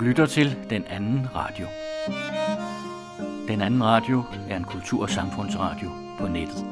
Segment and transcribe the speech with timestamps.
[0.00, 1.66] Du lytter til Den Anden Radio.
[3.48, 6.66] Den Anden Radio er en kultur- og samfundsradio på nettet.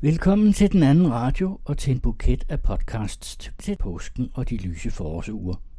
[0.00, 4.56] Velkommen til Den Anden Radio og til en buket af podcasts til påsken og de
[4.56, 5.69] lyse forårsuger.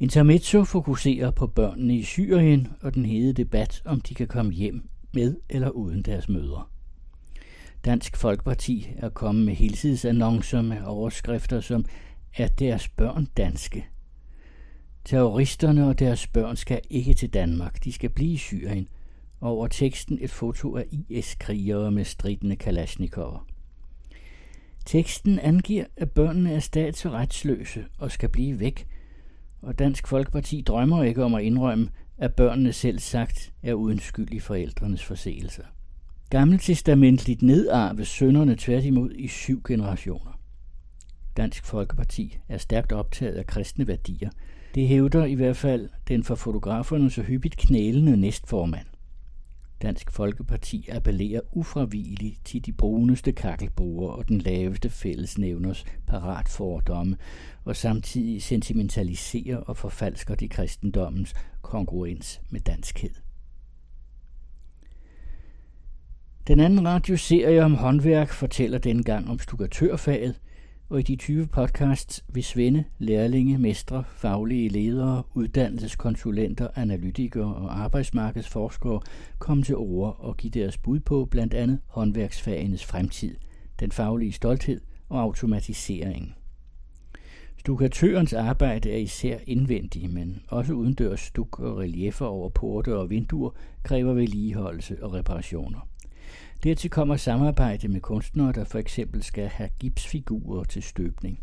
[0.00, 4.88] Intermezzo fokuserer på børnene i Syrien og den hede debat, om de kan komme hjem
[5.12, 6.64] med eller uden deres mødre.
[7.84, 11.84] Dansk Folkeparti er kommet med helsidesannoncer med overskrifter som
[12.36, 13.86] Er deres børn danske?
[15.04, 18.88] Terroristerne og deres børn skal ikke til Danmark, de skal blive i Syrien.
[19.40, 23.46] Og over teksten et foto af IS-krigere med stridende kalashnikover.
[24.86, 28.86] Teksten angiver, at børnene er stats- og retsløse og skal blive væk–
[29.66, 34.32] og Dansk Folkeparti drømmer ikke om at indrømme, at børnene selv sagt er uden skyld
[34.32, 35.62] i forældrenes forseelser.
[36.30, 40.40] Gammeltestamentligt nedarves sønderne tværtimod i syv generationer.
[41.36, 44.30] Dansk Folkeparti er stærkt optaget af kristne værdier.
[44.74, 48.86] Det hævder i hvert fald den for fotograferne så hyppigt knælende næstformand.
[49.82, 57.16] Dansk Folkeparti appellerer ufravigeligt til de bruneste kakkelboer og den laveste fællesnævners parat fordomme,
[57.64, 63.10] og samtidig sentimentaliserer og forfalsker de kristendommens kongruens med danskhed.
[66.46, 70.40] Den anden radioserie om håndværk fortæller dengang om stukatørfaget,
[70.94, 79.00] og i de 20 podcasts vil svende, lærlinge, mestre, faglige ledere, uddannelseskonsulenter, analytikere og arbejdsmarkedsforskere
[79.38, 83.36] komme til ord og give deres bud på blandt andet håndværksfagenes fremtid,
[83.80, 86.34] den faglige stolthed og automatiseringen.
[87.56, 93.50] Stukatørens arbejde er især indvendig, men også udendørs stuk og reliefer over porte og vinduer
[93.82, 95.88] kræver vedligeholdelse og reparationer.
[96.64, 101.40] Dertil kommer samarbejde med kunstnere, der for eksempel skal have gipsfigurer til støbning.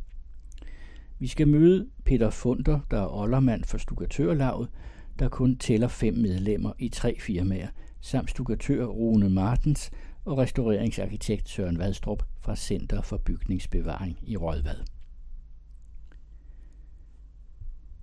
[1.20, 4.70] Vi skal møde Peter Funder, der er oldermand for Stukatørlaget,
[5.20, 7.68] der kun tæller fem medlemmer i tre firmaer,
[8.00, 9.92] samt stukatør Rune Martens
[10.26, 14.86] og restaureringsarkitekt Søren Vadstrup fra Center for Bygningsbevaring i Rødvad.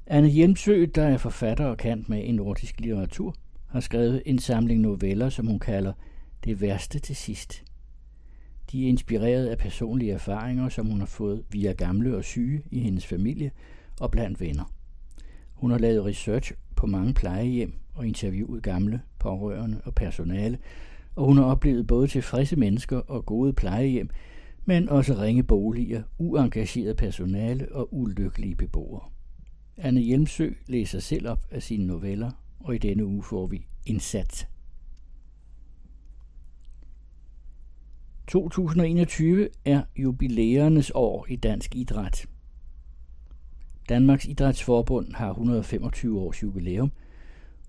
[0.07, 3.35] Anne Hjelmsø, der er forfatter og kant med i nordisk litteratur,
[3.67, 5.93] har skrevet en samling noveller, som hun kalder
[6.45, 7.65] det værste til sidst.
[8.73, 12.81] De er inspireret af personlige erfaringer, som hun har fået via gamle og syge i
[12.81, 13.51] hendes familie
[14.01, 14.73] og blandt venner.
[15.55, 20.59] Hun har lavet research på mange plejehjem og interviewet gamle, pårørende og personale,
[21.17, 24.11] og hun har oplevet både tilfredse mennesker og gode plejehjem,
[24.65, 29.09] men også ringe boliger, uengageret personale og ulykkelige beboere.
[29.77, 34.49] Anne Hjelmsø læser selv op af sine noveller, og i denne uge får vi Indsats
[38.29, 42.27] 2021 er jubilæernes år i dansk idræt.
[43.89, 46.93] Danmarks Idrætsforbund har 125 års jubilæum,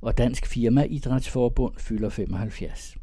[0.02, 2.97] og Dansk Firma Idrætsforbund fylder 75.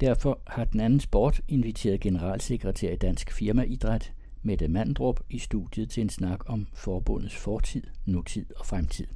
[0.00, 4.12] Derfor har den anden sport inviteret generalsekretær i Dansk Firma Idræt,
[4.42, 9.06] Mette Mandrup, i studiet til en snak om forbundets fortid, nutid og fremtid.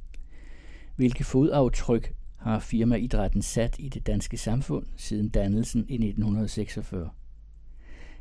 [0.95, 7.09] Hvilke fodaftryk har firmaidrætten sat i det danske samfund siden dannelsen i 1946?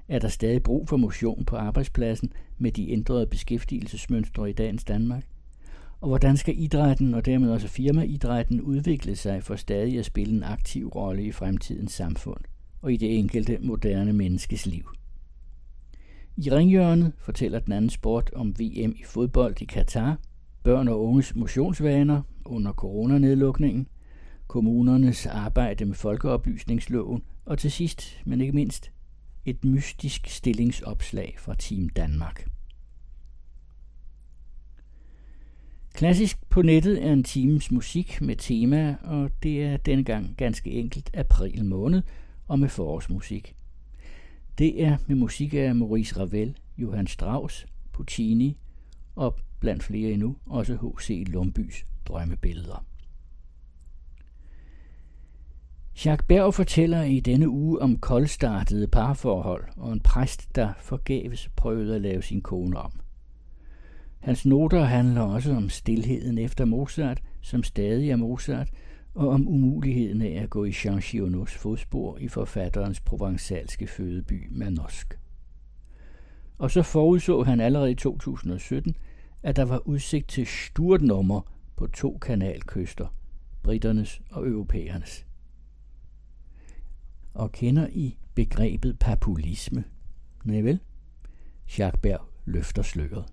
[0.09, 5.27] Er der stadig brug for motion på arbejdspladsen med de ændrede beskæftigelsesmønstre i dagens Danmark?
[6.01, 10.43] Og hvordan skal idrætten og dermed også firmaidrætten udvikle sig for stadig at spille en
[10.43, 12.41] aktiv rolle i fremtidens samfund
[12.83, 14.85] og i det enkelte moderne menneskes liv?
[16.37, 20.19] I ringhjørnet fortæller den anden sport om VM i fodbold i Katar,
[20.63, 23.87] børn og unges motionsvaner under coronanedlukningen,
[24.47, 28.91] kommunernes arbejde med folkeoplysningsloven og til sidst, men ikke mindst,
[29.47, 32.49] et mystisk stillingsopslag fra Team Danmark.
[35.95, 40.71] Klassisk på nettet er en times musik med tema, og det er denne gang ganske
[40.71, 42.03] enkelt april måned
[42.49, 43.57] og med forårsmusik.
[44.59, 48.57] Det er med musik af Maurice Ravel, Johann Strauss, Puccini
[49.15, 51.25] og blandt flere endnu også H.C.
[51.27, 52.96] Lumbys drømmebilleder.
[56.05, 61.95] Jacques Berg fortæller i denne uge om koldstartede parforhold og en præst, der forgæves prøvede
[61.95, 62.93] at lave sin kone om.
[64.19, 68.69] Hans noter handler også om stillheden efter Mozart, som stadig er Mozart,
[69.15, 75.19] og om umuligheden af at gå i Jean Gionots fodspor i forfatterens provencalske fødeby Manosque.
[76.59, 78.97] Og så forudså han allerede i 2017,
[79.43, 81.41] at der var udsigt til sturt nummer
[81.77, 83.07] på to kanalkyster–
[83.63, 85.26] britternes og europæernes.
[87.37, 89.85] Og kender I begrebet populisme?
[90.45, 90.81] Nej vel?
[91.79, 93.25] Jacques Berg løfter sløret.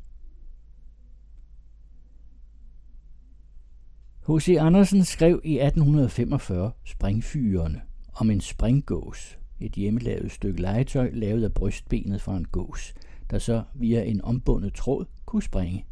[4.27, 4.55] H.C.
[4.59, 7.81] Andersen skrev i 1845 Springfyrene
[8.13, 12.93] om en springgås, et hjemmelavet stykke legetøj lavet af brystbenet fra en gås,
[13.29, 15.85] der så via en ombundet tråd kunne springe.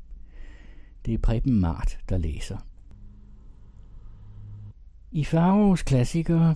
[1.06, 2.58] Det er Preben Mart, der læser.
[5.12, 6.56] I Faros klassikere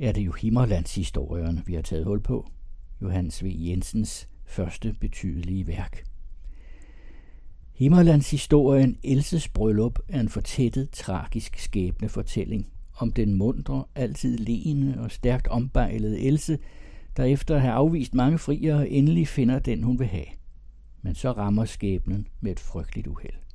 [0.00, 2.50] er det jo Himmerlandshistorierne, vi har taget hul på.
[3.02, 3.46] Johannes V.
[3.54, 6.04] Jensens første betydelige værk.
[7.72, 12.66] Himmerlandshistorien Elses bryllup er en fortættet, tragisk skæbne fortælling
[12.96, 16.58] om den mundre, altid leende og stærkt ombejlede Else,
[17.16, 20.26] der efter at have afvist mange frier endelig finder den, hun vil have.
[21.02, 23.47] Men så rammer skæbnen med et frygteligt uheld.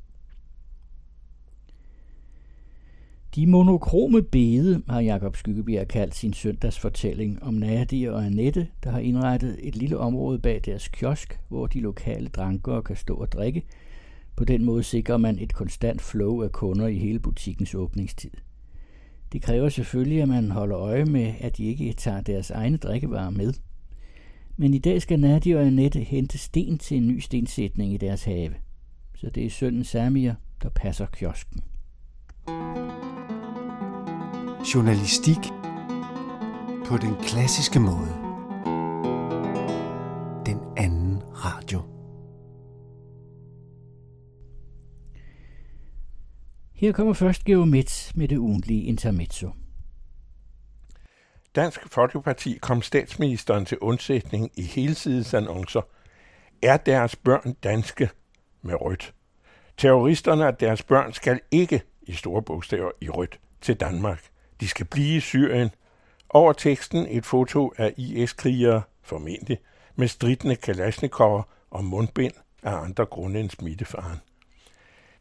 [3.36, 9.00] De monokrome bede har Jakob Skyggebjerg kaldt sin søndagsfortælling om Nadia og Annette, der har
[9.00, 13.64] indrettet et lille område bag deres kiosk, hvor de lokale drankere kan stå og drikke.
[14.36, 18.32] På den måde sikrer man et konstant flow af kunder i hele butikkens åbningstid.
[19.32, 23.30] Det kræver selvfølgelig, at man holder øje med, at de ikke tager deres egne drikkevarer
[23.30, 23.54] med.
[24.58, 28.24] Men i dag skal Nadia og Annette hente sten til en ny stensætning i deres
[28.24, 28.54] have.
[29.16, 30.34] Så det er sønnen Samir,
[30.64, 31.64] der passer kiosken.
[34.64, 35.38] Journalistik
[36.86, 38.14] på den klassiske måde.
[40.46, 41.82] Den anden radio.
[46.74, 49.52] Her kommer først Geomets med det ugentlige intermezzo.
[51.56, 55.82] Dansk Folkeparti kom statsministeren til undsætning i helsidesannoncer.
[56.62, 58.10] Er deres børn danske
[58.62, 59.14] med rødt?
[59.78, 64.33] Terroristerne og deres børn skal ikke i store bogstaver i rødt til Danmark.
[64.64, 65.70] De skal blive i Syrien.
[66.30, 69.60] Over teksten et foto af IS-krigere, formentlig,
[69.96, 72.34] med stridende kalasnikover og mundbind
[72.64, 74.18] af andre grunde end smittefaren.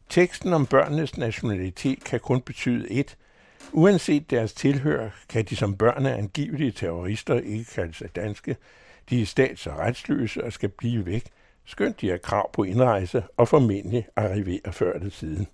[0.09, 3.17] Teksten om børnenes nationalitet kan kun betyde et.
[3.71, 8.55] Uanset deres tilhør, kan de som børn af angivelige terrorister ikke kalde sig danske.
[9.09, 11.23] De er stats- og retsløse og skal blive væk,
[11.65, 15.47] skønt de har krav på indrejse og formentlig arriverer før eller siden.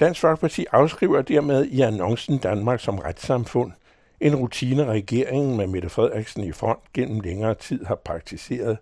[0.00, 3.72] Dansk Folkeparti afskriver dermed i annoncen Danmark som retssamfund,
[4.20, 8.78] en rutine regeringen med Mette Frederiksen i front gennem længere tid har praktiseret.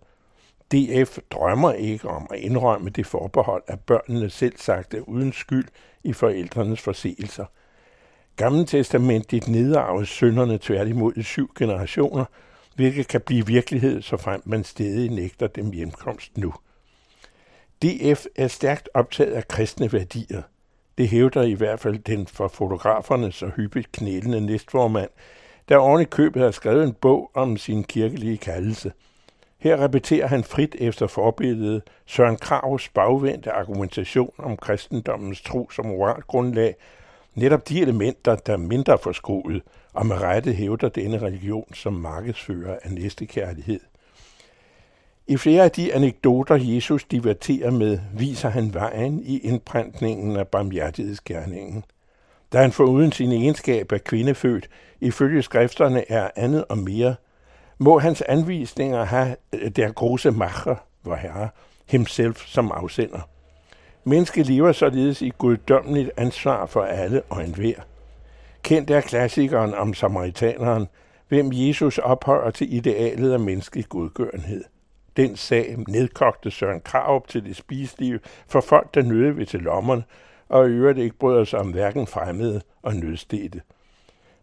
[0.73, 5.69] DF drømmer ikke om at indrømme det forbehold, at børnene selv sagt er uden skyld
[6.05, 7.45] i forældrenes forseelser.
[8.37, 12.25] Gammeltestamentligt nedarves sønderne tværtimod i syv generationer,
[12.75, 16.55] hvilket kan blive virkelighed, så frem man stadig nægter dem hjemkomst nu.
[17.83, 20.43] DF er stærkt optaget af kristne værdier–
[20.99, 25.11] det hævder i hvert fald den for fotograferne så hyppigt knælende næstformand,
[25.69, 28.93] der oven i købet har skrevet en bog om sin kirkelige kaldelse.
[29.59, 36.75] Her repeterer han frit efter forbilledet Søren Kravs bagvendte argumentation om kristendommens tro som moralgrundlag,
[37.35, 39.63] netop de elementer, der er mindre forskruet,
[39.93, 43.81] og med rette hævder denne religion som markedsfører af næstekærlighed.
[45.31, 51.85] I flere af de anekdoter, Jesus diverterer med, viser han vejen i indpræntningen af barmhjertighedsgerningen.
[52.53, 54.69] Da han foruden sin egenskab af kvindefødt,
[55.01, 57.15] ifølge skrifterne er andet og mere,
[57.79, 61.49] må hans anvisninger have øh, der große macher, hvor herre,
[61.87, 63.21] himself som afsender.
[64.05, 67.81] Mennesket lever således i guddommeligt ansvar for alle og enhver.
[68.63, 70.89] Kendt er klassikeren om samaritaneren,
[71.29, 74.65] hvem Jesus ophøjer til idealet af menneskelig godgørenhed–
[75.19, 80.05] den sag nedkogte Søren Krav til det spiselige for folk, der nøde ved til lommerne,
[80.49, 83.61] og i øvrigt ikke bryder sig om hverken fremmede og nødstede.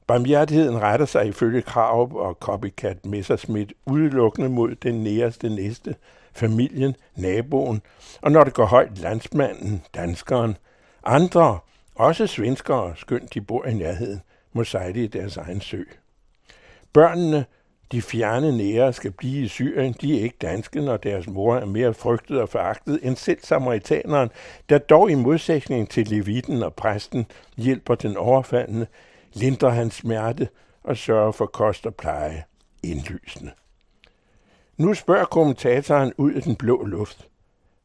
[0.07, 5.95] Barmhjertigheden retter sig ifølge Krav og copycat Messerschmidt udelukkende mod den næreste næste,
[6.33, 7.81] familien, naboen,
[8.21, 10.57] og når det går højt, landsmanden, danskeren.
[11.03, 11.59] Andre,
[11.95, 14.21] også svenskere, skønt de bor i nærheden,
[14.53, 15.83] må sejle i deres egen sø.
[16.93, 17.45] Børnene
[17.91, 21.65] de fjerne nære skal blive i Syrien, de er ikke danske, når deres mor er
[21.65, 24.29] mere frygtet og foragtet end selv samaritaneren,
[24.69, 27.25] der dog i modsætning til levitten og præsten
[27.57, 28.87] hjælper den overfaldende,
[29.33, 30.47] lindrer hans smerte
[30.83, 32.43] og sørger for kost og pleje
[32.83, 33.51] indlysende.
[34.77, 37.27] Nu spørger kommentatoren ud i den blå luft.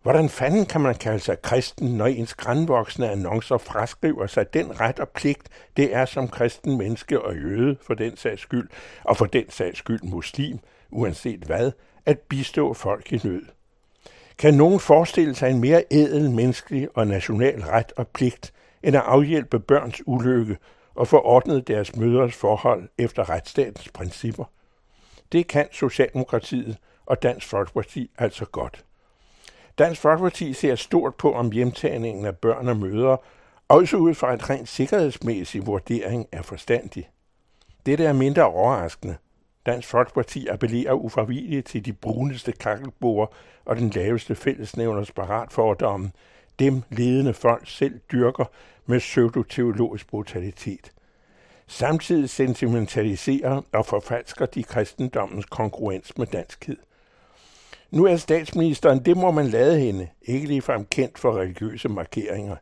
[0.03, 5.01] Hvordan fanden kan man kalde sig kristen, når ens grænvoksne annoncer fraskriver sig den ret
[5.01, 8.69] og pligt, det er som kristen menneske og jøde for den sags skyld,
[9.05, 10.59] og for den sags skyld muslim,
[10.91, 11.73] uanset hvad,
[12.07, 13.43] at bistå folk i nød?
[14.39, 18.53] Kan nogen forestille sig en mere ædel menneskelig og national ret og pligt,
[18.83, 20.59] end at afhjælpe børns ulykke
[20.95, 24.45] og få ordnet deres mødres forhold efter retsstatens principper.
[25.33, 26.77] Det kan Socialdemokratiet
[27.07, 28.85] og Dansk Folkeparti altså godt.
[29.79, 33.19] Dansk Folkeparti ser stort på, om hjemtagningen af børn og mødre,
[33.69, 37.09] også ud fra et rent sikkerhedsmæssig vurdering, er forstandig.
[37.87, 39.17] Dette er mindre overraskende.
[39.67, 43.27] Dansk Folkeparti appellerer uforvilligt til de bruneste kakkelboer
[43.65, 46.11] og den laveste fællesnævners paratfordomme,
[46.59, 48.45] dem ledende folk selv dyrker
[48.87, 50.93] med pseudoteologisk brutalitet.
[51.67, 56.77] Samtidig sentimentaliserer og forfalsker de kristendommens konkurrence med danskhed.
[57.91, 62.57] Nu er statsministeren, det må man lade hende, ikke ligefrem kendt for religiøse markeringer.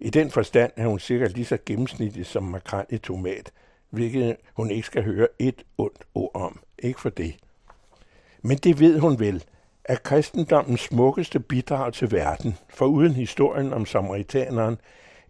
[0.00, 3.52] I den forstand er hun sikkert lige så gennemsnitlig som makrel i tomat,
[3.90, 6.60] hvilket hun ikke skal høre et ondt ord om.
[6.78, 7.36] Ikke for det.
[8.42, 9.44] Men det ved hun vel,
[9.84, 14.78] at kristendommens smukkeste bidrag til verden, for uden historien om samaritaneren,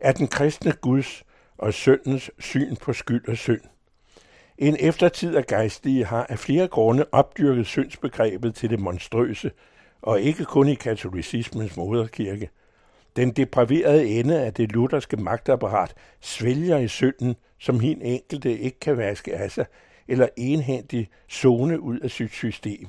[0.00, 1.24] er den kristne Guds
[1.58, 3.60] og syndens syn på skyld og synd.
[4.58, 9.50] En eftertid af gejstlige har af flere grunde opdyrket syndsbegrebet til det monstrøse,
[10.02, 12.50] og ikke kun i katolicismens moderkirke.
[13.16, 18.96] Den depraverede ende af det lutherske magtapparat svælger i synden, som hin enkelte ikke kan
[18.96, 19.66] vaske af sig,
[20.08, 22.88] eller enhændig zone ud af sit system.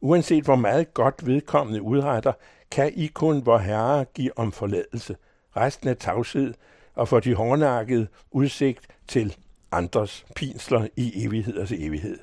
[0.00, 2.32] Uanset hvor meget godt vedkommende udretter,
[2.70, 5.16] kan I kun vor Herre give om forladelse.
[5.56, 6.54] Resten er tavshed,
[6.94, 9.36] og for de hårdnakkede udsigt til
[9.72, 12.18] andres pinsler i evigheders evighed.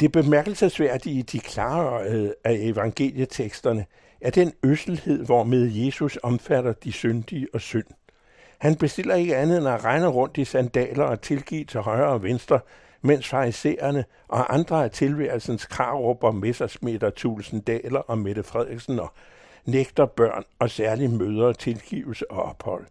[0.00, 3.86] Det bemærkelsesværdige i de klare øh, af evangelieteksterne
[4.20, 7.86] er den øsselhed, hvormed Jesus omfatter de syndige og synd.
[8.58, 12.22] Han bestiller ikke andet end at regne rundt i sandaler og tilgive til højre og
[12.22, 12.60] venstre,
[13.02, 19.12] mens farisæerne og andre af tilværelsens krarup Messersmith Tulsen Daler og Mette Frederiksen og
[19.64, 22.86] nægter børn og særligt møder tilgivelse og ophold.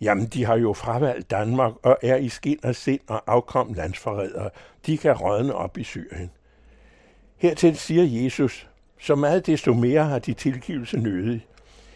[0.00, 4.50] Jamen, de har jo fravalgt Danmark og er i skin og sind og afkom landsforrædere.
[4.86, 6.30] De kan rådne op i Syrien.
[7.36, 8.68] Hertil siger Jesus,
[9.00, 11.46] så meget desto mere har de tilgivelse nødig.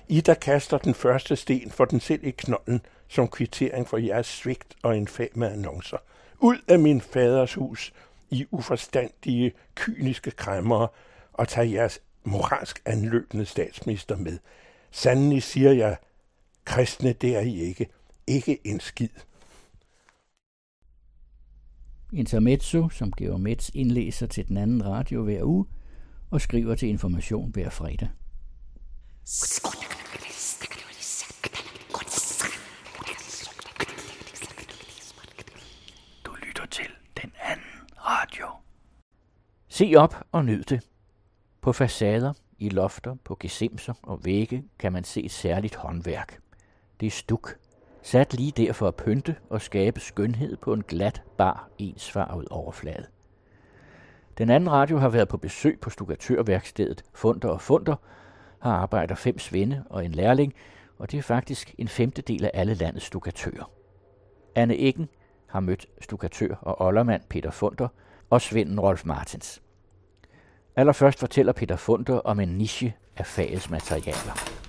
[0.09, 4.27] I, der kaster den første sten for den selv i knolden, som kvittering for jeres
[4.27, 5.97] svigt og infame annoncer.
[6.39, 7.93] Ud af min faders hus,
[8.31, 10.89] I uforstandige, kyniske kræmmere,
[11.33, 14.39] og tag jeres moralsk anløbende statsminister med.
[14.91, 15.97] Sandelig siger jeg,
[16.65, 17.89] kristne det er I ikke.
[18.27, 19.09] Ikke en skid.
[22.13, 25.67] Intermezzo, som giver Mets indlæser til den anden radio hver uge,
[26.31, 28.09] og skriver til information hver fredag.
[36.25, 36.91] Du lytter til
[37.23, 38.47] den anden radio.
[39.69, 40.89] Se op og nyd det.
[41.61, 46.39] På facader, i lofter, på gesimser og vægge kan man se et særligt håndværk.
[47.03, 47.57] Det er stuk,
[48.03, 53.07] sat lige der for at pynte og skabe skønhed på en glat, bar, ensfarvet overflade.
[54.39, 57.97] Den anden radio har været på besøg på stukatørværkstedet Funder og Funder,
[58.59, 60.55] har arbejder fem svende og en lærling,
[60.99, 63.71] og det er faktisk en femtedel af alle landets stukatører.
[64.55, 65.09] Anne Eggen
[65.47, 67.89] har mødt stukatør og oldermand Peter Funder
[68.31, 69.63] og svenden Rolf Martins.
[70.77, 74.62] Allerførst fortæller Peter Funder om en niche af fagets materialer.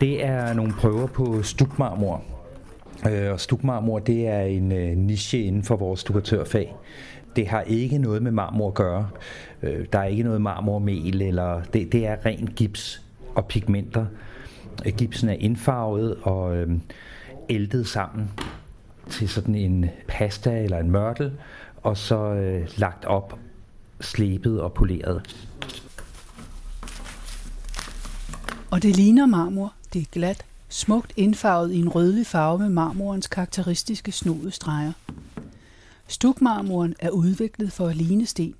[0.00, 2.22] Det er nogle prøver på stukmarmor.
[3.10, 6.74] Øh, og stukmarmor, det er en øh, niche inden for vores stukatørfag.
[7.36, 9.08] Det har ikke noget med marmor at gøre.
[9.62, 13.02] Øh, der er ikke noget marmormel, eller det, det er ren gips
[13.34, 14.06] og pigmenter.
[14.96, 16.80] Gipsen er indfarvet og øhm,
[17.48, 18.30] æltet sammen
[19.08, 21.32] til sådan en pasta eller en mørtel,
[21.82, 22.34] og så
[22.76, 23.38] lagt op,
[24.00, 25.22] slebet og poleret.
[28.70, 29.74] Og det ligner marmor.
[29.92, 34.92] Det er glat, smukt indfarvet i en rødlig farve med marmorens karakteristiske snodestreger.
[36.06, 38.54] Stukmarmoren er udviklet for at ligne sten.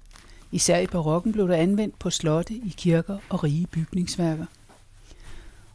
[0.52, 4.46] Især i barokken blev der anvendt på slotte, i kirker og rige bygningsværker.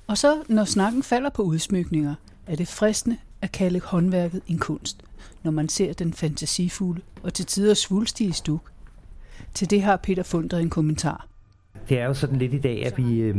[0.07, 2.15] Og så, når snakken falder på udsmykninger,
[2.47, 5.03] er det fristende at kalde håndværket en kunst,
[5.43, 8.71] når man ser den fantasifulde og til tider svulstige stuk.
[9.53, 11.27] Til det har Peter Funder en kommentar
[11.89, 13.37] det er jo sådan lidt i dag, at vi, øh,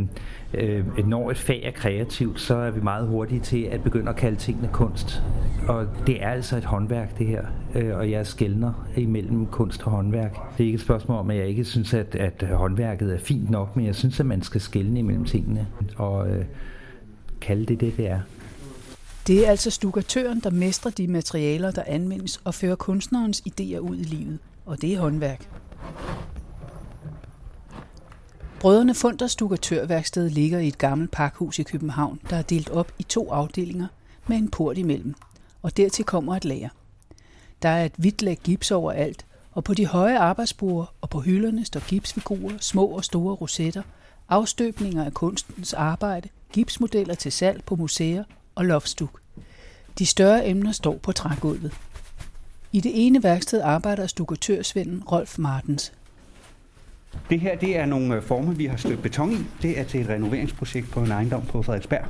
[0.55, 4.17] øh, når et fag er kreativt, så er vi meget hurtige til at begynde at
[4.17, 5.23] kalde tingene kunst.
[5.69, 7.45] Og det er altså et håndværk, det her.
[7.75, 10.33] Øh, og jeg skældner imellem kunst og håndværk.
[10.33, 13.51] Det er ikke et spørgsmål om, at jeg ikke synes, at, at håndværket er fint
[13.51, 16.45] nok, men jeg synes, at man skal skælne imellem tingene og øh,
[17.41, 18.21] kalde det det, det er.
[19.27, 23.97] Det er altså stukatøren, der mestrer de materialer, der anvendes og fører kunstnerens idéer ud
[23.97, 24.39] i livet.
[24.67, 25.49] Og det er håndværk.
[28.67, 33.03] Brødrene Funder Dukatørværksted ligger i et gammelt pakhus i København, der er delt op i
[33.03, 33.87] to afdelinger
[34.27, 35.15] med en port imellem,
[35.63, 36.69] og dertil kommer et lager.
[37.63, 41.65] Der er et hvidt lag gips overalt, og på de høje arbejdsborde og på hylderne
[41.65, 43.83] står gipsfigurer, små og store rosetter,
[44.29, 49.21] afstøbninger af kunstens arbejde, gipsmodeller til salg på museer og loftstuk.
[49.99, 51.73] De større emner står på trægulvet.
[52.73, 55.93] I det ene værksted arbejder stukatørsvenden Rolf Martens.
[57.31, 59.37] Det her det er nogle øh, former, vi har støbt beton i.
[59.63, 62.05] Det er til et renoveringsprojekt på en ejendom på Frederiksberg.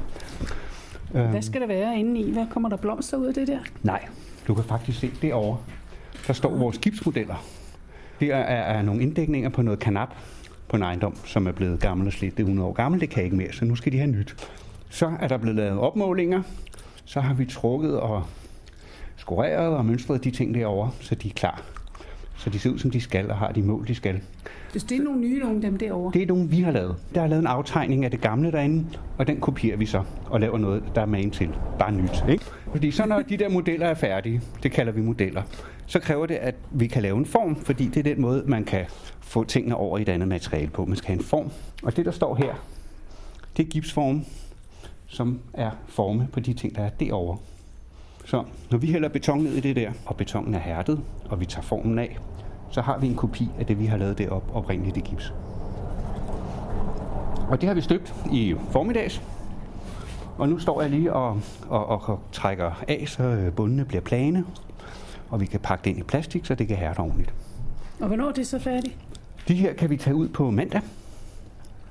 [1.11, 2.33] Hvad skal der være inde i?
[2.33, 3.59] Hvad kommer der blomster ud af det der?
[3.83, 4.05] Nej,
[4.49, 5.59] du kan faktisk se derovre.
[6.27, 7.45] Der står vores skibsmodeller.
[8.21, 10.15] Det er, er nogle inddækninger på noget kanap
[10.69, 12.37] på en ejendom, som er blevet gammel og slidt.
[12.37, 14.37] Det er 100 år gammel, det kan ikke mere, så nu skal de have nyt.
[14.91, 16.43] Så er der blevet lavet opmålinger.
[17.05, 18.25] Så har vi trukket og
[19.17, 21.63] skoreret og mønstret de ting derovre, så de er klar.
[22.37, 24.21] Så de ser ud, som de skal, og har de mål, de skal.
[24.77, 26.13] Hvis det er nogle nye nogle dem derovre.
[26.13, 26.97] Det er nogle, vi har lavet.
[27.15, 28.87] Der er lavet en aftegning af det gamle derinde,
[29.19, 31.51] og den kopierer vi så og laver noget, der er magen til.
[31.79, 32.25] Bare nyt.
[32.29, 32.45] Ikke?
[32.71, 35.43] Fordi så når de der modeller er færdige, det kalder vi modeller,
[35.87, 38.65] så kræver det, at vi kan lave en form, fordi det er den måde, man
[38.65, 38.85] kan
[39.21, 40.85] få tingene over i et andet materiale på.
[40.85, 41.51] Man skal have en form.
[41.83, 42.55] Og det, der står her,
[43.57, 44.25] det er gipsform,
[45.07, 47.39] som er forme på de ting, der er derovre.
[48.25, 51.47] Så når vi hælder beton ned i det der, og betonen er hærdet, og vi
[51.47, 52.19] tager formen af,
[52.77, 55.33] så har vi en kopi af det, vi har lavet derop oprindeligt i gips.
[57.49, 59.23] Og det har vi støbt i formiddags.
[60.39, 64.01] Og nu står jeg lige og, og, og, og trækker af, så øh, bundene bliver
[64.01, 64.45] plane.
[65.31, 67.35] Og vi kan pakke det ind i plastik, så det kan hærde ordentligt.
[68.01, 68.97] Og hvornår er det så færdigt?
[69.49, 70.81] De her kan vi tage ud på mandag.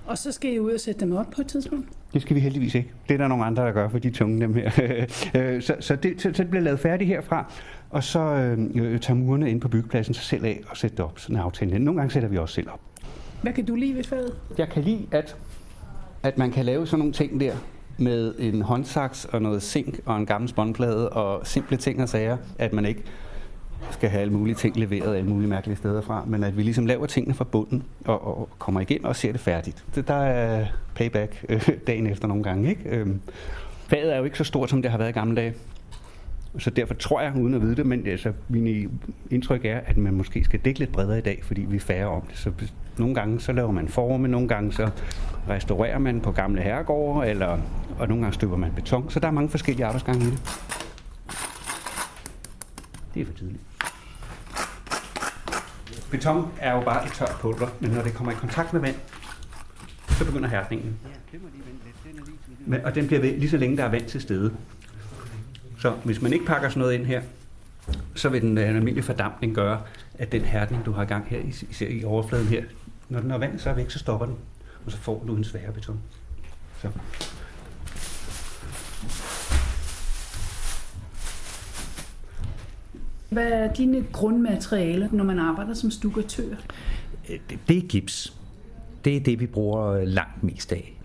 [0.07, 1.87] Og så skal I ud og sætte dem op på et tidspunkt?
[2.13, 2.91] Det skal vi heldigvis ikke.
[3.07, 4.71] Det er der nogle andre, der gør, for de tunge dem her.
[5.35, 7.51] Øh, så, så, det, så, så det bliver lavet færdigt herfra,
[7.89, 11.19] og så øh, tager murene ind på byggepladsen sig selv af og sætter det op.
[11.19, 11.81] Sådan er aftalen.
[11.81, 12.79] Nogle gange sætter vi også selv op.
[13.41, 14.33] Hvad kan du lide ved faget?
[14.57, 15.35] Jeg kan lide, at,
[16.23, 17.55] at man kan lave sådan nogle ting der
[17.97, 22.37] med en håndsaks og noget zink og en gammel spåndplade og simple ting og sager,
[22.59, 23.03] at man ikke
[23.91, 26.85] skal have alle mulige ting leveret alle mulige mærkelige steder fra, men at vi ligesom
[26.85, 29.85] laver tingene fra bunden og, og kommer igen og ser det færdigt.
[29.95, 32.69] Det, der er payback øh, dagen efter nogle gange.
[32.69, 32.89] Ikke?
[32.89, 33.07] Øh,
[33.87, 35.53] faget er jo ikke så stort, som det har været i gamle dage.
[36.57, 38.99] Så derfor tror jeg, uden at vide det, men altså, min
[39.31, 42.07] indtryk er, at man måske skal dække lidt bredere i dag, fordi vi er færre
[42.07, 42.37] om det.
[42.37, 42.51] Så
[42.97, 44.89] nogle gange så laver man forme, nogle gange så
[45.49, 47.57] restaurerer man på gamle herregårde, eller,
[47.99, 49.09] og nogle gange støber man beton.
[49.09, 50.39] Så der er mange forskellige arbejdsgange i det.
[53.13, 53.61] Det er for tidligt.
[56.15, 58.95] Beton er jo bare et tørt pulver, men når det kommer i kontakt med vand,
[60.09, 60.99] så begynder hærdningen.
[62.65, 64.53] Men, og den bliver ved, lige så længe der er vand til stede.
[65.79, 67.21] Så hvis man ikke pakker sådan noget ind her,
[68.15, 69.81] så vil den øh, en almindelig fordampning gøre,
[70.19, 72.63] at den hærdning, du har i gang her, især i overfladen her,
[73.09, 74.35] når den er vand så er væk, så stopper den,
[74.85, 75.99] og så får du en sværere beton.
[76.81, 76.89] Så.
[83.35, 86.55] Hvad er dine grundmaterialer, når man arbejder som stukatør?
[87.29, 88.33] Øh, det, er gips.
[89.05, 90.97] Det er det, vi bruger langt mest af.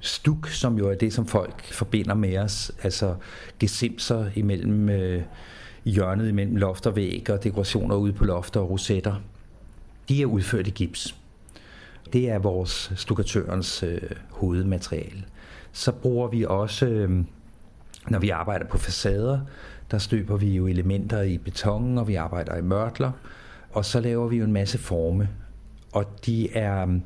[0.00, 3.14] Stuk, som jo er det, som folk forbinder med os, altså
[3.58, 5.22] gesimser imellem øh,
[5.84, 9.14] hjørnet imellem loft og væg og dekorationer ude på lofter og rosetter,
[10.08, 11.16] de er udført i gips.
[12.12, 15.24] Det er vores stukatørens øh, hovedmateriale.
[15.72, 17.24] Så bruger vi også, øh,
[18.08, 19.40] når vi arbejder på facader,
[19.94, 23.12] der støber vi jo elementer i beton, og vi arbejder i mørtler,
[23.70, 25.28] og så laver vi jo en masse forme.
[25.92, 27.00] Og de er øh,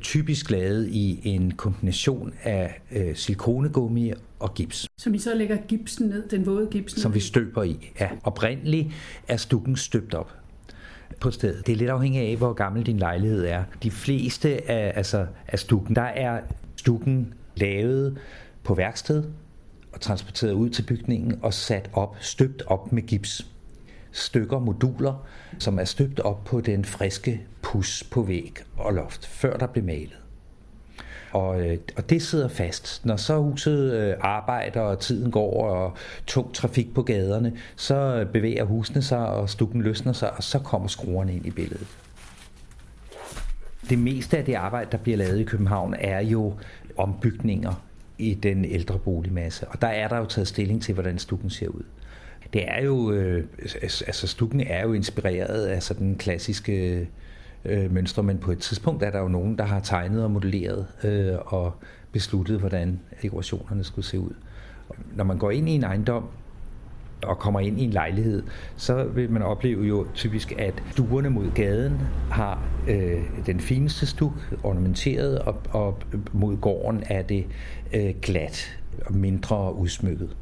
[0.00, 4.86] typisk lavet i en kombination af øh, silikonegummi og gips.
[4.98, 7.92] Som I så lægger gipsen ned, den våde gipsen Som vi støber i.
[8.00, 8.88] Ja, oprindeligt
[9.28, 10.32] er stukken støbt op
[11.20, 11.66] på stedet.
[11.66, 13.64] Det er lidt afhængigt af, hvor gammel din lejlighed er.
[13.82, 16.40] De fleste af, altså, af stukken, der er
[16.76, 18.18] stukken lavet
[18.64, 19.24] på værksted
[19.92, 23.46] og transporteret ud til bygningen og sat op, støbt op med gips.
[24.12, 25.26] Stykker, moduler,
[25.58, 29.84] som er støbt op på den friske pus på væg og loft, før der blev
[29.84, 30.18] malet.
[31.32, 33.06] Og, øh, og det sidder fast.
[33.06, 35.92] Når så huset øh, arbejder, og tiden går, og
[36.26, 40.88] tung trafik på gaderne, så bevæger husene sig, og stukken løsner sig, og så kommer
[40.88, 41.86] skruerne ind i billedet.
[43.90, 46.54] Det meste af det arbejde, der bliver lavet i København, er jo
[46.96, 47.74] ombygninger
[48.22, 49.68] i den ældre boligmasse.
[49.68, 51.82] Og der er der jo taget stilling til, hvordan stukken ser ud.
[52.52, 57.08] Det er jo, øh, altså, altså, altså stukken er jo inspireret af sådan den klassiske
[57.64, 60.86] øh, mønstre, men på et tidspunkt er der jo nogen, der har tegnet og modelleret
[61.04, 61.72] øh, og
[62.12, 64.32] besluttet, hvordan dekorationerne skulle se ud.
[65.14, 66.28] Når man går ind i en ejendom,
[67.22, 68.42] og kommer ind i en lejlighed,
[68.76, 74.32] så vil man opleve jo typisk, at stuerne mod gaden har øh, den fineste stuk,
[74.62, 75.98] ornamenteret, og, og
[76.32, 77.46] mod gården er det
[77.92, 80.36] øh, glat og mindre udsmykket.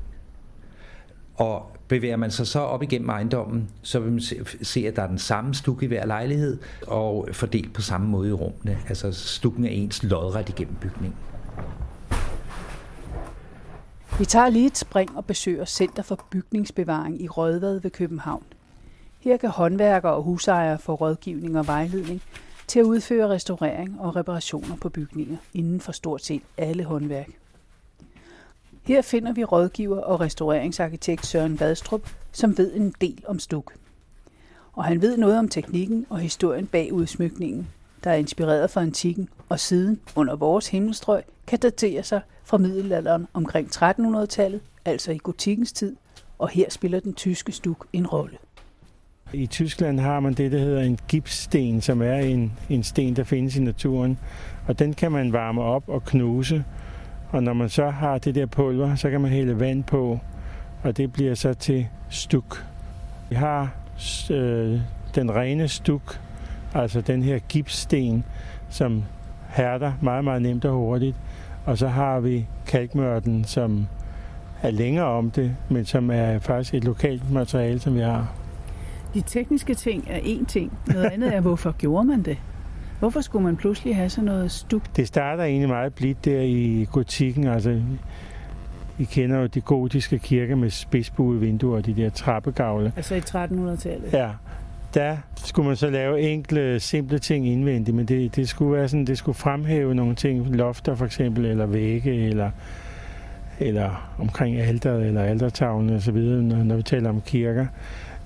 [1.35, 4.21] Og bevæger man sig så op igennem ejendommen, så vil man
[4.63, 8.29] se, at der er den samme stuk i hver lejlighed, og fordelt på samme måde
[8.29, 8.79] i rummene.
[8.89, 11.15] Altså stukken er ens lodret igennem bygningen.
[14.21, 18.43] Vi tager lige et spring og besøger Center for Bygningsbevaring i Rødvad ved København.
[19.21, 22.23] Her kan håndværkere og husejere få rådgivning og vejledning
[22.67, 27.29] til at udføre restaurering og reparationer på bygninger inden for stort set alle håndværk.
[28.83, 33.73] Her finder vi rådgiver og restaureringsarkitekt Søren Vadstrup, som ved en del om stuk.
[34.73, 37.69] Og han ved noget om teknikken og historien bag udsmykningen,
[38.05, 43.27] der er inspireret fra antikken og siden under vores himmelstrøg kan datere sig fra middelalderen
[43.35, 45.97] omkring 1300-tallet, altså i gotikkens tid,
[46.39, 48.37] og her spiller den tyske stuk en rolle.
[49.33, 53.25] I Tyskland har man det, der hedder en gipssten, som er en, en sten, der
[53.25, 54.19] findes i naturen.
[54.67, 56.65] Og den kan man varme op og knuse.
[57.31, 60.19] Og når man så har det der pulver, så kan man hælde vand på,
[60.83, 62.65] og det bliver så til stuk.
[63.29, 63.71] Vi har
[64.31, 64.81] øh,
[65.15, 66.21] den rene stuk,
[66.75, 68.25] altså den her gipssten,
[68.69, 69.05] som
[69.49, 71.17] hærder meget, meget nemt og hurtigt.
[71.65, 73.87] Og så har vi kalkmørten, som
[74.63, 78.33] er længere om det, men som er faktisk et lokalt materiale, som vi har.
[79.15, 80.79] De tekniske ting er én ting.
[80.87, 82.39] Noget andet er, hvorfor gjorde man det?
[82.99, 84.97] Hvorfor skulle man pludselig have sådan noget stuk?
[84.97, 87.47] Det starter egentlig meget blidt der i gotikken.
[87.47, 87.83] Altså,
[88.99, 92.93] I kender jo de gotiske kirker med spidsbuede vinduer og de der trappegavle.
[92.97, 94.13] Altså i 1300-tallet?
[94.13, 94.31] Ja.
[94.95, 99.05] Der skulle man så lave enkle, simple ting indvendigt, men det, det skulle være sådan,
[99.05, 102.51] det skulle fremhæve nogle ting, lofter for eksempel, eller vægge, eller,
[103.61, 107.67] eller omkring alteret, eller altertavlen og så videre, når, når vi taler om kirker.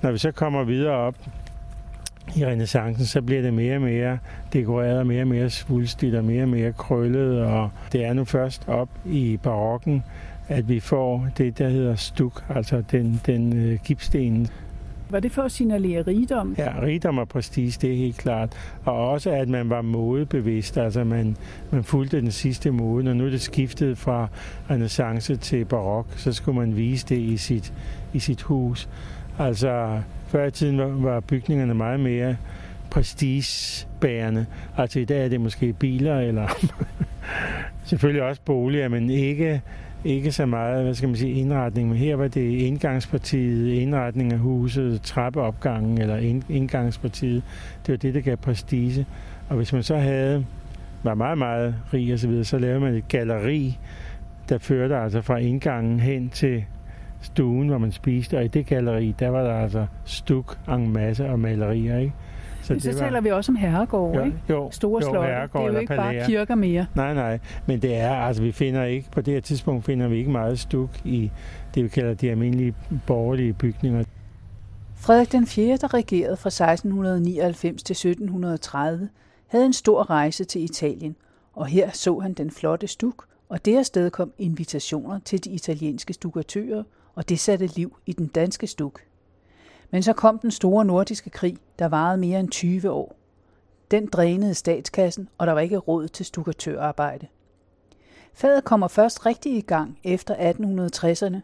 [0.01, 1.15] Når vi så kommer videre op
[2.35, 4.17] i renaissancen, så bliver det mere og mere
[4.53, 8.25] dekoreret, og mere og mere svulstigt, og mere og mere krøllet, og det er nu
[8.25, 10.03] først op i barokken,
[10.47, 14.47] at vi får det, der hedder stuk, altså den, den øh, gipsten.
[15.09, 16.55] Var det for at signalere rigdom?
[16.57, 18.57] Ja, rigdom og prestige, det er helt klart.
[18.85, 21.37] Og også, at man var modebevidst, altså man,
[21.71, 23.03] man fulgte den sidste mode.
[23.03, 24.27] Når nu det skiftede fra
[24.69, 27.73] renaissance til barok, så skulle man vise det i sit,
[28.13, 28.89] i sit hus.
[29.39, 32.35] Altså, før i tiden var, var bygningerne meget mere
[32.89, 34.45] prestigebærende.
[34.77, 36.47] Altså i dag er det måske biler, eller
[37.89, 39.61] selvfølgelig også boliger, men ikke,
[40.05, 41.89] ikke så meget, hvad skal man sige, indretning.
[41.89, 47.43] Men her var det indgangspartiet, indretning af huset, trappeopgangen eller indgangspartiet.
[47.85, 49.05] Det var det, der gav prestige.
[49.49, 50.45] Og hvis man så havde,
[51.03, 53.77] var meget, meget rig og så videre, så lavede man et galleri,
[54.49, 56.63] der førte altså fra indgangen hen til
[57.21, 61.29] stuen, hvor man spiste, og i det galleri, der var der altså stuk en masse
[61.29, 62.13] og malerier, ikke?
[62.65, 63.03] Så, men så det var...
[63.03, 64.37] taler vi også om herregård, jo, ikke?
[64.49, 65.31] Jo, Store jo, slotte.
[65.31, 66.85] Det er jo ikke bare kirker mere.
[66.95, 67.39] Nej, nej.
[67.65, 70.59] Men det er, altså vi finder ikke, på det her tidspunkt finder vi ikke meget
[70.59, 71.31] stuk i
[71.75, 72.73] det, vi kalder de almindelige
[73.07, 74.03] borgerlige bygninger.
[74.95, 79.09] Frederik den 4., der regerede fra 1699 til 1730,
[79.47, 81.15] havde en stor rejse til Italien,
[81.53, 86.13] og her så han den flotte stuk, og det sted kom invitationer til de italienske
[86.13, 86.83] stukatører
[87.15, 89.01] og det satte liv i den danske stuk.
[89.95, 93.15] Men så kom den store nordiske krig, der varede mere end 20 år.
[93.91, 97.27] Den drænede statskassen, og der var ikke råd til stukatørarbejde.
[98.33, 101.37] Faget kommer først rigtig i gang efter 1860'erne,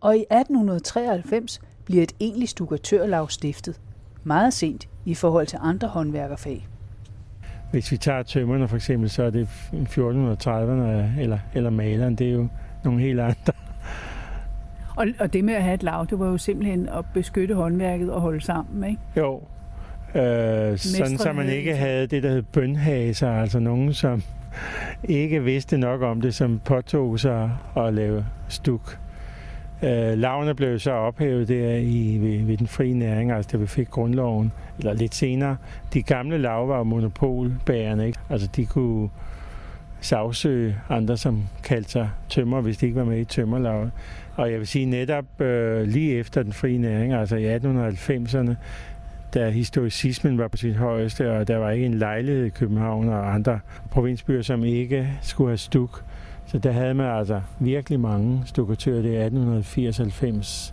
[0.00, 3.80] og i 1893 bliver et egentligt stukatørlag stiftet.
[4.24, 6.68] Meget sent i forhold til andre håndværkerfag.
[7.70, 12.32] Hvis vi tager tømmerne for eksempel, så er det 1430'erne, eller, eller maleren, det er
[12.32, 12.48] jo
[12.84, 13.52] nogle helt andre
[14.96, 18.10] og, og det med at have et lav, det var jo simpelthen at beskytte håndværket
[18.10, 19.02] og holde sammen, ikke?
[19.16, 19.42] Jo.
[20.14, 24.22] Øh, sådan så man ikke havde det, der hed bønhaser, altså nogen, som
[25.04, 28.98] ikke vidste nok om det, som påtog sig at lave stuk.
[29.82, 33.66] Øh, lavene blev så ophævet der i, ved, ved den frie næring, altså da vi
[33.66, 35.56] fik grundloven, eller lidt senere.
[35.94, 38.18] De gamle lav var monopolbærende, ikke?
[38.30, 39.08] Altså de kunne
[40.00, 43.90] sagsøge andre, som kaldte sig tømmer, hvis de ikke var med i tømmerlaget.
[44.36, 48.54] Og jeg vil sige netop øh, lige efter den frie næring, altså i 1890'erne,
[49.34, 53.34] da historicismen var på sit højeste, og der var ikke en lejlighed i København og
[53.34, 56.04] andre provinsbyer, som ikke skulle have stuk.
[56.46, 59.02] Så der havde man altså virkelig mange stukatører.
[59.02, 59.30] Det er
[60.40, 60.72] 1880-90,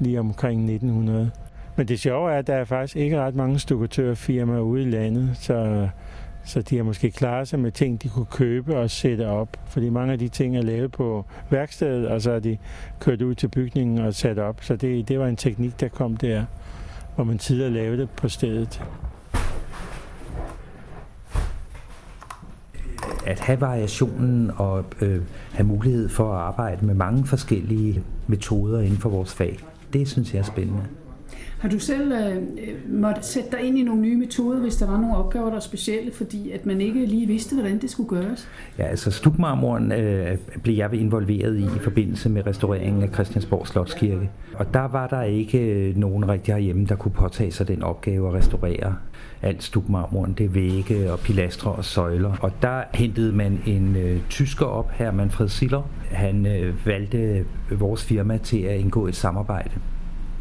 [0.00, 1.30] lige omkring 1900.
[1.76, 5.30] Men det sjove er, at der er faktisk ikke ret mange stukatørfirmaer ude i landet,
[5.34, 5.88] så
[6.48, 9.56] så de har måske klaret sig med ting, de kunne købe og sætte op.
[9.66, 12.58] Fordi mange af de ting er lavet på værkstedet, og så er de
[13.00, 14.64] kørt ud til bygningen og sat op.
[14.64, 16.44] Så det, det var en teknik, der kom der,
[17.14, 18.82] hvor man tidligere lavede det på stedet.
[23.26, 28.98] At have variationen og øh, have mulighed for at arbejde med mange forskellige metoder inden
[28.98, 29.58] for vores fag,
[29.92, 30.84] det synes jeg er spændende.
[31.58, 34.86] Har du selv øh, øh, måtte sætte dig ind i nogle nye metoder, hvis der
[34.86, 38.08] var nogle opgaver, der var specielle, fordi at man ikke lige vidste, hvordan det skulle
[38.08, 38.48] gøres?
[38.78, 44.30] Ja, altså stukmarmoren øh, blev jeg involveret i i forbindelse med restaureringen af Christiansborg Slotskirke.
[44.54, 48.28] Og der var der ikke øh, nogen rigtig herhjemme, der kunne påtage sig den opgave
[48.28, 48.96] at restaurere
[49.42, 50.32] alt stukmarmoren.
[50.32, 52.36] Det er vægge og pilastre og søjler.
[52.40, 55.82] Og der hentede man en øh, tysker op, her Manfred Siller.
[56.10, 59.70] Han øh, valgte vores firma til at indgå et samarbejde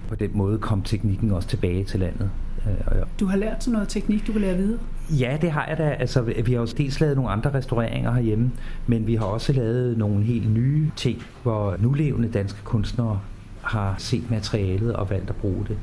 [0.07, 2.29] på den måde kom teknikken også tilbage til landet.
[2.67, 4.79] Øh, du har lært sådan noget teknik, du kan lære videre?
[5.09, 5.83] Ja, det har jeg da.
[5.83, 8.51] Altså, vi har jo dels lavet nogle andre restaureringer herhjemme,
[8.87, 13.19] men vi har også lavet nogle helt nye ting, hvor nulevende danske kunstnere
[13.61, 15.77] har set materialet og valgt at bruge det.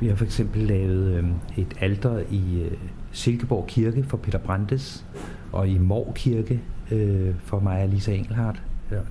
[0.00, 1.24] Vi har for eksempel lavet øh,
[1.56, 2.72] et alter i øh,
[3.12, 5.04] Silkeborg Kirke for Peter Brandes,
[5.52, 8.62] og i Mor Kirke øh, for mig og Lisa Engelhardt.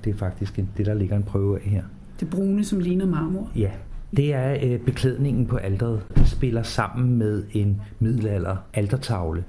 [0.03, 1.83] Det er faktisk det, der ligger en prøve af her.
[2.19, 3.49] Det brune, som ligner marmor?
[3.55, 3.71] Ja,
[4.17, 9.43] det er øh, beklædningen på alderet, der spiller sammen med en middelalder altertavle,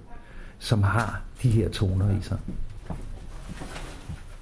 [0.58, 2.38] som har de her toner i sig.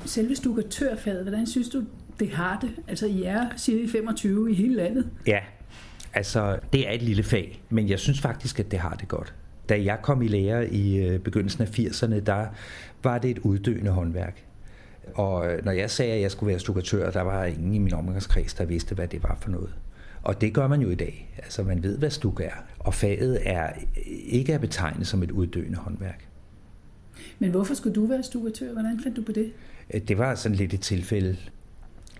[0.04, 1.84] Selve stukatørfaget, hvordan synes du,
[2.20, 2.70] det har det?
[2.88, 5.10] Altså, I er, I, 25 i hele landet.
[5.26, 5.38] Ja,
[6.14, 9.34] altså, det er et lille fag, men jeg synes faktisk, at det har det godt.
[9.68, 12.46] Da jeg kom i lære i øh, begyndelsen af 80'erne, der
[13.02, 14.44] var det et uddøende håndværk.
[15.14, 17.94] Og øh, når jeg sagde, at jeg skulle være stukatør, der var ingen i min
[17.94, 19.74] omgangskreds, der vidste, hvad det var for noget.
[20.22, 21.34] Og det gør man jo i dag.
[21.36, 22.64] Altså man ved, hvad stuk er.
[22.78, 23.70] Og faget er
[24.06, 26.28] ikke at betegne som et uddøende håndværk.
[27.38, 28.72] Men hvorfor skulle du være stukatør?
[28.72, 29.52] Hvordan fandt du på det?
[29.94, 31.36] Øh, det var sådan lidt et tilfælde.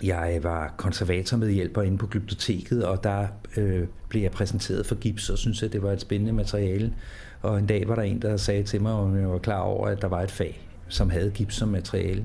[0.02, 4.94] Jeg var konservator med hjælper inde på glyptoteket, og der øh, blev jeg præsenteret for
[4.94, 6.94] gips, og syntes, at det var et spændende materiale.
[7.42, 9.88] Og en dag var der en, der sagde til mig, om jeg var klar over,
[9.88, 12.24] at der var et fag, som havde gips som materiale.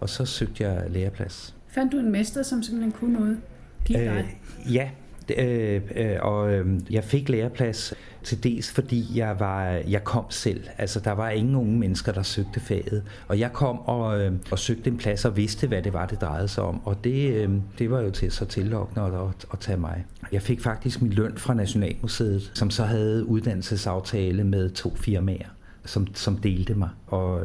[0.00, 1.54] Og så søgte jeg læreplads.
[1.68, 3.40] Fandt du en mester, som simpelthen kunne noget?
[3.84, 4.36] Gik dig?
[4.66, 4.90] Øh, ja,
[5.38, 10.64] Øh, øh, og øh, jeg fik læreplads til dels fordi jeg var jeg kom selv.
[10.78, 14.58] Altså der var ingen unge mennesker der søgte faget, og jeg kom og, øh, og
[14.58, 17.50] søgte en plads og vidste hvad det var det drejede sig om, og det øh,
[17.78, 20.04] det var jo til så tillokkende at, at, at tage mig.
[20.32, 25.48] Jeg fik faktisk min løn fra Nationalmuseet, som så havde uddannelsesaftale med to firmaer,
[25.84, 27.40] som som delte mig og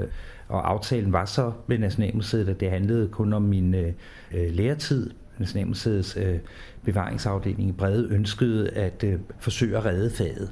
[0.49, 3.93] og aftalen var så med Nationalmuseet, at det handlede kun om min øh,
[4.33, 6.37] øh læretid, Nationalmuseets øh,
[6.83, 10.51] bevaringsafdeling i Brede ønskede at øh, forsøge at redde faget.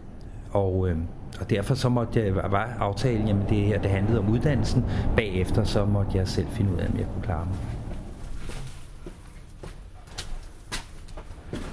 [0.52, 0.98] Og, øh,
[1.40, 4.86] og derfor så måtte jeg, var aftalen, jamen det her det handlede om uddannelsen.
[5.16, 7.58] Bagefter så måtte jeg selv finde ud af, om jeg kunne klare mig.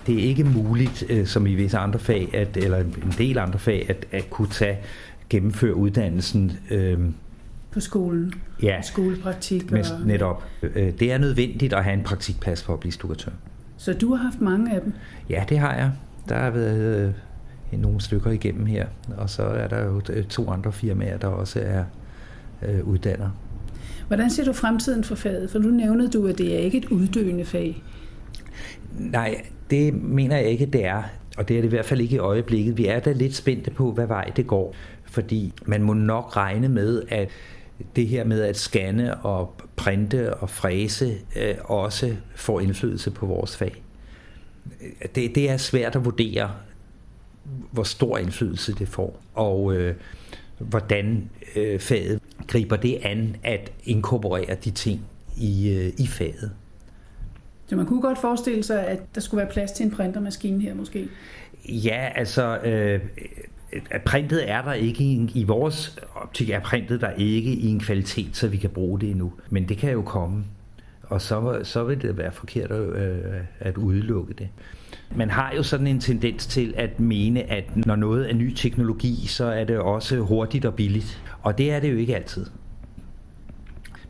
[0.07, 3.59] Det er ikke muligt, øh, som i visse andre fag, at, eller en del andre
[3.59, 4.79] fag, at, at kunne tage
[5.31, 6.99] gennemføre uddannelsen øh,
[7.75, 8.35] på skolen.
[8.63, 9.73] Ja, skolepraktik.
[9.73, 10.07] Og...
[10.07, 10.45] netop.
[10.63, 13.33] Øh, det er nødvendigt at have en praktikplads for at blive stukatør.
[13.77, 14.93] Så du har haft mange af dem?
[15.31, 15.93] Ja, det har jeg.
[16.29, 17.15] Der har været
[17.73, 21.29] øh, nogle stykker igennem her, og så er der jo øh, to andre firmaer, der
[21.29, 21.85] også er
[22.63, 23.31] øh, uddanner.
[24.07, 25.51] Hvordan ser du fremtiden for faget?
[25.51, 27.83] For nu nævnede du, at det er ikke et uddøende fag.
[28.99, 31.03] Nej, det mener jeg ikke, det er.
[31.37, 32.79] Og det er det i hvert fald ikke i øjeblikket.
[32.79, 34.75] Vi er da lidt spændte på, hvad vej det går.
[35.05, 37.29] Fordi man må nok regne med, at
[37.97, 43.57] det her med at scanne og printe og fræse øh, også får indflydelse på vores
[43.57, 43.83] fag.
[45.15, 46.51] Det, det er svært at vurdere,
[47.71, 49.95] hvor stor indflydelse det får, og øh,
[50.59, 55.01] hvordan øh, faget griber det an at inkorporere de ting
[55.37, 56.53] i, øh, i faget.
[57.67, 60.75] Så man kunne godt forestille sig, at der skulle være plads til en printermaskine her
[60.75, 61.09] måske?
[61.69, 63.01] Ja, altså øh,
[64.05, 68.37] printet er der ikke i, i vores optik er printet der ikke i en kvalitet,
[68.37, 69.33] så vi kan bruge det endnu.
[69.51, 70.45] Men det kan jo komme,
[71.03, 74.49] og så, så vil det være forkert at, øh, at udelukke det.
[75.17, 79.27] Man har jo sådan en tendens til at mene, at når noget er ny teknologi,
[79.27, 81.23] så er det også hurtigt og billigt.
[81.43, 82.47] Og det er det jo ikke altid.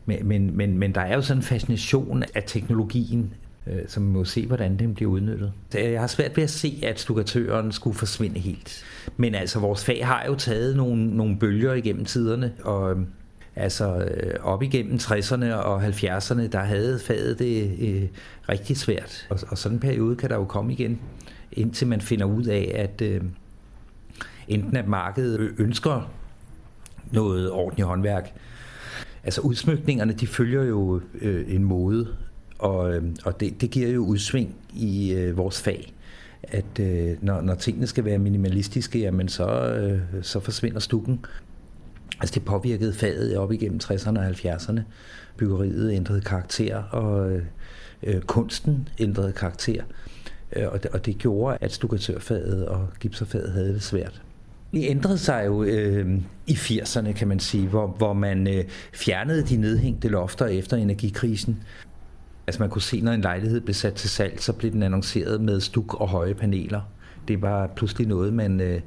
[0.05, 3.33] Men, men, men, men der er jo sådan en fascination af teknologien,
[3.67, 5.53] øh, som man må se, hvordan den bliver udnyttet.
[5.73, 8.85] Jeg har svært ved at se, at stukatøren skulle forsvinde helt.
[9.17, 13.07] Men altså, vores fag har jo taget nogle, nogle bølger igennem tiderne, og øhm,
[13.55, 18.07] altså øh, op igennem 60'erne og 70'erne, der havde faget det øh,
[18.49, 19.27] rigtig svært.
[19.29, 20.99] Og, og sådan en periode kan der jo komme igen,
[21.51, 23.21] indtil man finder ud af, at øh,
[24.47, 26.11] enten at markedet ønsker
[27.11, 28.33] noget ordentligt håndværk.
[29.23, 32.07] Altså udsmykningerne, de følger jo øh, en mode,
[32.59, 35.94] og, øh, og det, det giver jo udsving i øh, vores fag.
[36.47, 41.25] At øh, når, når tingene skal være minimalistiske, jamen så, øh, så forsvinder stukken.
[42.19, 44.79] Altså det påvirkede faget op igennem 60'erne og 70'erne.
[45.37, 47.43] Byggeriet ændrede karakter, og øh,
[48.03, 49.83] øh, kunsten ændrede karakter.
[50.55, 54.21] Øh, og, det, og det gjorde, at stukatørfaget og gipserfaget havde det svært.
[54.73, 59.43] Det ændrede sig jo øh, i 80'erne, kan man sige, hvor, hvor man øh, fjernede
[59.43, 61.63] de nedhængte lofter efter energikrisen.
[62.47, 65.41] Altså man kunne se, når en lejlighed blev sat til salg, så blev den annonceret
[65.41, 66.81] med stuk og høje paneler.
[67.27, 68.81] Det var pludselig noget, man øh,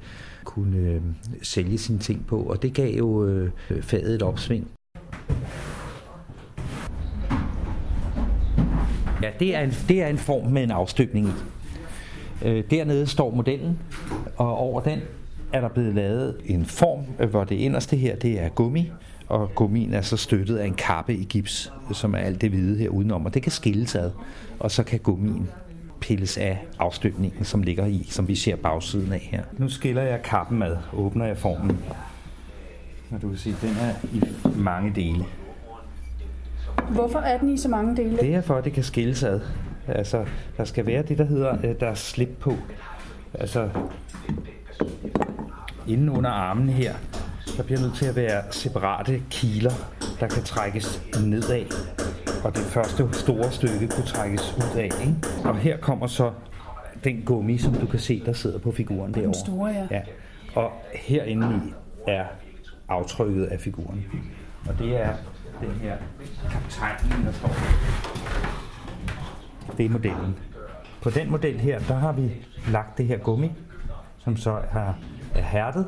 [0.44, 1.01] kunne øh,
[1.42, 4.71] sælge sine ting på, og det gav jo øh, faget et opsving.
[9.23, 11.33] Ja, det er en, det er en form med en afstøbning i.
[12.49, 13.79] Øh, dernede står modellen,
[14.37, 15.01] og over den
[15.53, 18.90] er der blevet lavet en form, hvor det inderste her det er gummi,
[19.29, 22.79] og gummien er så støttet af en kappe i gips, som er alt det hvide
[22.79, 24.11] her udenom, og det kan skilles ad,
[24.59, 25.49] og så kan gummien
[26.01, 29.43] pilles af afstøbningen, som ligger i, som vi ser bagsiden af her.
[29.59, 31.79] Nu skiller jeg kappen ad, åbner jeg formen,
[33.11, 34.23] og du kan se, den er i
[34.57, 35.25] mange dele.
[36.91, 38.17] Hvorfor er den i så mange dele?
[38.17, 39.41] Det er for, at det kan skilles ad.
[39.88, 40.25] Altså,
[40.57, 42.55] der skal være det, der hedder, øh, der er slip på.
[43.35, 43.69] Altså,
[45.87, 46.95] inden under armen her,
[47.57, 49.73] der bliver nødt til at være separate kiler,
[50.21, 51.65] der kan trækkes nedad.
[52.45, 54.85] Og det første store stykke kunne trækkes ud af.
[54.85, 55.15] Ikke?
[55.45, 56.33] Og her kommer så
[57.05, 59.27] den gummi, som du kan se, der sidder på figuren derovre.
[59.27, 59.87] Den store, ja.
[59.91, 60.01] ja.
[60.55, 61.73] Og herinde i
[62.07, 62.25] er
[62.89, 64.05] aftrykket af figuren.
[64.69, 65.13] Og det er
[65.61, 65.97] den her
[66.51, 67.51] kaptajnen, der står.
[69.77, 70.37] Det er modellen.
[71.03, 72.31] På den model her, der har vi
[72.71, 73.53] lagt det her gummi,
[74.19, 74.93] som så er,
[75.35, 75.87] er hærdet.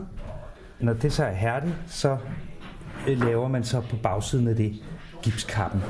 [0.80, 2.16] Når det så er hærdet, så
[3.08, 4.82] øh, laver man så på bagsiden af det
[5.22, 5.80] gipskappen.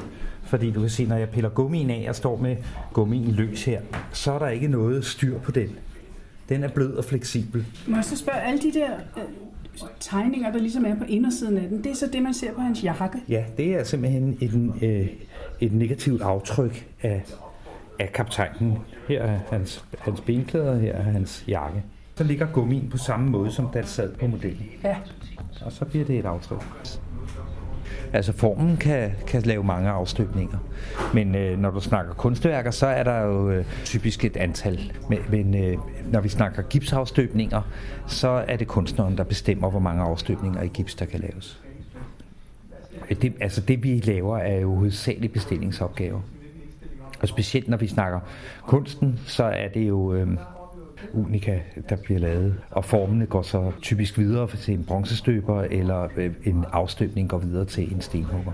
[0.42, 2.57] Fordi du kan se, når jeg piller gummien af og står med
[2.92, 3.81] gummien løs her,
[4.12, 5.68] så er der ikke noget styr på den.
[6.48, 7.66] Den er blød og fleksibel.
[7.87, 9.22] Må jeg så spørge, alle de der øh,
[10.00, 12.61] tegninger, der ligesom er på indersiden af den, det er så det, man ser på
[12.61, 13.18] hans jakke?
[13.29, 15.09] Ja, det er simpelthen et, øh,
[15.61, 17.24] et negativt aftryk af,
[17.98, 18.79] af kaptajnen.
[19.09, 21.83] Her er hans, hans benklæder, her er hans jakke.
[22.21, 24.69] Så ligger gummien på samme måde, som den sad på modellen.
[24.85, 24.97] Ja.
[25.65, 26.63] Og så bliver det et aftryk.
[28.13, 30.59] Altså formen kan, kan lave mange afstøbninger.
[31.15, 34.93] Men øh, når du snakker kunstværker, så er der jo øh, typisk et antal.
[35.09, 35.79] Men, men øh,
[36.13, 37.63] når vi snakker gipsafstøbninger,
[38.07, 41.61] så er det kunstneren, der bestemmer, hvor mange afstøbninger i gips, der kan laves.
[43.23, 46.21] Det, altså det vi laver er jo hovedsageligt bestillingsopgaver.
[47.21, 48.21] Og specielt når vi snakker
[48.67, 50.29] kunsten, så er det jo øh,
[51.13, 51.59] unika,
[51.89, 52.55] der bliver lavet.
[52.71, 57.65] Og formene går så typisk videre til en bronzestøber, eller øh, en afstøbning går videre
[57.65, 58.53] til en stenhugger.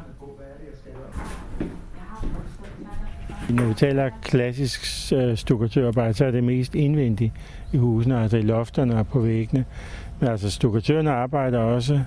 [3.51, 7.33] Når vi taler klassisk øh, stukatørarbejde, så er det mest indvendigt
[7.73, 9.65] i husene, altså i lofterne og på væggene.
[10.21, 12.01] Men altså stukatørerne arbejder også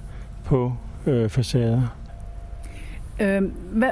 [0.45, 0.73] på
[1.05, 1.98] øh, facader.
[3.19, 3.41] Øh,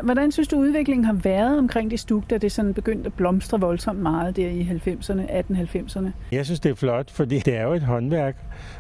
[0.04, 3.60] hvordan synes du, udviklingen har været omkring det stuk, da det sådan begyndte at blomstre
[3.60, 6.08] voldsomt meget der i 90'erne, 1890'erne?
[6.32, 8.36] Jeg synes, det er flot, fordi det er jo et håndværk.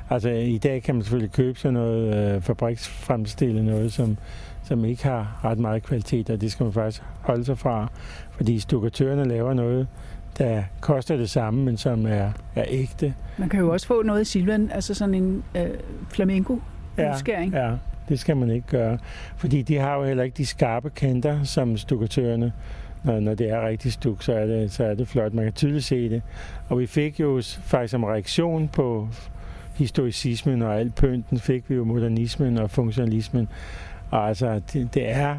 [0.09, 4.17] Altså i dag kan man selvfølgelig købe sådan noget øh, fabriksfremstillet noget, som,
[4.63, 7.87] som ikke har ret meget kvalitet, og det skal man faktisk holde sig fra,
[8.31, 9.87] fordi stukatørerne laver noget,
[10.37, 13.13] der koster det samme, men som er, er ægte.
[13.37, 15.67] Man kan jo også få noget i silvan, altså sådan en øh,
[16.09, 16.61] flamenco
[17.13, 17.53] udskæring.
[17.53, 17.75] Ja, ja,
[18.09, 18.97] det skal man ikke gøre.
[19.35, 22.53] Fordi de har jo heller ikke de skarpe kanter, som stukatørerne.
[23.03, 25.33] Når, når det er rigtig stuk, så er det, så er det flot.
[25.33, 26.21] Man kan tydeligt se det.
[26.69, 29.07] Og vi fik jo faktisk som reaktion på
[29.75, 33.47] historicismen og alt pynten, fik vi jo modernismen og funktionalismen.
[34.11, 35.37] Og altså, det, det er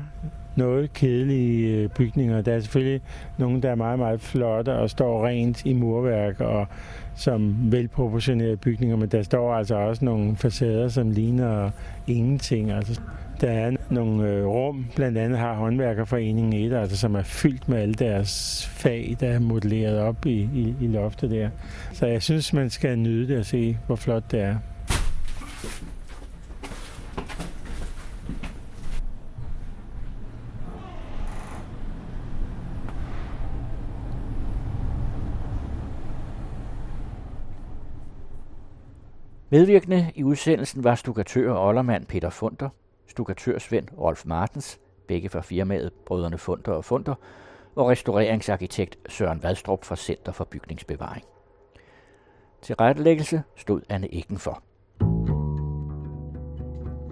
[0.58, 2.40] noget kedelige øh, bygninger.
[2.40, 3.00] Der er selvfølgelig
[3.38, 6.66] nogle, der er meget, meget flotte og står rent i murværk og
[7.14, 11.70] som velproportionerede bygninger, men der står altså også nogle facader, som ligner
[12.06, 12.70] ingenting.
[12.70, 13.00] Altså,
[13.40, 17.78] der er nogle øh, rum, blandt andet har håndværkerforeningen et, altså, som er fyldt med
[17.78, 21.48] alle deres fag, der er modelleret op i, i, i loftet der.
[21.92, 24.56] Så jeg synes, man skal nyde det og se, hvor flot det er.
[39.50, 42.68] Medvirkende i udsendelsen var stukatør og oldermand Peter Funder,
[43.06, 47.14] stukatørsvend Rolf Martens, begge fra firmaet Brødrene Funder og Funder,
[47.76, 51.24] og restaureringsarkitekt Søren Vadstrup fra Center for Bygningsbevaring.
[52.62, 54.62] Til rettelæggelse stod Anne Eggen for.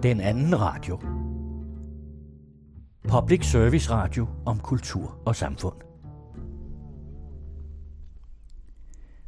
[0.03, 0.99] Den anden radio.
[3.09, 5.86] Public Service Radio om kultur og samfund.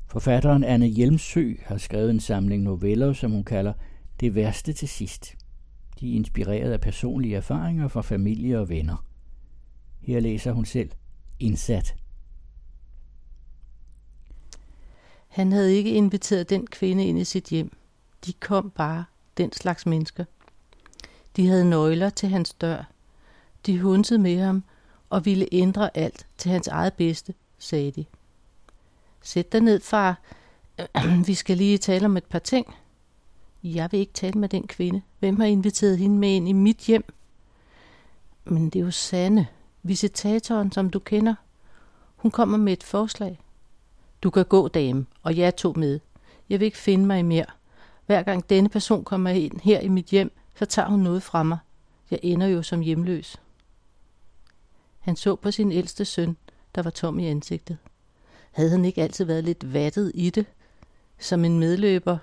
[0.09, 3.73] Forfatteren Anne Hjelmsø har skrevet en samling noveller, som hun kalder
[4.19, 5.35] Det værste til sidst.
[5.99, 9.05] De er inspireret af personlige erfaringer fra familie og venner.
[10.01, 10.91] Her læser hun selv
[11.39, 11.95] Indsat.
[15.27, 17.77] Han havde ikke inviteret den kvinde ind i sit hjem.
[18.25, 19.05] De kom bare,
[19.37, 20.25] den slags mennesker.
[21.35, 22.91] De havde nøgler til hans dør.
[23.65, 24.63] De hunsede med ham
[25.09, 28.05] og ville ændre alt til hans eget bedste, sagde de.
[29.21, 30.21] Sæt dig ned, far.
[31.27, 32.75] Vi skal lige tale om et par ting.
[33.63, 35.01] Jeg vil ikke tale med den kvinde.
[35.19, 37.13] Hvem har inviteret hende med ind i mit hjem?
[38.43, 39.47] Men det er jo Sanne,
[39.83, 41.35] visitatoren, som du kender.
[42.15, 43.39] Hun kommer med et forslag.
[44.23, 45.99] Du kan gå, dame, og jeg tog med.
[46.49, 47.45] Jeg vil ikke finde mig mere.
[48.05, 51.43] Hver gang denne person kommer ind her i mit hjem, så tager hun noget fra
[51.43, 51.57] mig.
[52.11, 53.41] Jeg ender jo som hjemløs.
[54.99, 56.37] Han så på sin ældste søn,
[56.75, 57.77] der var tom i ansigtet.
[58.51, 60.45] Havde han ikke altid været lidt vattet i det,
[61.19, 62.17] som en medløber?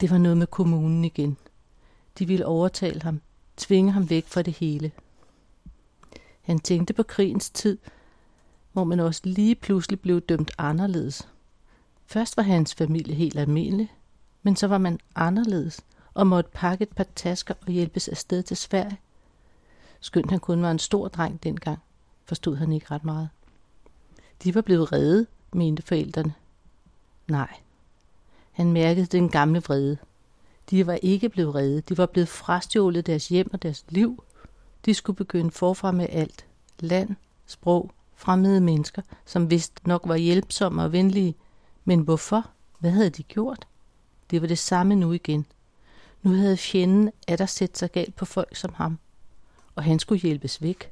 [0.00, 1.36] Det var noget med kommunen igen.
[2.18, 3.20] De ville overtale ham,
[3.56, 4.92] tvinge ham væk fra det hele.
[6.42, 7.78] Han tænkte på krigens tid,
[8.72, 11.28] hvor man også lige pludselig blev dømt anderledes.
[12.06, 13.92] Først var hans familie helt almindelig,
[14.42, 15.80] men så var man anderledes
[16.14, 18.98] og måtte pakke et par tasker og hjælpes afsted til Sverige.
[20.00, 21.78] Skønt han kun var en stor dreng dengang,
[22.24, 23.28] forstod han ikke ret meget.
[24.44, 26.34] De var blevet redde, mente forældrene.
[27.28, 27.56] Nej.
[28.52, 29.98] Han mærkede den gamle vrede.
[30.70, 31.80] De var ikke blevet redde.
[31.80, 34.24] De var blevet frastjålet deres hjem og deres liv.
[34.84, 36.46] De skulle begynde forfra med alt.
[36.80, 37.16] Land,
[37.46, 41.34] sprog, fremmede mennesker, som vist nok var hjælpsomme og venlige.
[41.84, 42.50] Men hvorfor?
[42.78, 43.66] Hvad havde de gjort?
[44.30, 45.46] Det var det samme nu igen.
[46.22, 48.98] Nu havde fjenden der sætte sig galt på folk som ham,
[49.74, 50.90] og han skulle hjælpes væk.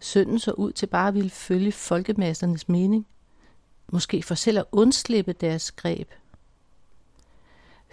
[0.00, 3.06] Sønnen så ud til bare at ville følge folkemassernes mening,
[3.92, 6.08] måske for selv at undslippe deres greb.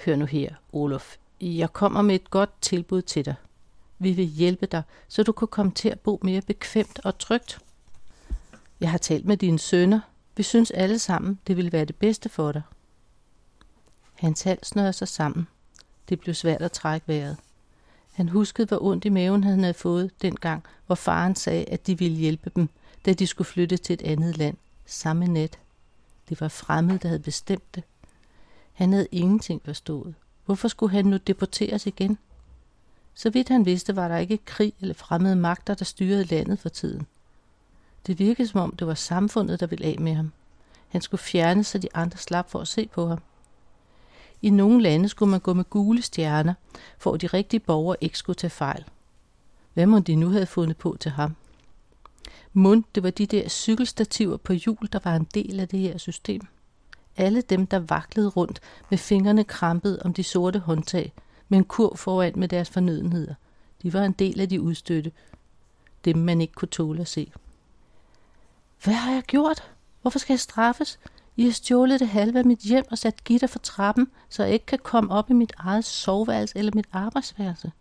[0.06, 1.16] Hør nu her, Olof.
[1.42, 3.36] Jeg kommer med et godt tilbud til dig.
[4.00, 7.60] Vi vil hjælpe dig, så du kan komme til at bo mere bekvemt og trygt.
[8.80, 10.00] Jeg har talt med dine sønner.
[10.38, 12.62] Vi synes alle sammen, det vil være det bedste for dig.
[14.14, 15.48] Hans hals snørede sig sammen.
[16.10, 17.38] Det blev svært at trække vejret.
[18.16, 21.98] Han huskede, hvor ondt i maven han havde fået dengang, hvor faren sagde, at de
[21.98, 22.70] ville hjælpe dem,
[23.06, 25.60] da de skulle flytte til et andet land, samme nat.
[26.30, 27.84] Det var fremmed, der havde bestemt det.
[28.74, 30.16] Han havde ingenting forstået.
[30.46, 32.18] Hvorfor skulle han nu deporteres igen?
[33.14, 36.70] Så vidt han vidste, var der ikke krig eller fremmede magter, der styrede landet for
[36.70, 37.08] tiden.
[38.08, 40.32] Det virkede som om, det var samfundet, der ville af med ham.
[40.88, 43.20] Han skulle fjerne, så de andre slap for at se på ham.
[44.42, 46.54] I nogle lande skulle man gå med gule stjerner,
[46.98, 48.84] for at de rigtige borgere ikke skulle tage fejl.
[49.74, 51.36] Hvad må de nu have fundet på til ham?
[52.54, 55.98] Mund, det var de der cykelstativer på hjul, der var en del af det her
[55.98, 56.42] system.
[57.18, 58.60] Alle dem, der vaklede rundt
[58.90, 61.14] med fingrene krampet om de sorte håndtag,
[61.50, 63.34] med en kur foran med deres fornødenheder.
[63.84, 65.12] De var en del af de udstøtte.
[66.06, 67.32] Dem, man ikke kunne tåle at se.
[68.84, 69.72] Hvad har jeg gjort?
[70.02, 71.00] Hvorfor skal jeg straffes?
[71.38, 74.54] I har stjålet det halve af mit hjem og sat gitter for trappen, så jeg
[74.54, 77.72] ikke kan komme op i mit eget soveværelse eller mit arbejdsværelse.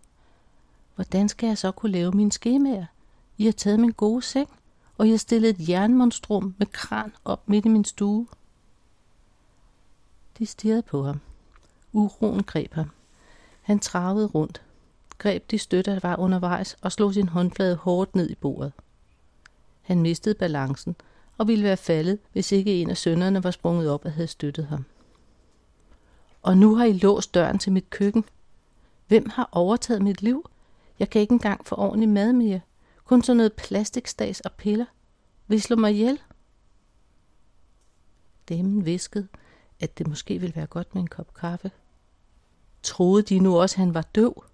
[0.95, 2.87] Hvordan skal jeg så kunne lave mine skemaer?
[3.39, 4.49] I har taget min gode seng,
[4.99, 8.27] og I har stillet et jernmonstrum med kran op midt i min stue.
[10.39, 11.21] De stirrede på ham.
[11.93, 12.91] Uroen greb ham.
[13.63, 14.63] Han travede rundt,
[15.19, 18.73] greb de støtter, der var undervejs, og slog sin håndflade hårdt ned i bordet.
[19.83, 20.97] Han mistede balancen
[21.39, 24.67] og ville være faldet, hvis ikke en af sønnerne var sprunget op og havde støttet
[24.67, 24.85] ham.
[26.43, 28.25] Og nu har I låst døren til mit køkken.
[29.09, 30.51] Hvem har overtaget mit liv?
[30.99, 32.61] Jeg kan ikke engang få ordentlig mad mere.
[33.05, 34.87] Kun sådan noget plastikstas og piller.
[35.47, 36.21] Vil I slå mig ihjel?
[38.49, 39.29] Damen viskede,
[39.81, 41.71] at det måske ville være godt med en kop kaffe.
[42.83, 44.45] Troede de nu også, at han var døv?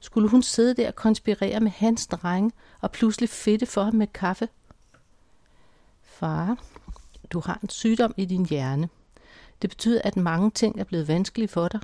[0.00, 4.06] Skulle hun sidde der og konspirere med hans drenge og pludselig fedte for ham med
[4.06, 4.48] kaffe?
[6.22, 6.58] Far,
[7.30, 8.88] du har en sygdom i din hjerne.
[9.62, 11.80] Det betyder, at mange ting er blevet vanskelige for dig.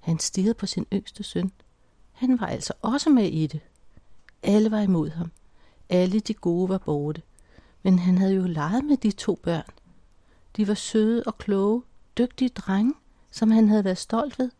[0.00, 1.52] Han stirrede på sin yngste søn.
[2.12, 3.60] Han var altså også med i det.
[4.42, 5.32] Alle var imod ham.
[5.88, 7.22] Alle de gode var borte.
[7.82, 9.70] Men han havde jo leget med de to børn.
[10.56, 11.82] De var søde og kloge,
[12.18, 12.94] dygtige drenge,
[13.30, 14.50] som han havde været stolt ved.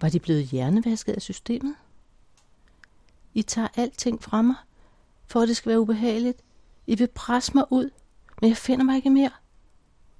[0.00, 1.74] Var de blevet hjernevasket af systemet?
[3.34, 4.56] I tager alting fra mig,
[5.26, 6.42] for at det skal være ubehageligt.
[6.92, 7.90] I vil presse mig ud,
[8.40, 9.30] men jeg finder mig ikke mere.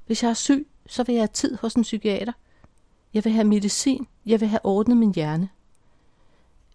[0.06, 2.32] Hvis jeg er syg, så vil jeg have tid hos en psykiater.
[3.14, 4.06] Jeg vil have medicin.
[4.26, 5.48] Jeg vil have ordnet min hjerne.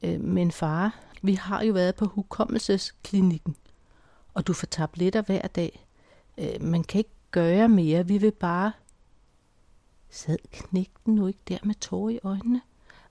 [0.03, 3.55] Øh, men far, vi har jo været på hukommelsesklinikken,
[4.33, 5.87] og du får tabletter hver dag.
[6.37, 8.07] Øh, man kan ikke gøre mere.
[8.07, 8.71] Vi vil bare...
[10.09, 12.61] Sad knægten nu ikke der med tårer i øjnene?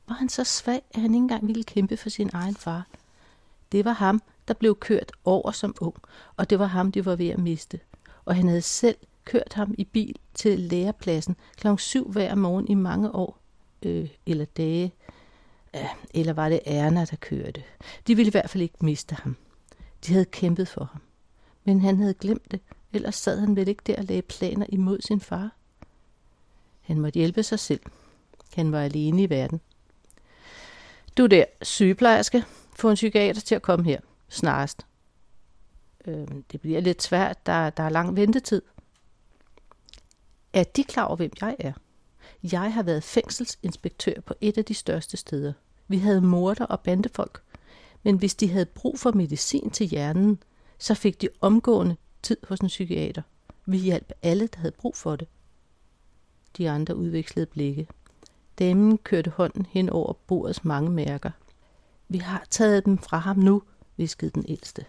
[0.09, 2.87] Var han så svag, at han ikke engang ville kæmpe for sin egen far?
[3.72, 5.94] Det var ham, der blev kørt over som ung,
[6.36, 7.80] og det var ham, de var ved at miste.
[8.24, 11.66] Og han havde selv kørt ham i bil til lærepladsen kl.
[11.78, 13.38] 7 hver morgen i mange år,
[13.82, 14.92] øh, eller dage.
[15.74, 17.62] Ja, eller var det Erna, der kørte?
[18.07, 19.36] De ville i hvert fald ikke miste ham.
[20.07, 21.01] De havde kæmpet for ham.
[21.64, 22.61] Men han havde glemt det,
[22.92, 25.51] ellers sad han vel ikke der og lagde planer imod sin far.
[26.80, 27.80] Han måtte hjælpe sig selv.
[28.55, 29.61] Han var alene i verden.
[31.16, 32.44] Du der, sygeplejerske,
[32.76, 34.87] få en psykiater til at komme her snarest.
[36.07, 38.62] Øh, det bliver lidt svært, der, der er lang ventetid.
[40.53, 41.72] Er de klar over, hvem jeg er?
[42.43, 45.53] Jeg har været fængselsinspektør på et af de største steder.
[45.89, 47.43] Vi havde morder og bandefolk.
[48.03, 50.43] Men hvis de havde brug for medicin til hjernen,
[50.79, 53.22] så fik de omgående tid hos en psykiater.
[53.66, 55.29] Vi hjalp alle, der havde brug for det.
[56.57, 57.89] De andre udvekslede blikke.
[58.59, 61.31] Damen kørte hånden hen over bordets mange mærker.
[62.09, 63.62] Vi har taget dem fra ham nu,
[63.97, 64.84] viskede den ældste.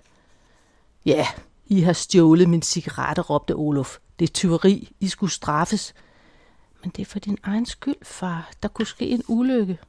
[1.05, 1.27] Ja,
[1.65, 3.97] I har stjålet min cigaretter, råbte Olof.
[4.19, 4.95] Det er tyveri.
[4.99, 5.93] I skulle straffes.
[6.81, 8.51] Men det er for din egen skyld, far.
[8.63, 9.79] Der kunne ske en ulykke.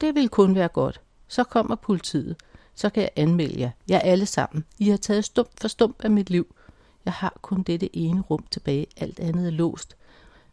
[0.00, 1.00] Det vil kun være godt.
[1.28, 2.36] Så kommer politiet.
[2.74, 3.70] Så kan jeg anmelde jer.
[3.88, 4.64] Jeg er alle sammen.
[4.78, 6.54] I har taget stump for stump af mit liv.
[7.04, 8.86] Jeg har kun dette ene rum tilbage.
[8.96, 9.96] Alt andet er låst.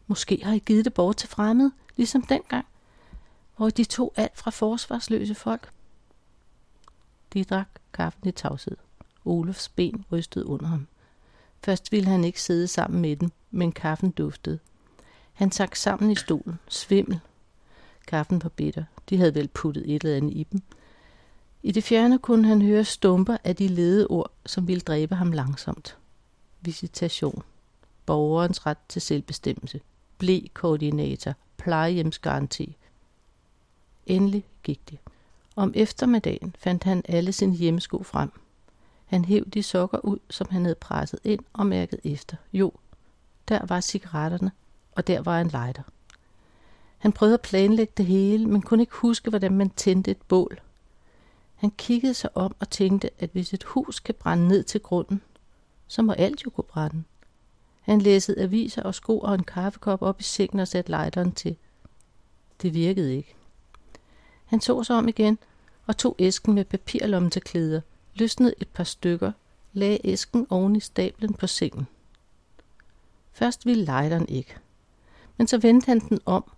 [0.06, 2.66] Måske har I givet det bort til fremmede, ligesom dengang,
[3.56, 5.70] hvor de tog alt fra forsvarsløse folk.
[7.32, 8.76] De drak kaffen i tavshed.
[9.24, 10.86] Olofs ben rystede under ham.
[11.64, 14.58] Først ville han ikke sidde sammen med den, men kaffen duftede.
[15.32, 17.20] Han tak sammen i stolen, svimmel.
[18.06, 18.84] Kaffen var bitter.
[19.10, 20.62] De havde vel puttet et eller andet i dem.
[21.62, 25.32] I det fjerne kunne han høre stumper af de lede ord, som ville dræbe ham
[25.32, 25.98] langsomt.
[26.60, 27.42] Visitation.
[28.06, 29.80] Borgerens ret til selvbestemmelse.
[30.18, 31.34] Blæ-koordinator.
[31.56, 32.76] Plejehjemsgaranti.
[34.06, 34.98] Endelig gik det.
[35.56, 38.32] Om eftermiddagen fandt han alle sine hjemmesko frem.
[39.06, 42.36] Han hæv de sokker ud, som han havde presset ind og mærket efter.
[42.52, 42.72] Jo,
[43.48, 44.52] der var cigaretterne,
[44.92, 45.82] og der var en lighter.
[46.98, 50.60] Han prøvede at planlægge det hele, men kunne ikke huske, hvordan man tændte et bål.
[51.54, 55.22] Han kiggede sig om og tænkte, at hvis et hus kan brænde ned til grunden,
[55.88, 57.02] så må alt jo kunne brænde.
[57.80, 61.56] Han læssede aviser og sko og en kaffekop op i sengen og satte lighteren til.
[62.62, 63.34] Det virkede ikke.
[64.50, 65.38] Han så sig om igen
[65.86, 67.80] og tog æsken med papirlommen til klæder,
[68.14, 69.32] løsnede et par stykker,
[69.72, 71.86] lagde æsken oven i stablen på sengen.
[73.32, 74.56] Først ville lighteren ikke,
[75.36, 76.50] men så vendte han den om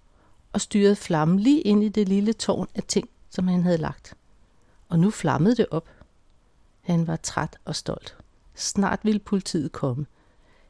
[0.53, 4.15] og styrede flammen lige ind i det lille tårn af ting, som han havde lagt.
[4.89, 5.89] Og nu flammede det op.
[6.81, 8.17] Han var træt og stolt.
[8.55, 10.07] Snart ville politiet komme.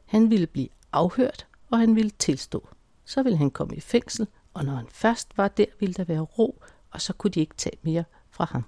[0.05, 2.67] Han ville blive afhørt, og han ville tilstå.
[3.05, 6.19] Så ville han komme i fængsel, og når han først var der, ville der være
[6.19, 6.61] ro,
[6.93, 8.63] og så kunne de ikke tage mere fra ham.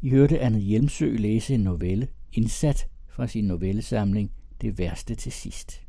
[0.00, 5.80] I hørte Anne Hjelmsø læse en novelle, indsat fra sin novellesamling Det værste til sidst.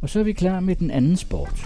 [0.00, 1.64] Og så er vi klar med den anden sport.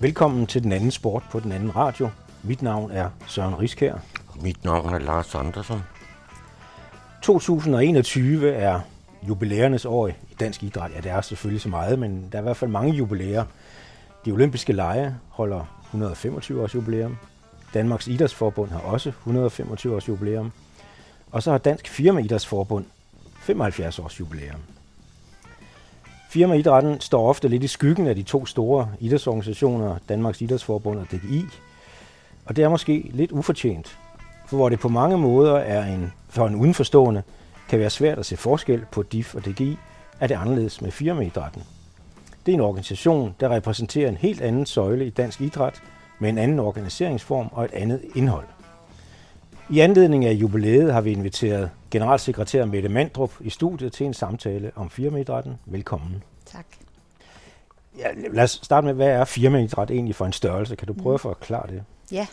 [0.00, 2.08] Velkommen til den anden sport på den anden radio.
[2.46, 3.94] Mit navn er Søren Riskær.
[4.42, 5.82] Mit navn er Lars Andersen.
[7.22, 8.80] 2021 er
[9.28, 10.90] jubilæernes år i dansk idræt.
[10.94, 13.44] Ja, det er selvfølgelig så meget, men der er i hvert fald mange jubilæer.
[14.24, 17.16] De olympiske lege holder 125 års jubilæum.
[17.74, 20.52] Danmarks Idrætsforbund har også 125 års jubilæum.
[21.30, 22.84] Og så har Dansk Firma Idrætsforbund
[23.40, 24.60] 75 års jubilæum.
[26.30, 31.46] Firmaidrætten står ofte lidt i skyggen af de to store idrætsorganisationer, Danmarks Idrætsforbund og DGI.
[32.46, 33.98] Og det er måske lidt ufortjent,
[34.46, 37.22] for hvor det på mange måder er en, for en udenforstående,
[37.68, 39.76] kan være svært at se forskel på DIF og DGI,
[40.20, 41.62] er det anderledes med firmaidrætten.
[42.46, 45.82] Det er en organisation, der repræsenterer en helt anden søjle i dansk idræt,
[46.18, 48.46] med en anden organiseringsform og et andet indhold.
[49.70, 54.72] I anledning af jubilæet har vi inviteret generalsekretær Mette Mandrup i studiet til en samtale
[54.76, 55.54] om firmaidrætten.
[55.66, 56.22] Velkommen.
[56.46, 56.66] Tak.
[57.98, 60.76] Ja, lad os starte med, hvad er firmaidræt egentlig for en størrelse?
[60.76, 61.84] Kan du prøve at forklare det?
[62.12, 62.26] Ja.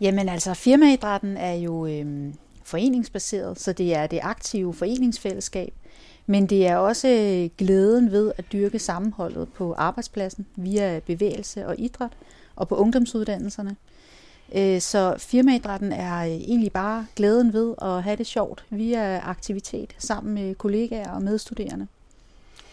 [0.00, 2.34] Jamen altså, firmaidrætten er jo øhm,
[2.64, 5.74] foreningsbaseret, så det er det aktive foreningsfællesskab
[6.26, 11.74] Men det er også øh, glæden ved at dyrke sammenholdet på arbejdspladsen via bevægelse og
[11.78, 12.12] idræt
[12.56, 13.76] og på ungdomsuddannelserne.
[14.54, 19.94] Øh, så firmaidrætten er øh, egentlig bare glæden ved at have det sjovt via aktivitet
[19.98, 21.86] sammen med kollegaer og medstuderende.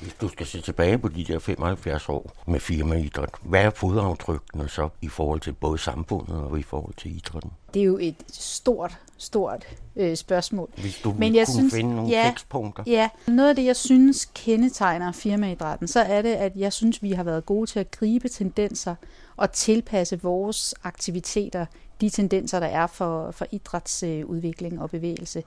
[0.04, 4.70] Hvis du skal se tilbage på de der 75 år med firmaidræt, hvad er fodaftrykkene
[4.70, 7.52] så i forhold til både samfundet og i forhold til idrætten?
[7.74, 10.70] Det er jo et stort, stort øh, spørgsmål.
[10.78, 12.84] Hvis du Men jeg kunne synes, finde nogle ja, fikspunkter.
[12.88, 17.12] Ja, noget af det, jeg synes kendetegner firmaidrætten, så er det, at jeg synes, vi
[17.12, 18.96] har været gode til at gribe tendenser
[19.36, 21.66] og tilpasse vores aktiviteter,
[22.02, 25.44] de tendenser, der er for, for idrætsudvikling og bevægelse.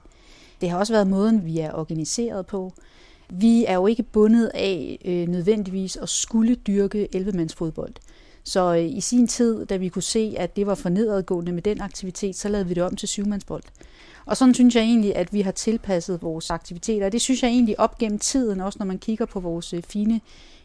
[0.61, 2.73] Det har også været måden, vi er organiseret på.
[3.29, 7.93] Vi er jo ikke bundet af øh, nødvendigvis at skulle dyrke 11-mandsfodbold.
[8.43, 11.61] Så øh, i sin tid, da vi kunne se, at det var for nedadgående med
[11.61, 13.63] den aktivitet, så lavede vi det om til syvmandsbold.
[14.25, 17.05] Og sådan synes jeg egentlig, at vi har tilpasset vores aktiviteter.
[17.05, 19.83] Og det synes jeg egentlig op gennem tiden, også når man kigger på vores øh,
[19.83, 20.21] fine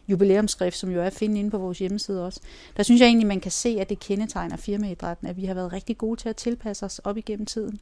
[0.09, 2.41] jubilæumsskrift, som jo er at finde inde på vores hjemmeside også.
[2.77, 5.73] Der synes jeg egentlig, man kan se, at det kendetegner firmaidrætten, at vi har været
[5.73, 7.81] rigtig gode til at tilpasse os op igennem tiden.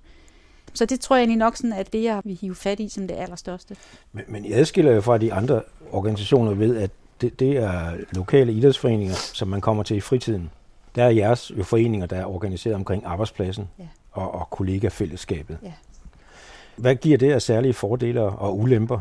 [0.75, 3.09] Så det tror jeg egentlig nok sådan, at det, jeg vil hive fat i som
[3.09, 3.77] det allerstørste.
[4.13, 5.63] Men, men jeg adskiller jo fra de andre
[5.93, 6.91] organisationer ved, at
[7.21, 10.51] det, det er lokale idrætsforeninger, som man kommer til i fritiden.
[10.95, 13.85] Der er jeres jo foreninger, der er organiseret omkring arbejdspladsen ja.
[14.13, 15.59] og, og kollegafællesskabet.
[15.63, 15.73] Ja.
[16.77, 18.99] Hvad giver det af særlige fordele og ulemper?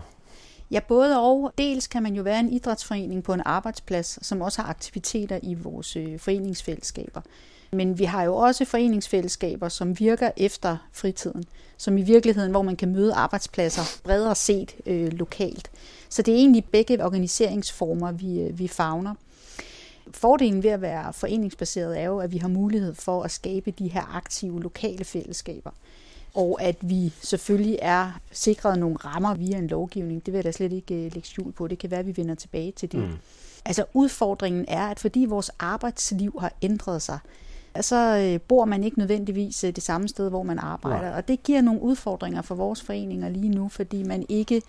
[0.72, 1.53] Ja, både og.
[1.57, 5.53] Dels kan man jo være en idrætsforening på en arbejdsplads, som også har aktiviteter i
[5.53, 7.22] vores øh, foreningsfællesskaber.
[7.72, 11.43] Men vi har jo også foreningsfællesskaber, som virker efter fritiden,
[11.78, 15.72] som i virkeligheden, hvor man kan møde arbejdspladser bredere set øh, lokalt.
[16.09, 19.15] Så det er egentlig begge organiseringsformer, vi, øh, vi fagner.
[20.11, 23.88] Fordelen ved at være foreningsbaseret er jo, at vi har mulighed for at skabe de
[23.88, 25.72] her aktive lokale fællesskaber.
[26.34, 30.26] Og at vi selvfølgelig er sikret nogle rammer via en lovgivning.
[30.26, 31.67] Det vil jeg da slet ikke øh, lægge skjul på.
[31.67, 32.99] Det kan være, at vi vender tilbage til det.
[32.99, 33.17] Mm.
[33.65, 37.20] Altså udfordringen er, at fordi vores arbejdsliv har ændret sig,
[37.84, 41.09] så øh, bor man ikke nødvendigvis øh, det samme sted, hvor man arbejder.
[41.09, 41.17] Nej.
[41.17, 44.61] Og det giver nogle udfordringer for vores foreninger lige nu, fordi man ikke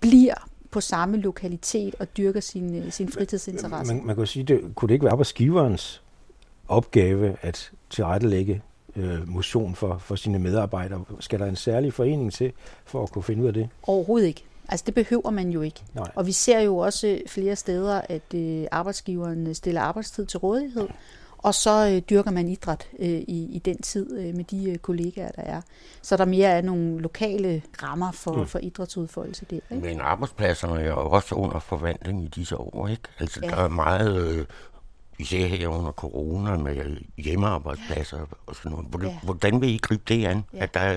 [0.00, 0.34] bliver
[0.70, 3.94] på samme lokalitet og dyrker sin, øh, sin fritidsinteresse.
[3.94, 6.02] Man, man kan sige, det, kunne det ikke være arbejdsgiverens
[6.68, 8.62] opgave at tilrettelægge
[8.96, 11.04] øh, motion for, for sine medarbejdere?
[11.20, 12.52] Skal der en særlig forening til
[12.84, 13.68] for at kunne finde ud af det?
[13.82, 14.44] Overhovedet ikke.
[14.68, 15.80] Altså det behøver man jo ikke.
[15.94, 16.10] Nej.
[16.14, 20.88] Og vi ser jo også flere steder, at øh, arbejdsgiveren stiller arbejdstid til rådighed,
[21.44, 24.78] og så øh, dyrker man idræt øh, i, i den tid øh, med de øh,
[24.78, 25.60] kollegaer, der er.
[26.02, 28.46] Så der mere er nogle lokale rammer for, mm.
[28.46, 29.60] for idrætsudfoldelse der.
[29.70, 29.86] Ikke?
[29.86, 33.02] Men arbejdspladserne er jo også under forvandling i disse år, ikke?
[33.18, 33.48] Altså ja.
[33.48, 34.38] der er meget...
[34.38, 34.44] Øh,
[35.18, 38.86] især her under corona med hjemmearbejdspladser og sådan noget.
[38.86, 39.18] Hvordan, ja.
[39.22, 40.62] hvordan vil I gribe det an, ja.
[40.62, 40.96] at der er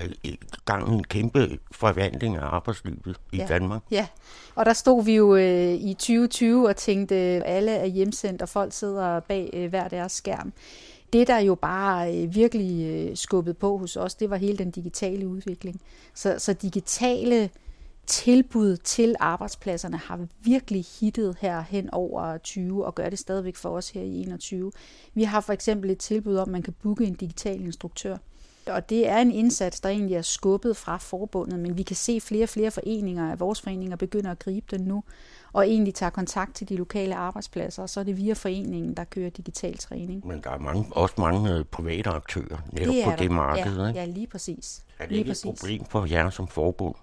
[0.65, 3.45] gang en kæmpe forvandling af arbejdslivet i ja.
[3.45, 3.81] Danmark?
[3.91, 4.07] Ja,
[4.55, 8.49] og der stod vi jo øh, i 2020 og tænkte, at alle er hjemsendt, og
[8.49, 10.53] folk sidder bag øh, hver deres skærm.
[11.13, 14.71] Det, der jo bare øh, virkelig øh, skubbet på hos os, det var hele den
[14.71, 15.81] digitale udvikling.
[16.13, 17.49] Så, så digitale
[18.07, 23.69] tilbud til arbejdspladserne har virkelig hittet her hen over 20 og gør det stadigvæk for
[23.69, 24.71] os her i 21.
[25.13, 28.17] Vi har for eksempel et tilbud om, at man kan booke en digital instruktør.
[28.67, 32.21] Og det er en indsats, der egentlig er skubbet fra forbundet, men vi kan se
[32.21, 35.03] flere og flere foreninger af vores foreninger begynder at gribe den nu,
[35.53, 39.03] og egentlig tager kontakt til de lokale arbejdspladser, og så er det via foreningen, der
[39.03, 40.27] kører digital træning.
[40.27, 43.15] Men der er mange, også mange øh, private aktører netop det på der.
[43.17, 43.77] det marked.
[43.77, 43.99] Ja, ikke?
[43.99, 44.83] ja, lige præcis.
[44.99, 45.45] Er det lige ikke præcis.
[45.45, 46.95] et problem for jer som forbund?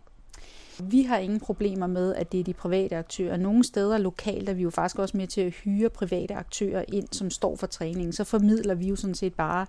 [0.82, 3.36] Vi har ingen problemer med, at det er de private aktører.
[3.36, 7.08] Nogle steder lokalt er vi jo faktisk også med til at hyre private aktører ind,
[7.12, 8.12] som står for træningen.
[8.12, 9.66] Så formidler vi jo sådan set bare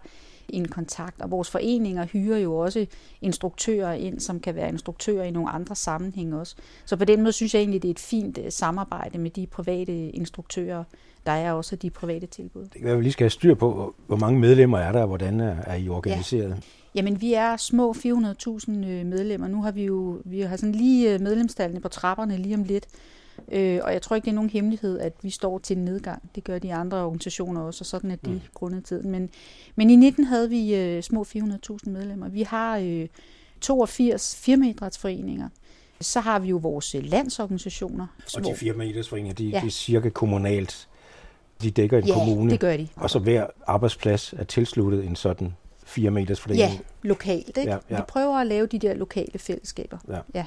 [0.50, 1.22] en kontakt.
[1.22, 2.86] Og vores foreninger hyrer jo også
[3.22, 6.56] instruktører ind, som kan være instruktører i nogle andre sammenhænge også.
[6.86, 9.48] Så på den måde synes jeg egentlig, det er et fint øh, samarbejde med de
[9.48, 10.84] private instruktører,
[11.26, 12.64] der er også de private tilbud.
[12.64, 15.02] Det kan være, at vi lige skal have styr på, hvor mange medlemmer er der,
[15.02, 16.50] og hvordan er I organiseret?
[16.50, 16.56] Ja.
[16.96, 18.06] Jamen, vi er små 400.000
[18.72, 19.48] øh, medlemmer.
[19.48, 22.88] Nu har vi jo vi har sådan lige øh, medlemstallene på trapperne lige om lidt.
[23.52, 26.30] Øh, og jeg tror ikke, det er nogen hemmelighed, at vi står til nedgang.
[26.36, 28.42] Det gør de andre organisationer også, og sådan er det mm.
[28.54, 29.12] grundet tiden.
[29.12, 29.30] Men,
[29.76, 32.30] men i 19 havde vi øh, små 400.000 medlemmer.
[32.30, 33.08] Vi har øh,
[33.62, 35.50] 82 firmaidrætsforeninger.
[36.02, 38.08] Så har vi jo vores landsorganisationer.
[38.28, 38.40] Små.
[38.40, 39.60] Og de firmaidrætsforeninger, de, ja.
[39.60, 40.88] de er cirka kommunalt.
[41.62, 42.52] De dækker en ja, kommune.
[42.52, 42.88] det gør de.
[42.96, 45.54] Og så hver arbejdsplads er tilsluttet en sådan
[45.86, 46.72] fire meters forening.
[46.72, 47.58] Ja, lokalt.
[47.58, 47.72] Ikke?
[47.72, 47.96] Ja, ja.
[47.96, 49.98] Vi prøver at lave de der lokale fællesskaber.
[50.08, 50.20] Ja.
[50.34, 50.46] ja.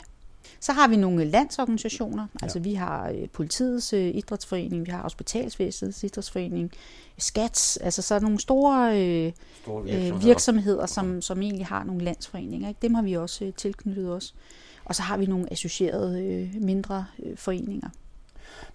[0.60, 2.26] Så har vi nogle landsorganisationer.
[2.42, 2.62] Altså ja.
[2.62, 6.72] vi har øh, politiets øh, idrætsforening, vi har hospitalsvæsenets idrætsforening,
[7.18, 9.32] SKATS, altså så er nogle store, øh,
[9.62, 12.68] store virksomheder, virksomheder som, som egentlig har nogle landsforeninger.
[12.68, 12.78] Ikke?
[12.82, 14.34] Dem har vi også øh, tilknyttet os.
[14.84, 17.88] Og så har vi nogle associerede øh, mindre øh, foreninger.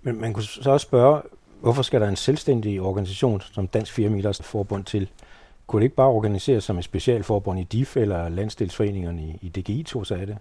[0.02, 1.22] Men man kunne så også spørge,
[1.62, 5.10] hvorfor skal der en selvstændig organisation som Dansk Firmaidræts Forbund til?
[5.74, 9.84] Kunne det ikke bare organiseres som et specialforbund i DIF eller landstilsforeningerne i, i DGI,
[9.84, 10.38] tog sig af det?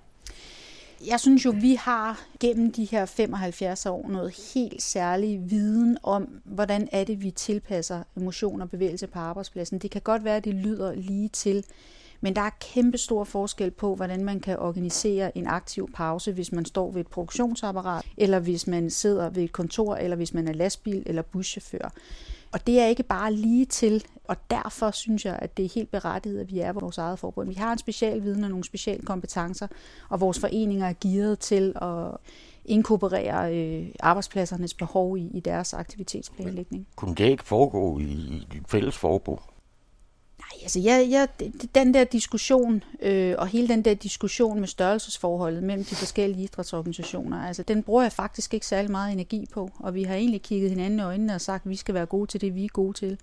[1.07, 6.28] Jeg synes jo, vi har gennem de her 75 år noget helt særlig viden om,
[6.45, 9.78] hvordan er det, vi tilpasser emotion og bevægelse på arbejdspladsen.
[9.78, 11.64] Det kan godt være, at det lyder lige til,
[12.20, 16.53] men der er kæmpe stor forskel på, hvordan man kan organisere en aktiv pause, hvis
[16.53, 20.49] man står ved et produktionsapparat, eller hvis man sidder ved et kontor, eller hvis man
[20.49, 21.93] er lastbil eller buschauffør.
[22.53, 25.91] Og det er ikke bare lige til, og derfor synes jeg, at det er helt
[25.91, 27.49] berettiget, at vi er vores eget forbund.
[27.49, 29.67] Vi har en special viden og nogle specielle kompetencer,
[30.09, 32.17] og vores foreninger er gearet til at
[32.65, 36.87] inkorporere øh, arbejdspladsernes behov i, i deres aktivitetsplanlægning.
[36.97, 39.39] Kunne det ikke foregå i, i et fælles forbund?
[40.53, 41.29] Nej, altså jeg, jeg,
[41.75, 47.47] den der diskussion, øh, og hele den der diskussion med størrelsesforholdet mellem de forskellige idrætsorganisationer,
[47.47, 50.71] altså den bruger jeg faktisk ikke særlig meget energi på, og vi har egentlig kigget
[50.71, 52.99] hinanden i øjnene og sagt, at vi skal være gode til det, vi er gode
[52.99, 53.19] til,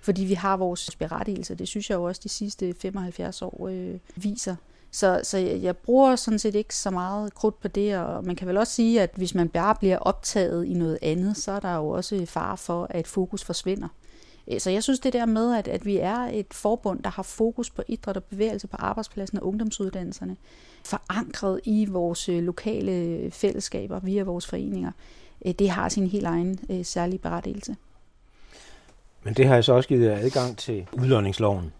[0.00, 1.54] fordi vi har vores berettigelse.
[1.54, 4.56] Det synes jeg jo også de sidste 75 år øh, viser.
[4.90, 8.36] Så, så jeg, jeg bruger sådan set ikke så meget krudt på det, og man
[8.36, 11.60] kan vel også sige, at hvis man bare bliver optaget i noget andet, så er
[11.60, 13.88] der jo også far for, at fokus forsvinder.
[14.48, 17.22] Øh, så jeg synes det der med, at, at vi er et forbund, der har
[17.22, 20.36] fokus på idræt og bevægelse på arbejdspladsen og ungdomsuddannelserne,
[20.84, 24.92] forankret i vores øh, lokale fællesskaber via vores foreninger,
[25.46, 27.76] øh, det har sin helt egen særlige berettigelse.
[29.22, 31.72] Men det har jeg så også givet adgang til udlåningsloven,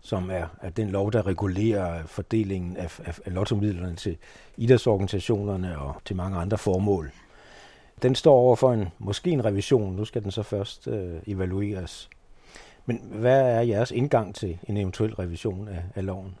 [0.00, 4.16] som er, er den lov, der regulerer fordelingen af, af, af lottomidlerne til
[4.56, 7.12] idrætsorganisationerne og til mange andre formål.
[8.02, 9.96] Den står over for en, måske en revision.
[9.96, 12.08] Nu skal den så først øh, evalueres.
[12.86, 16.34] Men hvad er jeres indgang til en eventuel revision af, af loven?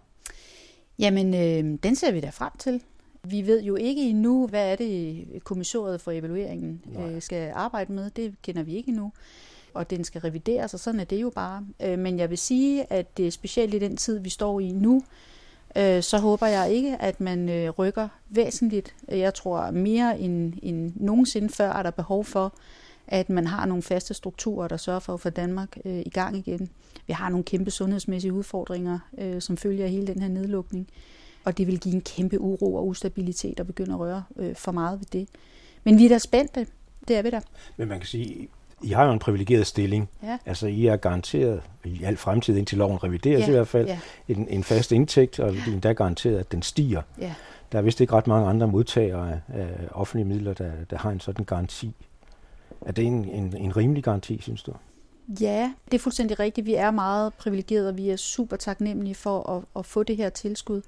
[0.98, 2.82] Jamen, øh, den ser vi da frem til.
[3.22, 8.10] Vi ved jo ikke endnu, hvad er det, kommissoriet for evalueringen øh, skal arbejde med.
[8.10, 9.12] Det kender vi ikke endnu.
[9.74, 11.66] Og den skal revideres, og sådan er det jo bare.
[11.82, 15.02] Øh, men jeg vil sige, at det specielt i den tid, vi står i nu,
[15.76, 18.94] øh, så håber jeg ikke, at man øh, rykker væsentligt.
[19.08, 22.54] Jeg tror mere end, end nogensinde før er der behov for,
[23.06, 26.36] at man har nogle faste strukturer, der sørger for at få Danmark øh, i gang
[26.36, 26.70] igen.
[27.06, 30.88] Vi har nogle kæmpe sundhedsmæssige udfordringer, øh, som følger hele den her nedlukning,
[31.44, 34.72] og det vil give en kæmpe uro og ustabilitet at begynde at røre øh, for
[34.72, 35.28] meget ved det.
[35.84, 36.66] Men vi er da spændte,
[37.08, 37.40] det er vi da.
[37.76, 38.48] Men man kan sige,
[38.82, 40.08] i har jo en privilegeret stilling.
[40.22, 40.38] Ja.
[40.46, 43.48] Altså, I er garanteret i al fremtid, indtil loven revideres ja.
[43.48, 43.98] i hvert fald, ja.
[44.28, 45.88] en, en fast indtægt, og ja.
[45.88, 47.02] er garanteret, at den stiger.
[47.18, 47.34] Ja.
[47.72, 51.10] Der er vist ikke ret mange andre modtagere af, af offentlige midler, der, der har
[51.10, 51.94] en sådan garanti.
[52.80, 54.72] Er det en, en, en rimelig garanti, synes du?
[55.40, 56.66] Ja, det er fuldstændig rigtigt.
[56.66, 60.28] Vi er meget privilegerede, og vi er super taknemmelige for at, at få det her
[60.28, 60.82] tilskud.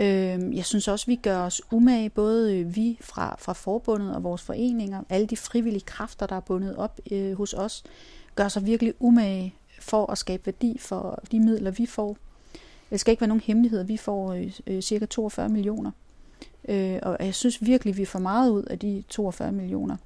[0.00, 4.24] Øh, jeg synes også, vi gør os umage, både øh, vi fra, fra forbundet og
[4.24, 7.84] vores foreninger, alle de frivillige kræfter, der er bundet op øh, hos os,
[8.34, 12.16] gør sig virkelig umage for at skabe værdi for de midler, vi får.
[12.90, 13.84] Det skal ikke være nogen hemmeligheder.
[13.84, 15.90] Vi får øh, øh cirka 42 millioner.
[16.68, 19.96] Øh, og jeg synes virkelig, vi får meget ud af de 42 millioner.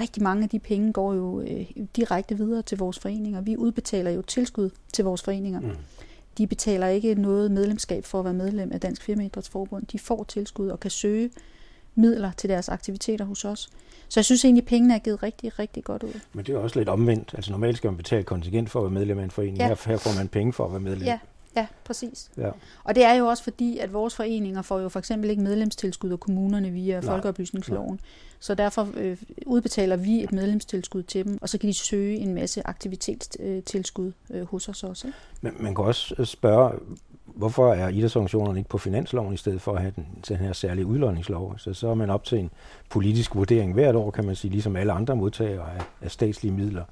[0.00, 3.40] Rigtig mange af de penge går jo øh, direkte videre til vores foreninger.
[3.40, 5.60] Vi udbetaler jo tilskud til vores foreninger.
[5.60, 5.76] Mm.
[6.38, 9.86] De betaler ikke noget medlemskab for at være medlem af Dansk Firmaidrætsforbund.
[9.86, 11.30] De får tilskud og kan søge
[11.94, 13.70] midler til deres aktiviteter hos os.
[14.08, 16.20] Så jeg synes egentlig, at pengene er givet rigtig, rigtig godt ud.
[16.32, 17.30] Men det er også lidt omvendt.
[17.34, 19.58] Altså normalt skal man betale kontingent for at være medlem af en forening.
[19.58, 19.66] Ja.
[19.66, 21.04] Her, her får man penge for at være medlem.
[21.04, 21.18] Ja,
[21.56, 22.30] Ja, præcis.
[22.36, 22.50] Ja.
[22.84, 26.10] Og det er jo også fordi, at vores foreninger får jo for eksempel ikke medlemstilskud
[26.10, 27.02] af kommunerne via Nej.
[27.02, 27.94] Folkeoplysningsloven.
[27.94, 27.98] Nej.
[28.40, 32.34] Så derfor øh, udbetaler vi et medlemstilskud til dem, og så kan de søge en
[32.34, 35.12] masse aktivitetstilskud øh, hos os også.
[35.40, 36.78] Men man kan også øh, spørge,
[37.24, 40.86] hvorfor er idrætsorganisationerne ikke på finansloven i stedet for at have den, den her særlige
[40.86, 41.58] udlåningslov?
[41.58, 42.50] Så så er man op til en
[42.90, 46.84] politisk vurdering hvert år, kan man sige, ligesom alle andre modtagere af, af statslige midler.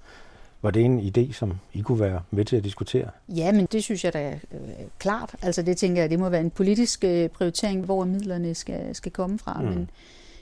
[0.62, 3.11] Var det en idé, som I kunne være med til at diskutere?
[3.28, 4.61] Ja, men det synes jeg da er øh,
[4.98, 5.34] klart.
[5.42, 9.12] Altså det tænker jeg, det må være en politisk øh, prioritering, hvor midlerne skal, skal
[9.12, 9.61] komme fra.
[9.61, 9.68] Mm.
[9.68, 9.90] Men,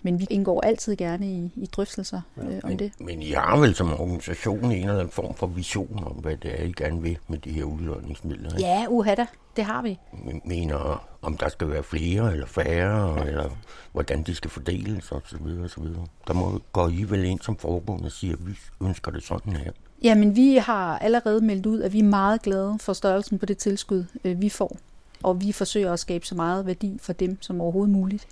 [0.03, 2.43] men vi indgår altid gerne i, i drøftelser ja.
[2.43, 2.93] øh, om men, det.
[3.01, 6.61] Men I har vel som organisation en eller anden form for vision om, hvad det
[6.61, 8.51] er, I gerne vil med de her udlåningsmidler?
[8.51, 8.69] Ikke?
[8.69, 9.27] Ja, uha da.
[9.57, 9.99] Det har vi.
[10.45, 13.51] Mener, om der skal være flere eller færre, eller
[13.93, 15.45] hvordan de skal fordeles osv.
[15.45, 16.07] videre.
[16.27, 19.53] Der må gå I vel ind som forbund og sige, at vi ønsker det sådan
[19.53, 19.73] her.
[20.07, 23.59] Jamen, vi har allerede meldt ud, at vi er meget glade for størrelsen på det
[23.59, 24.77] tilskud, øh, vi får.
[25.23, 28.27] Og vi forsøger at skabe så meget værdi for dem som overhovedet muligt.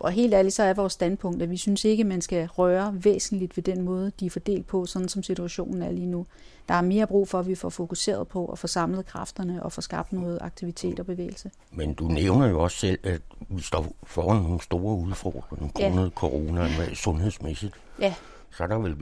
[0.00, 3.04] Og helt ærligt, så er vores standpunkt, at vi synes ikke, at man skal røre
[3.04, 6.26] væsentligt ved den måde, de er fordelt på, sådan som situationen er lige nu.
[6.68, 9.72] Der er mere brug for, at vi får fokuseret på at få samlet kræfterne og
[9.72, 11.50] få skabt noget aktivitet og bevægelse.
[11.72, 16.10] Men du nævner jo også selv, at vi står foran nogle store udfordringer grundet ja.
[16.10, 17.74] corona sundhedsmæssigt.
[18.00, 18.14] Ja.
[18.50, 18.96] Så er der vel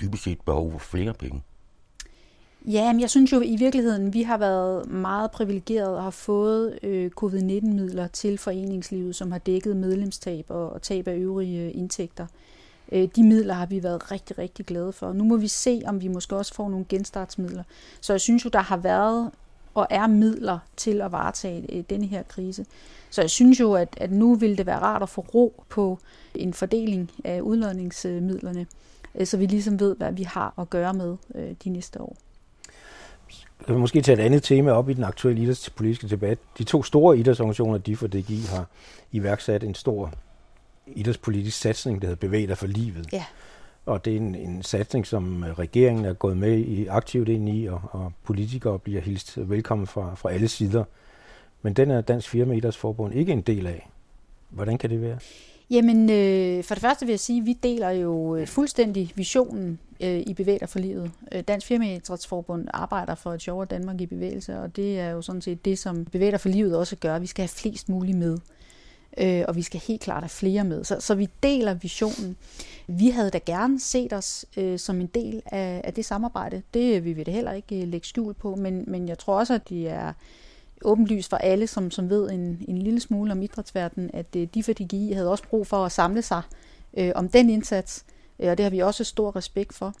[0.00, 1.42] dybest set behov for flere penge.
[2.66, 6.78] Ja, men jeg synes jo i virkeligheden, vi har været meget privilegeret og har fået
[6.82, 12.26] øh, covid-19-midler til foreningslivet, som har dækket medlemstab og, og tab af øvrige øh, indtægter.
[12.92, 15.12] Øh, de midler har vi været rigtig, rigtig glade for.
[15.12, 17.62] Nu må vi se, om vi måske også får nogle genstartsmidler.
[18.00, 19.30] Så jeg synes jo, der har været
[19.74, 22.66] og er midler til at varetage øh, denne her krise.
[23.10, 25.98] Så jeg synes jo, at, at nu ville det være rart at få ro på
[26.34, 28.66] en fordeling af udlodningsmidlerne, øh,
[29.28, 32.16] så vi ligesom ved, hvad vi har at gøre med øh, de næste år.
[33.60, 36.38] Jeg vil måske tage et andet tema op i den aktuelle idrætspolitiske debat.
[36.58, 38.66] De to store idrætsorganisationer, DIF og DGI, har
[39.12, 40.12] iværksat en stor
[40.86, 43.12] idrætspolitisk satsning, der hedder Bevæg dig for livet.
[43.12, 43.24] Ja.
[43.86, 47.66] Og det er en, en satsning, som regeringen er gået med i, aktivt ind i,
[47.66, 50.84] og, og politikere bliver hilst velkommen fra, fra alle sider.
[51.62, 53.88] Men den er Dansk Firma Idrætsforbund ikke en del af.
[54.48, 55.18] Hvordan kan det være?
[55.70, 59.78] Jamen, øh, for det første vil jeg sige, at vi deler jo øh, fuldstændig visionen
[60.00, 61.10] øh, i Bevæger for livet.
[61.32, 65.42] Øh, Dansk Firmaidrætsforbund arbejder for et sjovere Danmark i bevægelse, og det er jo sådan
[65.42, 67.18] set det, som Bevæger for livet også gør.
[67.18, 68.38] Vi skal have flest muligt med,
[69.18, 70.84] øh, og vi skal helt klart have flere med.
[70.84, 72.36] Så, så vi deler visionen.
[72.86, 76.62] Vi havde da gerne set os øh, som en del af, af det samarbejde.
[76.74, 79.18] Det øh, vi vil vi da heller ikke øh, lægge skjul på, men, men jeg
[79.18, 80.12] tror også, at de er
[80.84, 84.62] åbenlyst for alle, som, som ved en, en lille smule om idrætsverdenen, at øh, de
[84.62, 86.42] for DGI havde også brug for at samle sig
[86.96, 88.04] øh, om den indsats,
[88.38, 89.94] øh, og det har vi også stor respekt for.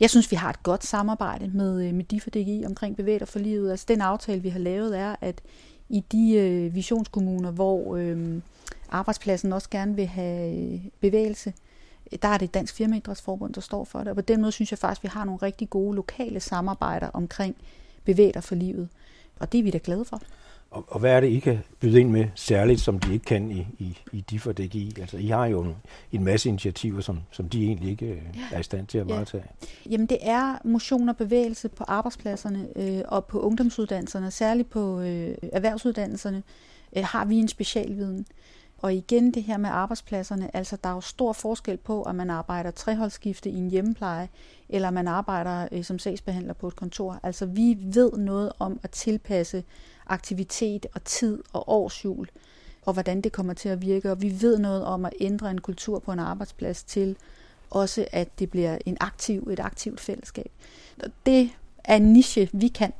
[0.00, 3.24] Jeg synes, vi har et godt samarbejde med, øh, med de for DGI omkring bevæger
[3.24, 3.70] for livet.
[3.70, 5.40] Altså den aftale, vi har lavet, er, at
[5.88, 8.40] i de øh, visionskommuner, hvor øh,
[8.90, 11.52] arbejdspladsen også gerne vil have øh, bevægelse,
[12.22, 14.08] der er det Dansk Firmaidrætsforbund, der står for det.
[14.08, 17.56] Og på den måde synes jeg faktisk, vi har nogle rigtig gode lokale samarbejder omkring
[18.04, 18.88] bevæger for livet.
[19.40, 20.20] Og det er vi da glade for.
[20.70, 23.50] Og, og hvad er det, I kan byde ind med særligt, som de ikke kan
[23.50, 24.94] i, i, i DIF og DGI?
[25.00, 25.76] Altså, I har jo en,
[26.12, 28.56] en masse initiativer, som, som de egentlig ikke øh, ja.
[28.56, 29.44] er i stand til at varetage.
[29.60, 29.90] Ja.
[29.90, 35.34] Jamen, det er motion og bevægelse på arbejdspladserne øh, og på ungdomsuddannelserne, særligt på øh,
[35.52, 36.42] erhvervsuddannelserne,
[36.96, 38.26] øh, har vi en specialviden.
[38.78, 42.30] Og igen det her med arbejdspladserne, altså der er jo stor forskel på, om man
[42.30, 44.28] arbejder treholdsskifte i en hjemmepleje,
[44.68, 47.20] eller man arbejder øh, som sagsbehandler på et kontor.
[47.22, 49.64] Altså vi ved noget om at tilpasse
[50.06, 52.28] aktivitet og tid og årsjul,
[52.86, 54.10] og hvordan det kommer til at virke.
[54.10, 57.16] Og vi ved noget om at ændre en kultur på en arbejdsplads til
[57.70, 60.50] også, at det bliver en aktiv, et aktivt fællesskab.
[61.26, 61.50] Det
[61.84, 62.92] er en niche, vi kan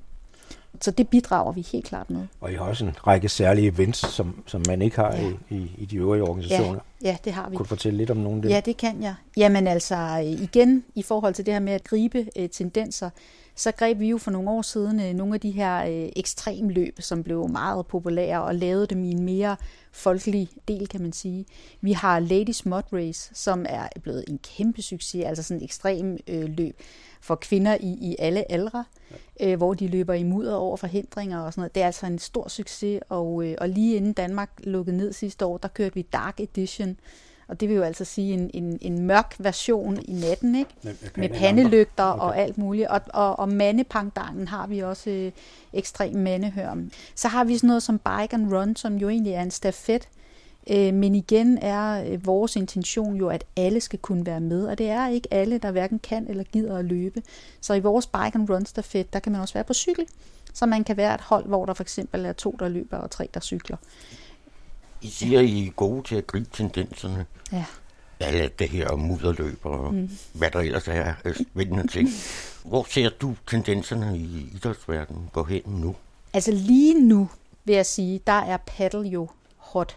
[0.80, 2.26] så det bidrager vi helt klart med.
[2.40, 5.28] Og I har også en række særlige events, som, som man ikke har ja.
[5.28, 6.80] i, i, i de øvrige organisationer.
[7.02, 7.56] Ja, ja, det har vi.
[7.56, 8.50] Kunne du fortælle lidt om nogle af dem?
[8.50, 9.14] Ja, det kan jeg.
[9.36, 13.10] Jamen altså, igen, i forhold til det her med at gribe øh, tendenser,
[13.54, 16.96] så greb vi jo for nogle år siden øh, nogle af de her øh, ekstremløb,
[17.00, 19.56] som blev meget populære, og lavede dem i en mere
[19.92, 21.46] folkelig del, kan man sige.
[21.80, 26.18] Vi har Ladies Mud Race, som er blevet en kæmpe succes, altså sådan en ekstrem
[26.26, 26.80] øh, løb
[27.20, 28.84] for kvinder i, i alle aldre,
[29.40, 29.50] ja.
[29.50, 31.74] øh, hvor de løber i mudder over forhindringer og sådan noget.
[31.74, 35.46] Det er altså en stor succes, og, øh, og lige inden Danmark lukkede ned sidste
[35.46, 36.96] år, der kørte vi Dark Edition,
[37.48, 40.70] og det vil jo altså sige en, en, en mørk version i natten, ikke?
[41.16, 42.22] Med, pandelygter okay.
[42.22, 42.88] og alt muligt.
[42.88, 45.32] Og, og, og mandepangdangen har vi også øh,
[45.72, 46.76] ekstrem mandehør.
[47.14, 50.08] Så har vi sådan noget som Bike and Run, som jo egentlig er en stafet,
[50.70, 54.88] men igen er øh, vores intention jo, at alle skal kunne være med, og det
[54.88, 57.22] er ikke alle, der hverken kan eller gider at løbe.
[57.60, 60.06] Så i vores bike and run stafet, der kan man også være på cykel,
[60.52, 63.10] så man kan være et hold, hvor der for eksempel er to, der løber og
[63.10, 63.76] tre, der cykler.
[65.02, 67.26] I siger, I er gode til at gribe tendenserne.
[67.52, 67.64] Ja.
[68.20, 70.10] Alle det her mudderløb og mm.
[70.32, 71.14] hvad der ellers er
[71.52, 72.08] spændende ting.
[72.64, 75.94] Hvor ser du tendenserne i idrætsverdenen gå hen nu?
[76.34, 77.28] Altså lige nu
[77.64, 79.96] vil jeg sige, der er paddle jo hot.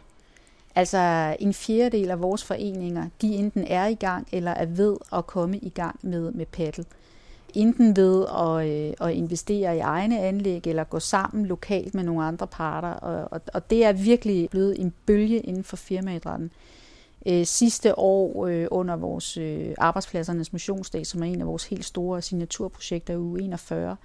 [0.76, 5.28] Altså en fjerdedel af vores foreninger, de enten er i gang eller er ved at
[5.28, 6.86] komme i gang med, med paddle.
[7.54, 12.24] Enten ved at, øh, at investere i egne anlæg eller gå sammen lokalt med nogle
[12.24, 12.90] andre parter.
[12.90, 16.52] Og, og, og det er virkelig blevet en bølge inden for firmaidrætten.
[17.26, 21.86] Øh, sidste år øh, under vores øh, arbejdspladsernes motionsdag, som er en af vores helt
[21.86, 23.96] store signaturprojekter i uge 41,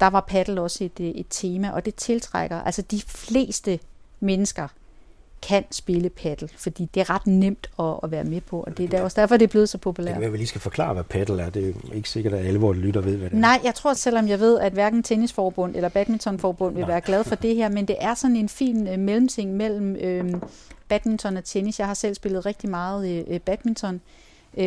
[0.00, 3.78] der var paddle også et, øh, et tema, og det tiltrækker altså de fleste
[4.20, 4.68] mennesker
[5.42, 8.94] kan spille paddle, fordi det er ret nemt at, at være med på, og det
[8.94, 10.06] er også derfor, det er blevet så populært.
[10.06, 11.50] Det kan være, at vi lige skal forklare, hvad paddle er.
[11.50, 13.40] Det er ikke sikkert, at alle vores lytter ved, hvad det er.
[13.40, 16.90] Nej, jeg tror, selvom jeg ved, at hverken tennisforbund eller badmintonforbund vil Nej.
[16.90, 20.34] være glad for det her, men det er sådan en fin uh, mellemting mellem øh,
[20.88, 21.78] badminton og tennis.
[21.78, 24.00] Jeg har selv spillet rigtig meget øh, badminton, øh,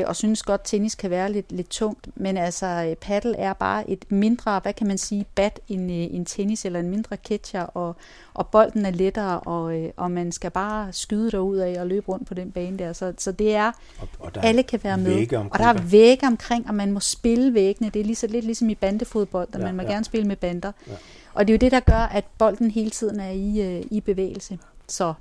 [0.05, 3.53] og synes godt, at tennis kan være lidt, lidt tungt, men altså øh, paddle er
[3.53, 7.15] bare et mindre, hvad kan man sige, bat end, øh, en tennis, eller en mindre
[7.15, 7.95] catcher, og,
[8.34, 12.07] og bolden er lettere, og, øh, og man skal bare skyde derud af og løbe
[12.09, 12.93] rundt på den bane der.
[12.93, 15.34] Så, så det er, og, og alle kan være med.
[15.51, 17.89] Og der er vægge omkring, og man må spille væggene.
[17.89, 19.91] Det er lige så lidt ligesom i bandefodbold, at ja, man må ja.
[19.91, 20.71] gerne spille med bander.
[20.88, 20.93] Ja.
[21.34, 24.59] Og det er jo det, der gør, at bolden hele tiden er i, i bevægelse.
[24.88, 25.13] Så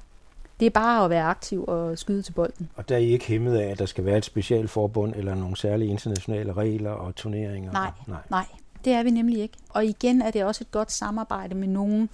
[0.63, 2.71] det er bare at være aktiv og skyde til bolden.
[2.77, 5.57] Og der er I ikke hæmmet af, at der skal være et specialforbund eller nogle
[5.57, 7.73] særlige internationale regler og turneringer?
[7.73, 8.21] Nej, nej.
[8.31, 8.45] nej
[8.85, 9.55] det er vi nemlig ikke.
[9.69, 12.09] Og igen er det også et godt samarbejde med nogle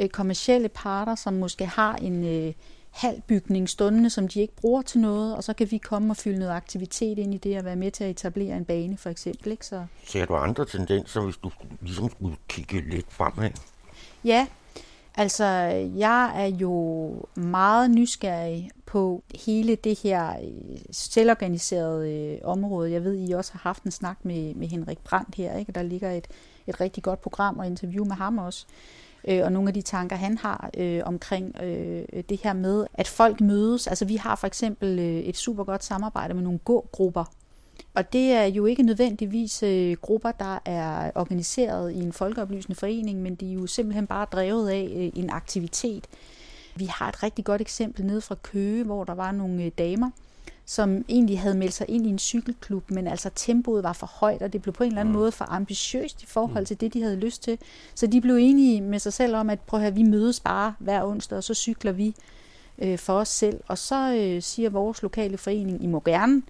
[0.00, 2.52] øh, kommercielle parter, som måske har en øh,
[2.90, 6.16] halv bygning stående, som de ikke bruger til noget, og så kan vi komme og
[6.16, 9.10] fylde noget aktivitet ind i det og være med til at etablere en bane for
[9.10, 9.52] eksempel.
[9.52, 9.66] Ikke?
[9.66, 9.86] Så...
[10.04, 13.50] Ser du andre tendenser, hvis du ligesom skulle kigge lidt fremad?
[14.24, 14.46] Ja,
[15.18, 15.44] Altså,
[15.96, 22.92] jeg er jo meget nysgerrig på hele det her øh, selvorganiserede øh, område.
[22.92, 25.72] Jeg ved, I også har haft en snak med, med Henrik Brandt her, ikke?
[25.72, 26.26] der ligger et,
[26.66, 28.66] et rigtig godt program og interview med ham også.
[29.28, 33.08] Øh, og nogle af de tanker, han har øh, omkring øh, det her med, at
[33.08, 33.86] folk mødes.
[33.86, 37.24] Altså, vi har for eksempel øh, et super godt samarbejde med nogle gågrupper,
[37.94, 43.22] og det er jo ikke nødvendigvis øh, grupper, der er organiseret i en folkeoplysende forening,
[43.22, 46.06] men de er jo simpelthen bare drevet af øh, en aktivitet.
[46.76, 50.10] Vi har et rigtig godt eksempel nede fra Køge, hvor der var nogle øh, damer,
[50.66, 54.42] som egentlig havde meldt sig ind i en cykelklub, men altså tempoet var for højt,
[54.42, 55.18] og det blev på en eller anden mm.
[55.18, 57.58] måde for ambitiøst i forhold til det, de havde lyst til.
[57.94, 60.74] Så de blev enige med sig selv om, at prøv at høre, vi mødes bare
[60.78, 62.14] hver onsdag, og så cykler vi
[62.78, 63.60] øh, for os selv.
[63.66, 66.42] Og så øh, siger vores lokale forening, I må gerne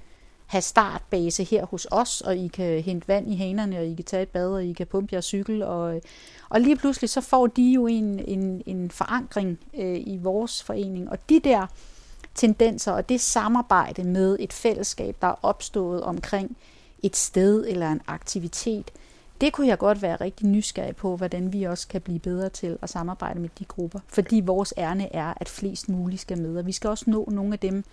[0.49, 4.05] have startbase her hos os, og I kan hente vand i hanerne, og I kan
[4.05, 5.63] tage et bad, og I kan pumpe jeres cykel.
[5.63, 6.01] Og,
[6.49, 11.11] og lige pludselig så får de jo en, en, en forankring øh, i vores forening.
[11.11, 11.67] Og de der
[12.35, 16.57] tendenser og det samarbejde med et fællesskab, der er opstået omkring
[17.03, 18.91] et sted eller en aktivitet,
[19.41, 22.79] det kunne jeg godt være rigtig nysgerrig på, hvordan vi også kan blive bedre til
[22.83, 23.99] at samarbejde med de grupper.
[24.09, 27.53] Fordi vores ærne er, at flest muligt skal med, og vi skal også nå nogle
[27.53, 27.85] af dem,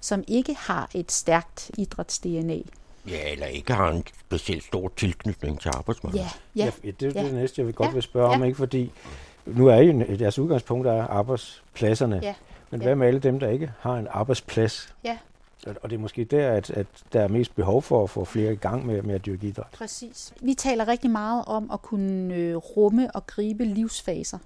[0.00, 2.62] som ikke har et stærkt idræts-DNA.
[3.08, 6.24] Ja, eller ikke har en specielt stor tilknytning til arbejdsmarkedet.
[6.56, 7.26] Ja, ja, ja det er ja.
[7.26, 8.36] det næste, jeg vil godt ja, vil spørge ja.
[8.36, 8.56] om, ikke?
[8.56, 8.92] fordi
[9.46, 12.20] nu er jo deres udgangspunkt er arbejdspladserne.
[12.22, 12.34] Ja.
[12.70, 14.94] Men hvad med alle dem, der ikke har en arbejdsplads?
[15.04, 15.18] Ja.
[15.66, 18.52] Og det er måske der, at, at der er mest behov for at få flere
[18.52, 19.66] i gang med, med at dyrke idræt.
[19.72, 20.32] Præcis.
[20.40, 24.38] Vi taler rigtig meget om at kunne øh, rumme og gribe livsfaser.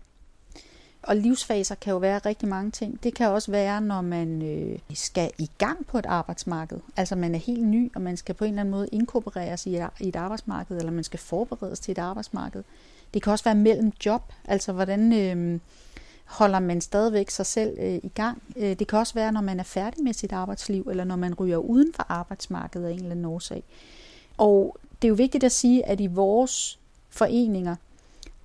[1.03, 3.03] Og livsfaser kan jo være rigtig mange ting.
[3.03, 6.80] Det kan også være, når man øh, skal i gang på et arbejdsmarked.
[6.96, 9.76] Altså man er helt ny, og man skal på en eller anden måde inkorporeres i
[9.76, 12.62] et, i et arbejdsmarked, eller man skal forberedes til et arbejdsmarked.
[13.14, 15.61] Det kan også være mellem job, altså hvordan øh,
[16.24, 18.42] holder man stadigvæk sig selv øh, i gang.
[18.57, 21.34] Øh, det kan også være, når man er færdig med sit arbejdsliv, eller når man
[21.34, 23.62] ryger uden for arbejdsmarkedet af en eller anden årsag.
[24.36, 26.78] Og det er jo vigtigt at sige, at i vores
[27.11, 27.76] foreninger,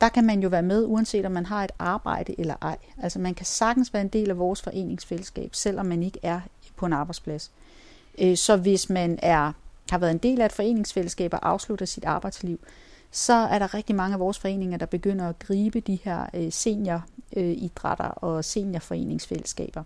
[0.01, 2.77] der kan man jo være med, uanset om man har et arbejde eller ej.
[2.97, 6.39] Altså man kan sagtens være en del af vores foreningsfællesskab, selvom man ikke er
[6.75, 7.51] på en arbejdsplads.
[8.17, 9.51] Øh, så hvis man er,
[9.89, 12.59] har været en del af et foreningsfællesskab og afslutter sit arbejdsliv,
[13.11, 16.51] så er der rigtig mange af vores foreninger, der begynder at gribe de her øh,
[16.51, 19.83] senioridrætter øh, og seniorforeningsfællesskaber.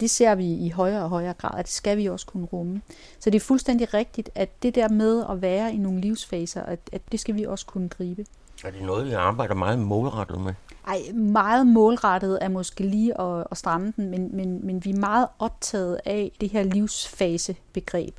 [0.00, 2.82] Det ser vi i højere og højere grad, og det skal vi også kunne rumme.
[3.18, 7.02] Så det er fuldstændig rigtigt, at det der med at være i nogle livsfaser, at
[7.12, 8.24] det skal vi også kunne gribe.
[8.64, 10.54] Er det noget, vi arbejder meget målrettet med?
[10.86, 14.98] Ej, meget målrettet er måske lige at, at stramme den, men, men, men vi er
[14.98, 18.14] meget optaget af det her livsfasebegreb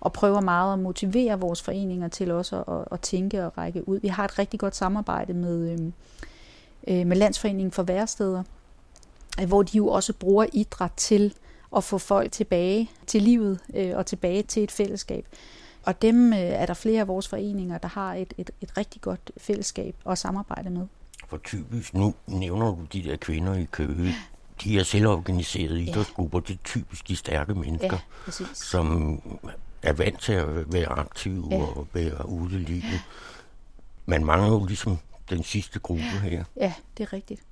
[0.00, 4.00] og prøver meget at motivere vores foreninger til også at, at tænke og række ud.
[4.00, 5.92] Vi har et rigtig godt samarbejde med, øhm,
[6.88, 8.42] øh, med Landsforeningen for Væresteder,
[9.40, 11.34] øh, hvor de jo også bruger idræt til
[11.76, 15.26] at få folk tilbage til livet øh, og tilbage til et fællesskab.
[15.82, 19.00] Og dem øh, er der flere af vores foreninger, der har et, et, et rigtig
[19.00, 20.86] godt fællesskab at samarbejde med.
[21.28, 24.14] For typisk, nu nævner du de der kvinder i Køge,
[24.64, 29.20] de er selvorganiserede idrætsgrupper, det er typisk de stærke mennesker, ja, som
[29.82, 31.56] er vant til at være aktive ja.
[31.56, 33.00] og være ude i livet.
[34.06, 34.98] Man mangler jo ligesom
[35.30, 36.44] den sidste gruppe her.
[36.56, 37.42] Ja, det er rigtigt.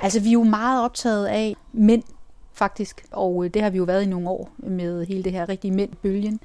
[0.00, 2.02] Altså, vi er jo meget optaget af mænd,
[2.52, 5.48] faktisk, og øh, det har vi jo været i nogle år med hele det her
[5.48, 6.40] rigtige mænd-bølgen.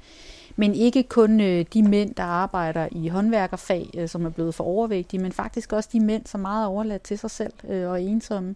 [0.56, 4.64] Men ikke kun øh, de mænd, der arbejder i håndværkerfag, øh, som er blevet for
[4.64, 8.02] overvægtige, men faktisk også de mænd, som er meget overladt til sig selv øh, og
[8.02, 8.54] ensomme.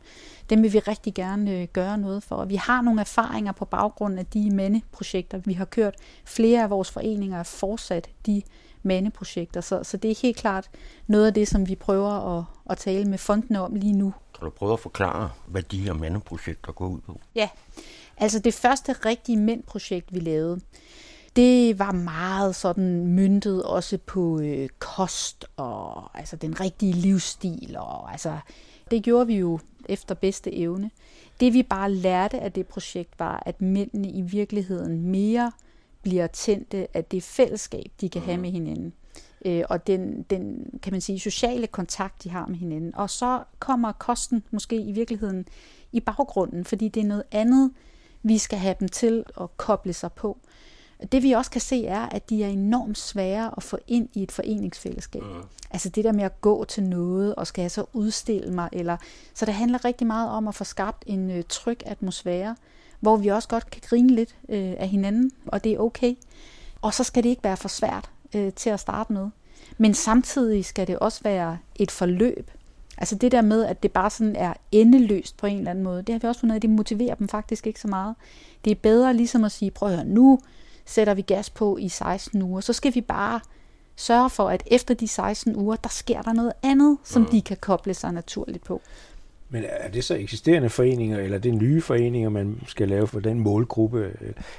[0.51, 2.45] Dem vil vi rigtig gerne gøre noget for.
[2.45, 5.95] Vi har nogle erfaringer på baggrund af de mandeprojekter, vi har kørt.
[6.25, 8.43] Flere af vores foreninger er fortsat de
[8.83, 10.71] mandeprojekter, så, så det er helt klart
[11.07, 14.15] noget af det, som vi prøver at, at tale med fondene om lige nu.
[14.39, 17.21] Kan du prøve at forklare, hvad de her mandeprojekter går ud på?
[17.35, 17.49] Ja,
[18.17, 20.61] altså det første rigtige mændprojekt, vi lavede,
[21.37, 27.77] det var meget sådan myntet også på øh, kost og altså den rigtige livsstil.
[27.79, 28.39] Og, altså,
[28.91, 29.59] det gjorde vi jo
[29.89, 30.91] efter bedste evne.
[31.41, 35.53] Det vi bare lærte af det projekt var, at mændene i virkeligheden mere
[36.03, 38.43] bliver tændte af det fællesskab, de kan have mm.
[38.43, 38.93] med hinanden.
[39.45, 42.95] Øh, og den, den, kan man sige, sociale kontakt, de har med hinanden.
[42.95, 45.47] Og så kommer kosten måske i virkeligheden
[45.93, 47.71] i baggrunden, fordi det er noget andet,
[48.23, 50.39] vi skal have dem til at koble sig på.
[51.13, 54.23] Det vi også kan se er, at de er enormt svære at få ind i
[54.23, 55.23] et foreningsfællesskab.
[55.23, 55.43] Mm.
[55.71, 58.97] Altså det der med at gå til noget, og skal jeg så udstille mig, eller
[59.35, 62.57] så det handler rigtig meget om at få skabt en øh, tryg atmosfære,
[63.01, 66.15] hvor vi også godt kan grine lidt øh, af hinanden, og det er okay.
[66.83, 69.29] Og så skal det ikke være for svært øh, til at starte med.
[69.79, 72.51] Men samtidig skal det også være et forløb.
[72.99, 76.03] Altså det der med, at det bare sådan er endeløst på en eller anden måde,
[76.03, 78.15] det har vi også fundet, at det motiverer dem faktisk ikke så meget.
[78.65, 80.41] Det er bedre ligesom at sige, prøv at høre, nu
[80.91, 83.41] sætter vi gas på i 16 uger, så skal vi bare
[83.97, 87.29] sørge for, at efter de 16 uger, der sker der noget andet, som mm.
[87.29, 88.81] de kan koble sig naturligt på.
[89.53, 93.21] Men er det så eksisterende foreninger, eller er det nye foreninger, man skal lave for
[93.21, 94.17] den målgruppe,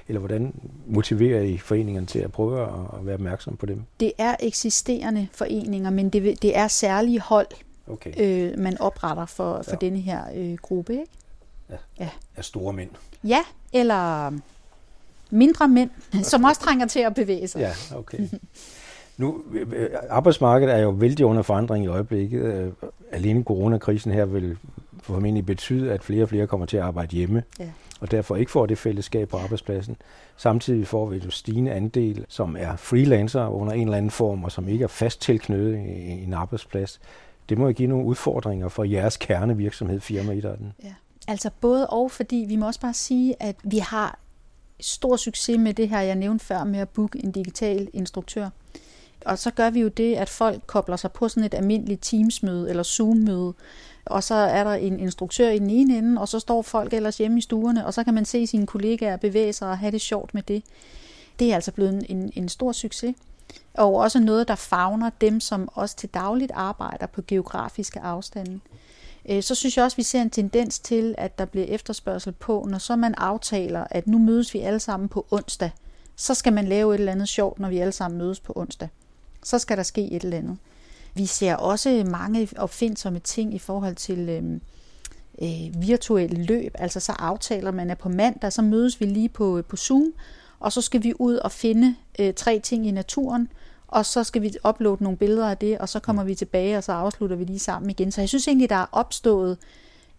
[0.07, 0.53] eller hvordan
[0.87, 3.83] motiverer I foreningerne til at prøve at være opmærksom på dem?
[3.99, 7.47] Det er eksisterende foreninger, men det, det er særlige hold,
[7.87, 8.13] okay.
[8.17, 9.77] øh, man opretter for, for ja.
[9.77, 10.93] denne her øh, gruppe.
[10.93, 11.05] Ikke?
[11.69, 11.75] Ja.
[11.99, 12.09] ja.
[12.35, 12.89] Er store mænd.
[13.23, 13.39] Ja,
[13.73, 14.31] eller
[15.31, 15.89] mindre mænd,
[16.23, 17.59] som også trænger til at bevæge sig.
[17.59, 18.19] Ja, okay.
[19.17, 22.41] Nu, øh, arbejdsmarkedet er jo vældig under forandring i øjeblikket.
[22.41, 22.71] Øh,
[23.11, 24.57] alene coronakrisen her vil
[25.01, 27.69] formentlig betyde, at flere og flere kommer til at arbejde hjemme, ja.
[27.99, 29.95] og derfor ikke får det fællesskab på arbejdspladsen.
[30.37, 34.51] Samtidig får vi et stigende andel, som er freelancer under en eller anden form, og
[34.51, 36.99] som ikke er fast tilknyttet i en arbejdsplads.
[37.49, 40.73] Det må jo give nogle udfordringer for jeres kernevirksomhed, firma den.
[40.83, 40.93] Ja.
[41.27, 44.19] Altså både og, fordi vi må også bare sige, at vi har
[44.81, 48.49] stor succes med det her, jeg nævnte før, med at booke en digital instruktør.
[49.25, 52.69] Og så gør vi jo det, at folk kobler sig på sådan et almindeligt Teams-møde
[52.69, 53.53] eller Zoom-møde,
[54.05, 57.17] og så er der en instruktør i den ene ende, og så står folk ellers
[57.17, 60.01] hjemme i stuerne, og så kan man se sine kollegaer bevæge sig og have det
[60.01, 60.63] sjovt med det.
[61.39, 63.15] Det er altså blevet en, en stor succes.
[63.73, 68.59] Og også noget, der favner dem, som også til dagligt arbejder på geografiske afstande.
[69.29, 72.31] Øh, så synes jeg også, at vi ser en tendens til, at der bliver efterspørgsel
[72.31, 75.71] på, når så man aftaler, at nu mødes vi alle sammen på onsdag,
[76.15, 78.89] så skal man lave et eller andet sjovt, når vi alle sammen mødes på onsdag.
[79.43, 80.57] Så skal der ske et eller andet.
[81.13, 84.43] Vi ser også mange opfindsomme ting i forhold til øh,
[85.41, 86.75] øh, virtuelle løb.
[86.79, 90.13] Altså så aftaler man, at på mandag, så mødes vi lige på, øh, på Zoom,
[90.59, 93.49] og så skal vi ud og finde øh, tre ting i naturen,
[93.91, 96.83] og så skal vi uploade nogle billeder af det, og så kommer vi tilbage, og
[96.83, 98.11] så afslutter vi lige sammen igen.
[98.11, 99.57] Så jeg synes egentlig, der er opstået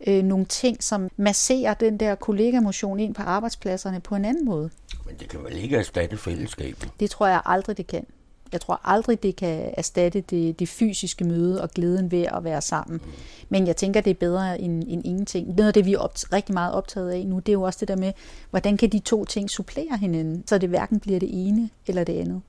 [0.06, 4.70] øh, nogle ting, som masserer den der kollegamotion ind på arbejdspladserne på en anden måde.
[5.06, 6.88] Men det kan vel ikke erstatte fællesskabet?
[7.00, 8.06] Det tror jeg aldrig, det kan.
[8.52, 12.60] Jeg tror aldrig, det kan erstatte det, det fysiske møde og glæden ved at være
[12.62, 13.00] sammen.
[13.04, 13.12] Mm.
[13.48, 15.54] Men jeg tænker, det er bedre end, end ingenting.
[15.54, 17.78] Noget af det, vi er opt- rigtig meget optaget af nu, det er jo også
[17.80, 18.12] det der med,
[18.50, 22.18] hvordan kan de to ting supplere hinanden, så det hverken bliver det ene eller det
[22.18, 22.42] andet.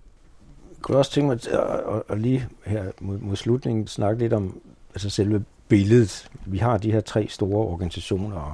[0.83, 1.47] Jeg kunne også tænke mig at,
[1.95, 4.61] at, at lige her mod, mod slutningen snakke lidt om
[4.93, 6.29] altså selve billedet.
[6.45, 8.53] Vi har de her tre store organisationer, og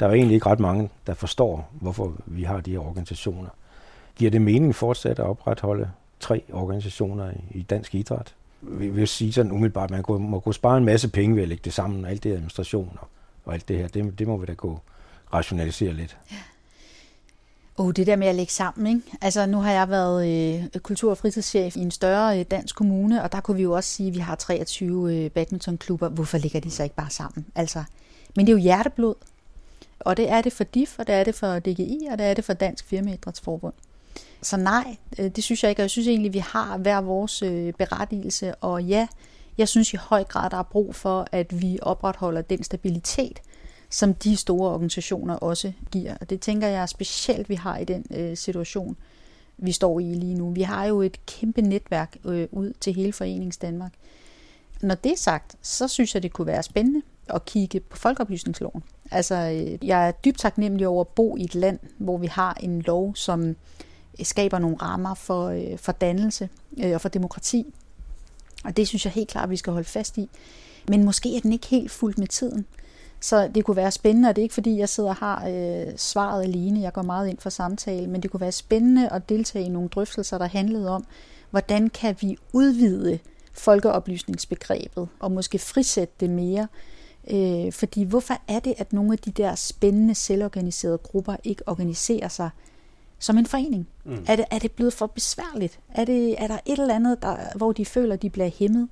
[0.00, 3.48] der er egentlig ikke ret mange, der forstår, hvorfor vi har de her organisationer.
[4.16, 8.34] Giver det mening fortsat at opretholde tre organisationer i dansk idræt.
[8.60, 11.48] Vi vil sige sådan umiddelbart, at man må kunne spare en masse penge ved at
[11.48, 13.08] lægge det sammen, og alt det administration og,
[13.44, 14.80] og alt det her, det, det må vi da gå
[15.32, 16.16] rationalisere lidt.
[16.30, 16.36] Ja.
[17.78, 19.18] Oh, det der med at lægge sammen, ikke?
[19.20, 23.22] Altså, nu har jeg været øh, kultur- og fritidschef i en større øh, dansk kommune,
[23.22, 26.08] og der kunne vi jo også sige, at vi har 23 øh, badmintonklubber.
[26.08, 27.46] Hvorfor ligger de så ikke bare sammen?
[27.54, 27.84] Altså,
[28.36, 29.14] men det er jo hjerteblod.
[30.00, 32.34] Og det er det for DIF, og det er det for DGI, og det er
[32.34, 33.74] det for Dansk Firmaidrætsforbund.
[34.42, 37.42] Så nej, øh, det synes jeg ikke, og jeg synes egentlig, vi har hver vores
[37.42, 39.06] øh, berettigelse, og ja,
[39.58, 43.40] jeg synes i høj grad, der er brug for, at vi opretholder den stabilitet,
[43.94, 46.14] som de store organisationer også giver.
[46.20, 48.96] Og det tænker jeg specielt, vi har i den øh, situation,
[49.56, 50.50] vi står i lige nu.
[50.50, 53.92] Vi har jo et kæmpe netværk øh, ud til hele Forenings Danmark.
[54.82, 58.82] Når det er sagt, så synes jeg, det kunne være spændende at kigge på folkeoplysningsloven.
[59.10, 62.56] Altså, øh, jeg er dybt taknemmelig over at bo i et land, hvor vi har
[62.60, 63.54] en lov, som øh,
[64.22, 66.48] skaber nogle rammer for, øh, for dannelse
[66.84, 67.74] øh, og for demokrati.
[68.64, 70.30] Og det synes jeg helt klart, vi skal holde fast i.
[70.88, 72.66] Men måske er den ikke helt fuldt med tiden.
[73.24, 75.92] Så det kunne være spændende, og det er ikke fordi, jeg sidder og har øh,
[75.96, 76.80] svaret alene.
[76.80, 79.88] Jeg går meget ind for samtale, men det kunne være spændende at deltage i nogle
[79.88, 81.04] drøftelser, der handlede om,
[81.50, 83.18] hvordan kan vi udvide
[83.52, 86.68] folkeoplysningsbegrebet og måske frisætte det mere.
[87.30, 92.28] Øh, fordi hvorfor er det, at nogle af de der spændende selvorganiserede grupper ikke organiserer
[92.28, 92.50] sig
[93.18, 93.88] som en forening?
[94.04, 94.24] Mm.
[94.26, 95.78] Er, det, er det blevet for besværligt?
[95.88, 98.88] Er, det, er der et eller andet, der, hvor de føler, de bliver hæmmet?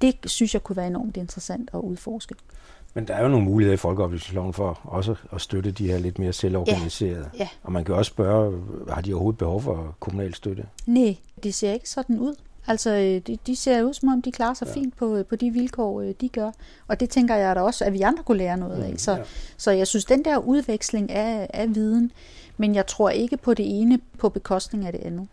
[0.00, 2.34] Det synes jeg kunne være enormt interessant at udforske.
[2.94, 6.18] Men der er jo nogle muligheder i folkeoplysningsloven for også at støtte de her lidt
[6.18, 7.30] mere selvorganiserede.
[7.34, 7.48] Ja, ja.
[7.62, 10.66] Og man kan også spørge, har de overhovedet behov for kommunal støtte?
[10.86, 12.34] Nej, det ser ikke sådan ud.
[12.66, 14.74] Altså, øh, de, de ser ud som om, de klarer sig ja.
[14.74, 16.50] fint på, på de vilkår, øh, de gør.
[16.88, 18.90] Og det tænker jeg da også, at vi andre kunne lære noget af.
[18.90, 19.22] Mm, så, ja.
[19.56, 22.12] så jeg synes, den der udveksling af, af viden,
[22.56, 25.28] men jeg tror ikke på det ene på bekostning af det andet.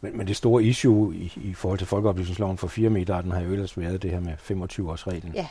[0.00, 3.40] Men, men det store issue i, i forhold til folkeoplysningsloven for 4 meter, den har
[3.40, 5.32] jo ellers været det her med 25-års-reglen.
[5.34, 5.46] Ja.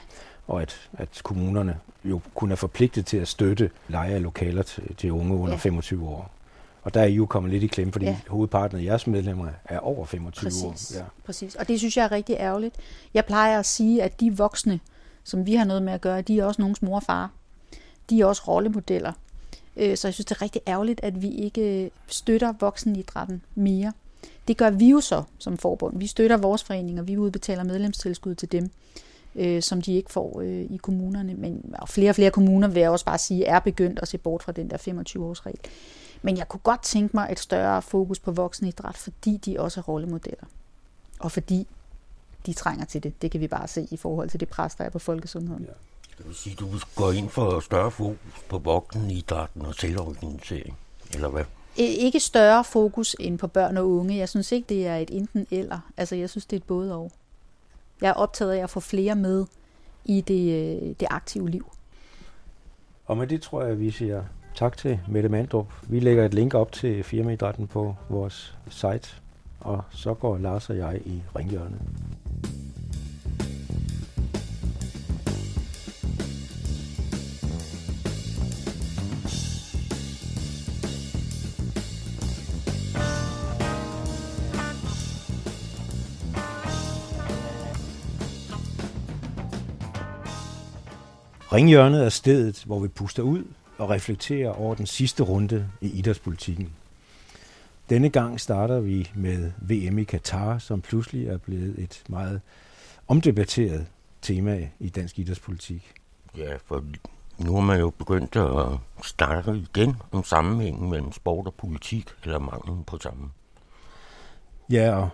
[0.51, 4.95] Og at, at kommunerne jo kun er forpligtet til at støtte leje af lokaler til,
[4.95, 5.57] til unge under ja.
[5.57, 6.31] 25 år.
[6.83, 8.19] Og der er I jo kommet lidt i klemme, fordi ja.
[8.27, 10.99] hovedparten af jeres medlemmer er over 25 præcis, år.
[10.99, 11.05] Ja.
[11.25, 12.75] Præcis, og det synes jeg er rigtig ærgerligt.
[13.13, 14.79] Jeg plejer at sige, at de voksne,
[15.23, 17.31] som vi har noget med at gøre, de er også nogens mor og far.
[18.09, 19.13] De er også rollemodeller.
[19.77, 23.93] Øh, så jeg synes, det er rigtig ærgerligt, at vi ikke støtter voksenidrætten mere.
[24.47, 25.99] Det gør vi jo så som forbund.
[25.99, 28.71] Vi støtter vores foreninger, vi udbetaler medlemstilskud til dem,
[29.35, 31.33] øh, som de ikke får øh, i kommunerne.
[31.33, 34.17] Men og flere og flere kommuner, vil jeg også bare sige, er begyndt at se
[34.17, 35.59] bort fra den der 25-års regel.
[36.21, 39.83] Men jeg kunne godt tænke mig et større fokus på voksenidræt, fordi de også er
[39.83, 40.45] rollemodeller.
[41.19, 41.67] Og fordi
[42.45, 43.21] de trænger til det.
[43.21, 45.63] Det kan vi bare se i forhold til det pres, der er på folkesundheden.
[45.63, 45.71] Ja.
[46.17, 48.17] Det vil sige, du går ind for større fokus
[48.49, 50.77] på voksenidrætten og selvorganisering,
[51.13, 51.43] eller hvad?
[51.75, 54.17] Ikke større fokus end på børn og unge.
[54.17, 55.79] Jeg synes ikke, det er et enten eller.
[55.97, 57.11] Altså, jeg synes, det er et både og.
[58.01, 59.45] Jeg er optaget af at få flere med
[60.05, 61.71] i det, øh, det aktive liv.
[63.05, 64.23] Og med det tror jeg, vi siger
[64.55, 65.67] tak til Mette Mandrup.
[65.89, 69.15] Vi lægger et link op til firmaidrætten på vores site,
[69.59, 71.81] og så går Lars og jeg i ringhjørnet.
[91.53, 93.43] Ringhjørnet er stedet, hvor vi puster ud
[93.77, 96.73] og reflekterer over den sidste runde i idrætspolitikken.
[97.89, 102.41] Denne gang starter vi med VM i Katar, som pludselig er blevet et meget
[103.07, 103.87] omdebatteret
[104.21, 105.93] tema i dansk idrætspolitik.
[106.37, 106.83] Ja, for
[107.37, 112.39] nu er man jo begyndt at starte igen om sammenhængen mellem sport og politik, eller
[112.39, 113.31] manglen på sammen.
[114.69, 115.09] Ja, og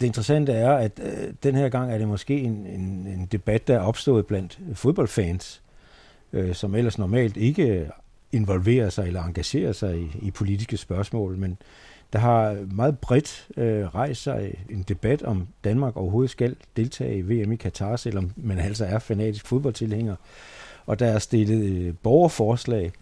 [0.00, 3.68] det interessante er, at øh, den her gang er det måske en, en, en debat,
[3.68, 5.62] der er opstået blandt fodboldfans,
[6.32, 7.90] øh, som ellers normalt ikke
[8.32, 11.58] involverer sig eller engagerer sig i, i politiske spørgsmål, men
[12.12, 17.22] der har meget bredt øh, rejst sig en debat om Danmark overhovedet skal deltage i
[17.22, 20.16] VM i Katar, selvom man altså er fanatisk fodboldtilhænger.
[20.86, 22.92] Og der er stillet øh, borgerforslag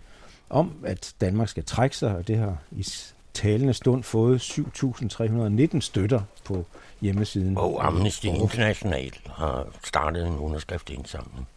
[0.50, 2.86] om, at Danmark skal trække sig, og det har i
[3.34, 6.64] talende stund fået 7.319 støtter på
[7.04, 7.58] hjemmesiden.
[7.58, 11.48] Og Amnesty International har startet en underskriftindsamling.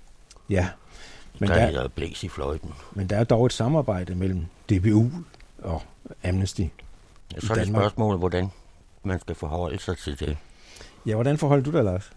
[0.49, 0.69] Ja,
[1.39, 2.73] men der, der hedder Blæs i fløjten.
[2.91, 5.11] Men der er dog et samarbejde mellem DBU
[5.57, 5.81] og
[6.23, 8.51] Amnesty ja, Så er det spørgsmålet, hvordan
[9.03, 10.37] man skal forholde sig til det.
[11.05, 12.11] Ja, hvordan forholder du dig, Lars?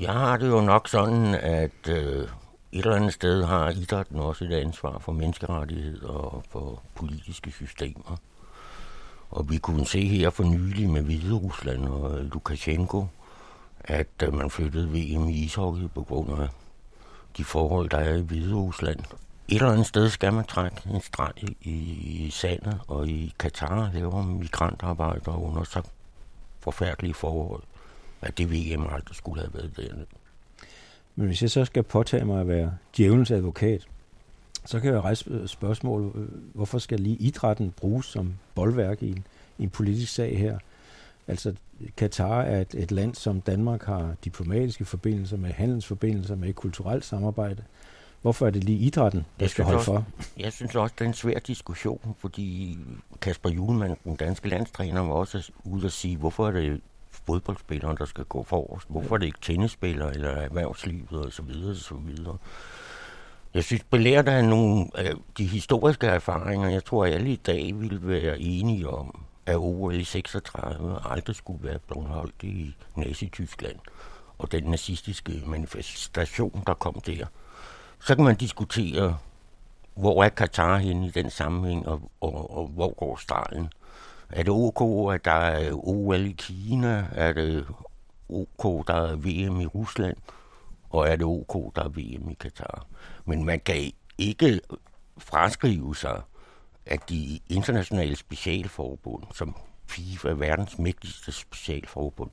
[0.00, 2.28] Jeg har det jo nok sådan, at øh, et
[2.72, 8.16] eller andet sted har idrætten også et ansvar for menneskerettigheder og for politiske systemer.
[9.30, 13.06] Og vi kunne se her for nylig med Hvide Rusland og øh, Lukashenko,
[13.80, 16.48] at øh, man flyttede VM i ishockey på grund af
[17.36, 19.00] de forhold, der er i Hvide Rusland.
[19.48, 24.22] Et eller andet sted skal man trække en streg i, sandet, og i Katar laver
[24.22, 25.82] migrantarbejder under så
[26.60, 27.62] forfærdelige forhold,
[28.22, 30.06] at det VM aldrig skulle have været dernede.
[31.16, 33.86] Men hvis jeg så skal påtage mig at være djævelens advokat,
[34.68, 39.26] så kan jeg rejse spørgsmål, hvorfor skal lige idrætten bruges som boldværk i en,
[39.58, 40.58] i en politisk sag her?
[41.26, 41.54] Altså,
[41.96, 47.62] Katar er et, et land, som Danmark har diplomatiske forbindelser med, handelsforbindelser med, kulturelt samarbejde.
[48.22, 50.04] Hvorfor er det lige idrætten, der jeg skal holde også, for?
[50.38, 52.78] Jeg synes også, det er en svær diskussion, fordi
[53.20, 56.80] Kasper Julemand, den danske landstræner, var også ude at sige, hvorfor er det
[57.10, 58.86] fodboldspillere, der skal gå forrest?
[58.88, 62.36] Hvorfor er det ikke tennisspillere eller erhvervslivet og så videre og så videre?
[63.54, 67.80] Jeg synes, belært af nogle af de historiske erfaringer, jeg tror, at alle i dag
[67.80, 73.76] vil være enige om, at OL i 36 aldrig skulle være blevet holdt i Nazi-Tyskland
[74.38, 77.26] og den nazistiske manifestation, der kom der.
[78.00, 79.18] Så kan man diskutere,
[79.94, 83.72] hvor er Katar henne i den sammenhæng, og, og, og hvor går stregen?
[84.30, 87.06] Er det OK, at der er OL i Kina?
[87.12, 87.66] Er det
[88.28, 90.16] OK, der er VM i Rusland?
[90.90, 92.86] Og er det OK, der er VM i Katar?
[93.24, 94.60] Men man kan ikke
[95.18, 96.22] fraskrive sig,
[96.86, 99.56] at de internationale specialforbund, som
[99.86, 102.30] FIFA verdens mægtigste specialforbund,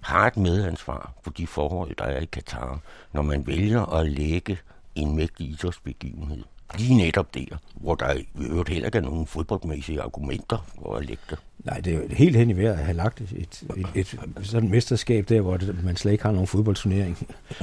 [0.00, 2.80] har et medansvar for de forhold, der er i Katar,
[3.12, 4.58] når man vælger at lægge
[4.94, 6.44] en mægtig idrætsbegivenhed
[6.76, 11.04] lige netop der, hvor der i øvrigt heller ikke er nogen fodboldmæssige argumenter for at
[11.04, 11.38] lægge det.
[11.64, 14.18] Nej, det er jo helt hen i vejret at have lagt et, et, et, et
[14.42, 17.18] sådan et mesterskab der, hvor det, man slet ikke har nogen fodboldturnering.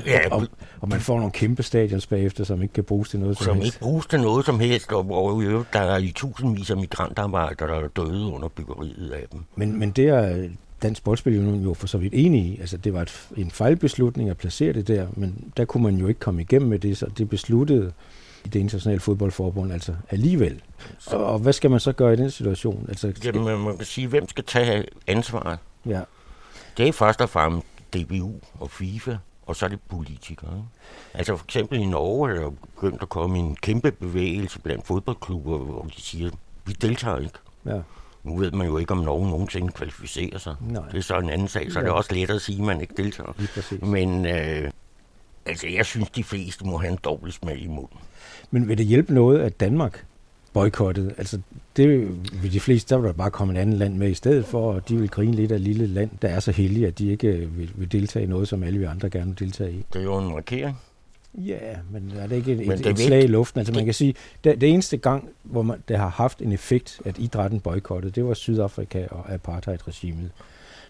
[0.05, 0.47] Ja, og,
[0.81, 3.57] og man får nogle kæmpe stadions bagefter, som ikke kan bruges til noget som, som
[3.57, 3.67] helst.
[3.67, 6.77] ikke bruges til noget som helst, og hvor i øvrigt der er i tusindvis af
[6.77, 9.43] migrantarbejdere, der er døde under byggeriet af dem.
[9.55, 10.47] Men, men det er
[10.81, 12.57] Dansk Boldspil jo for så vidt enig i.
[12.59, 16.07] Altså, det var et, en fejlbeslutning at placere det der, men der kunne man jo
[16.07, 17.91] ikke komme igennem med det, så det besluttede
[18.45, 20.61] i det internationale fodboldforbund, altså alligevel.
[20.99, 22.85] Så, og, og hvad skal man så gøre i den situation?
[22.89, 23.35] Altså, skal...
[23.35, 25.59] Jamen, man kan sige, hvem skal tage ansvaret?
[25.85, 26.01] Ja.
[26.77, 30.65] Det er først og fremmest DBU og FIFA, og så er det politikere.
[31.13, 35.57] Altså for eksempel i Norge er der begyndt at komme en kæmpe bevægelse blandt fodboldklubber,
[35.57, 36.31] hvor de siger,
[36.65, 37.39] vi deltager ikke.
[37.65, 37.81] Ja.
[38.23, 40.55] Nu ved man jo ikke, om nogen nogensinde kvalificerer sig.
[40.61, 40.89] Nej.
[40.91, 41.85] Det er så en anden sag, så ja.
[41.85, 43.85] det er også let at sige, at man ikke deltager.
[43.85, 44.71] Men øh,
[45.45, 47.99] altså, jeg synes, de fleste må have en dobbelt smag i munden.
[48.51, 50.05] Men vil det hjælpe noget, at Danmark
[50.53, 51.13] boykottede?
[51.17, 51.39] Altså,
[51.77, 51.89] det
[52.41, 54.73] vil de fleste, der vil der bare komme et andet land med i stedet for,
[54.73, 57.11] og de vil grine lidt af et lille land, der er så heldige, at de
[57.11, 59.85] ikke vil, vil deltage i noget, som alle vi andre gerne vil deltage i.
[59.93, 60.77] Det er jo en markering.
[61.37, 61.59] Ja,
[61.91, 63.59] men er det ikke et, et, et slag i luften?
[63.59, 67.01] Altså man kan sige, det, det eneste gang, hvor man, det har haft en effekt,
[67.05, 70.31] at idrætten boykottede, det var Sydafrika og apartheid-regimet.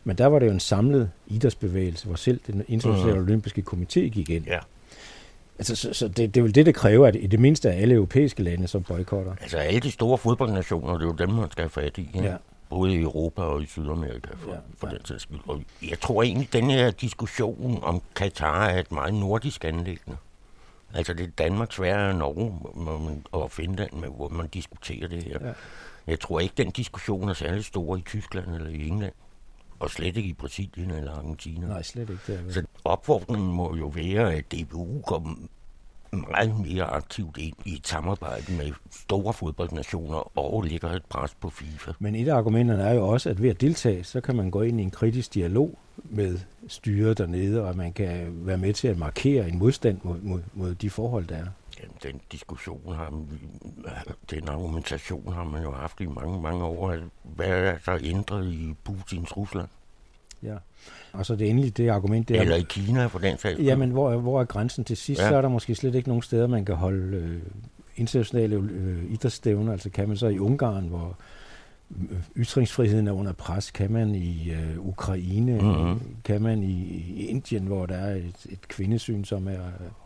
[0.04, 3.26] Men der var det jo en samlet idrætsbevægelse, hvor selv den internationale mm.
[3.26, 4.46] olympiske komité gik ind.
[4.46, 4.60] Ja.
[5.58, 7.82] Altså, så, så det, det er jo det, der kræver, at i det mindste af
[7.82, 9.36] alle europæiske lande, som boykotter.
[9.42, 12.10] Altså alle de store fodboldnationer, det er jo dem, man skal have fat i.
[12.14, 12.36] Ja.
[12.70, 15.40] Både i Europa og i Sydamerika, for, ja, for den sags skyld.
[15.48, 20.18] Og jeg tror egentlig, at den her diskussion om Katar er et meget nordisk anlæggende.
[20.94, 22.60] Altså det er Danmark, Sverige og Norge
[23.00, 25.38] man, og Finland, hvor man diskuterer det her.
[25.42, 25.54] Ja.
[26.08, 29.14] Jeg tror ikke, den diskussion er særlig stor i Tyskland eller i England.
[29.80, 31.68] Og slet ikke i Brasilien eller Argentina.
[31.68, 32.22] Nej, slet ikke.
[32.28, 35.36] Det Så opfordringen må jo være, at DBU kommer
[36.12, 41.50] meget mere aktivt ind i et samarbejde med store fodboldnationer og lægger et pres på
[41.50, 41.92] FIFA.
[42.00, 44.62] Men et af argumenterne er jo også, at ved at deltage, så kan man gå
[44.62, 48.98] ind i en kritisk dialog med styret dernede, og man kan være med til at
[48.98, 51.48] markere en modstand mod, mod, mod de forhold, der er.
[51.80, 53.24] Jamen, den diskussion har,
[54.32, 56.96] den argumentation har man jo haft i mange, mange år.
[57.24, 59.68] Hvad er der ændret i Putins Rusland?
[60.44, 60.56] Ja,
[61.14, 62.42] og så det endelige det argument, det er...
[62.42, 65.22] Eller i Kina, for den sags Jamen, hvor, hvor er grænsen til sidst?
[65.22, 65.30] Ja.
[65.30, 67.42] Så er der måske slet ikke nogen steder, man kan holde øh,
[67.96, 69.72] internationale øh, idrætsstævner.
[69.72, 71.18] Altså kan man så i Ungarn, hvor
[72.36, 76.16] ytringsfriheden er under pres, kan man i øh, Ukraine, mm-hmm.
[76.24, 76.74] kan man i,
[77.16, 79.60] i Indien, hvor der er et, et kvindesyn, som er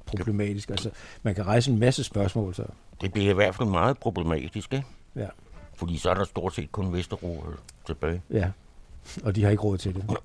[0.05, 0.69] problematisk.
[0.69, 0.89] Altså,
[1.23, 2.55] man kan rejse en masse spørgsmål.
[2.55, 2.63] Så.
[3.01, 4.85] Det bliver i hvert fald meget problematisk, ikke?
[5.15, 5.27] Ja.
[5.75, 7.43] Fordi så er der stort set kun Vesterbro
[7.85, 8.21] tilbage.
[8.31, 8.51] Ja,
[9.23, 10.03] og de har ikke råd til det.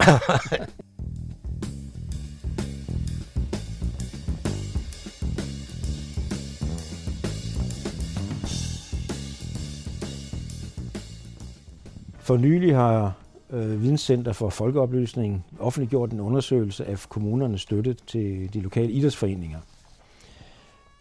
[12.25, 13.13] For nylig har
[13.51, 19.59] øh, Videnscenter for Folkeoplysning offentliggjort en undersøgelse af kommunernes støtte til de lokale idrætsforeninger.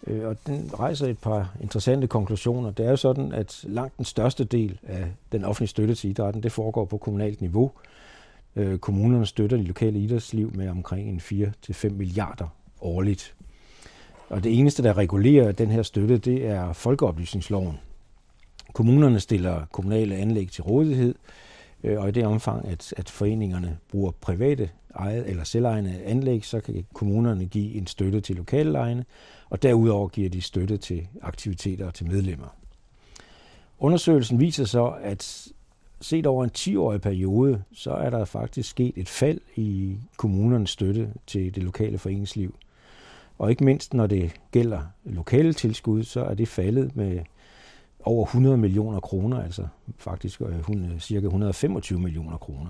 [0.08, 2.72] Øh, og den rejser et par interessante konklusioner.
[2.72, 6.44] Det er jo sådan, at langt den største del af den offentlige støtte til idrætten,
[6.44, 7.72] det foregår på kommunalt niveau.
[8.56, 12.48] Øh, kommunerne støtter de lokale idrætsliv med omkring 4-5 milliarder
[12.82, 13.36] årligt.
[14.30, 17.78] Og det eneste, der regulerer den her støtte, det er folkeoplysningsloven.
[18.74, 21.16] Kommunerne stiller kommunale anlæg til rådighed,
[21.84, 26.60] øh, og i det omfang, at, at foreningerne bruger private eget eller selvejende anlæg, så
[26.60, 29.06] kan kommunerne give en støtte til lokallejene,
[29.50, 32.56] og derudover giver de støtte til aktiviteter og til medlemmer.
[33.80, 35.48] Undersøgelsen viser så, at
[36.02, 41.14] set over en 10-årig periode, så er der faktisk sket et fald i kommunernes støtte
[41.28, 42.56] til det lokale foreningsliv.
[43.38, 47.20] Og ikke mindst når det gælder lokale tilskud, så er det faldet med
[48.04, 49.68] over 100 millioner kroner, altså
[49.98, 52.70] faktisk øh, hun, øh, cirka 125 millioner kroner.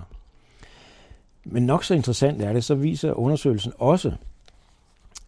[1.44, 4.12] Men nok så interessant er det, så viser undersøgelsen også,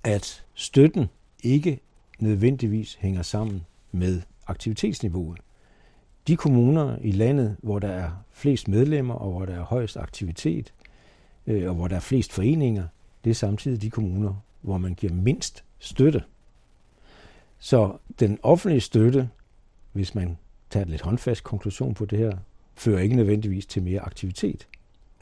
[0.04, 1.08] at støtten
[1.42, 1.80] ikke
[2.18, 5.38] nødvendigvis hænger sammen med aktivitetsniveauet.
[6.28, 10.72] de kommuner i landet, hvor der er flest medlemmer, og hvor der er højst aktivitet,
[11.46, 12.86] øh, og hvor der er flest foreninger,
[13.24, 16.22] det er samtidig de kommuner, hvor man giver mindst støtte.
[17.58, 19.28] Så den offentlige støtte,
[19.96, 20.38] hvis man
[20.70, 22.36] tager et lidt håndfast konklusion på det her,
[22.74, 24.68] fører ikke nødvendigvis til mere aktivitet.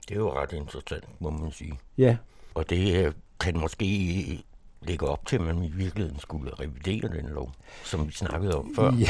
[0.08, 1.72] Det er jo ret interessant, må man sige.
[1.98, 2.16] Ja.
[2.54, 4.44] Og det kan måske
[4.86, 7.52] lægge op til, at man i virkeligheden skulle revidere den lov,
[7.84, 8.92] som vi snakkede om før.
[8.92, 9.08] Ja,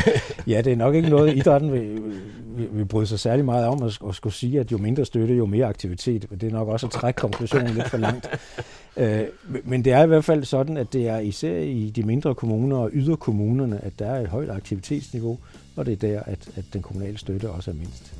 [0.54, 2.02] ja det er nok ikke noget, idrætten vil,
[2.44, 5.34] vil, vil bryde sig særlig meget om at, at skulle sige, at jo mindre støtte,
[5.34, 6.26] jo mere aktivitet.
[6.30, 8.28] Det er nok også at trække konklusionen lidt for langt.
[8.96, 9.24] Øh,
[9.64, 12.76] men det er i hvert fald sådan, at det er især i de mindre kommuner
[12.76, 15.38] og yderkommunerne, at der er et højt aktivitetsniveau,
[15.76, 18.14] og det er der, at, at den kommunale støtte også er mindst.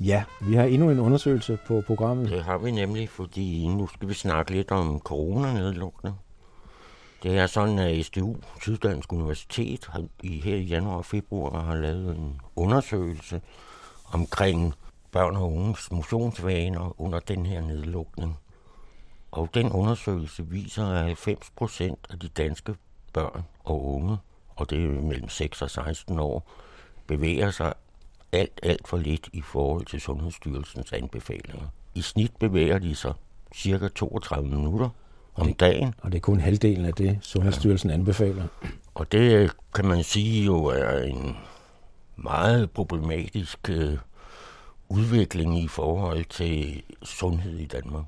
[0.00, 2.30] Ja, vi har endnu en undersøgelse på programmet.
[2.30, 6.16] Det har vi nemlig, fordi nu skal vi snakke lidt om coronanedlukning.
[7.22, 11.74] Det er sådan, at SDU, Syddansk Universitet, har i, her i januar og februar har
[11.74, 13.40] lavet en undersøgelse
[14.12, 14.74] omkring
[15.12, 18.38] børn og unges motionsvaner under den her nedlukning.
[19.30, 22.74] Og den undersøgelse viser, at 90 procent af de danske
[23.12, 24.16] børn og unge,
[24.56, 26.50] og det er mellem 6 og 16 år,
[27.06, 27.74] bevæger sig
[28.32, 31.66] alt, alt for lidt i forhold til Sundhedsstyrelsens anbefalinger.
[31.94, 33.12] I snit bevæger de sig
[33.54, 34.88] cirka 32 minutter
[35.34, 35.94] om dagen.
[36.02, 37.94] Og det er kun halvdelen af det, Sundhedsstyrelsen ja.
[37.94, 38.44] anbefaler.
[38.94, 41.36] Og det kan man sige jo er en
[42.16, 43.98] meget problematisk øh,
[44.88, 48.04] udvikling i forhold til sundhed i Danmark.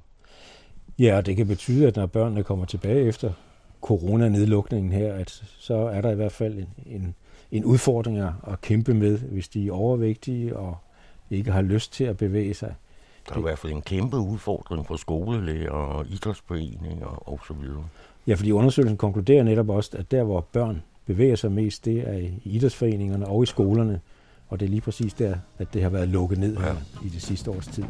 [0.99, 3.33] Ja, og det kan betyde, at når børnene kommer tilbage efter
[3.81, 7.15] coronanedlukningen her, at så er der i hvert fald en, en
[7.53, 10.77] en udfordring at kæmpe med, hvis de er overvægtige og
[11.31, 12.75] ikke har lyst til at bevæge sig.
[13.29, 17.85] Der er i hvert fald en kæmpe udfordring for skolelæger og idrætsforeninger og så videre.
[18.27, 22.17] Ja, fordi undersøgelsen konkluderer netop også, at der hvor børn bevæger sig mest, det er
[22.19, 24.01] i idrætsforeningerne og i skolerne.
[24.49, 26.73] Og det er lige præcis der, at det har været lukket ned ja.
[27.05, 27.85] i det sidste års tid.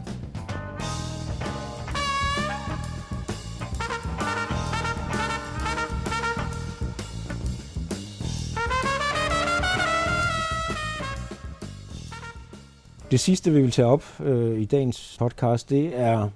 [13.10, 16.28] Det sidste, vi vil tage op øh, i dagens podcast, det er,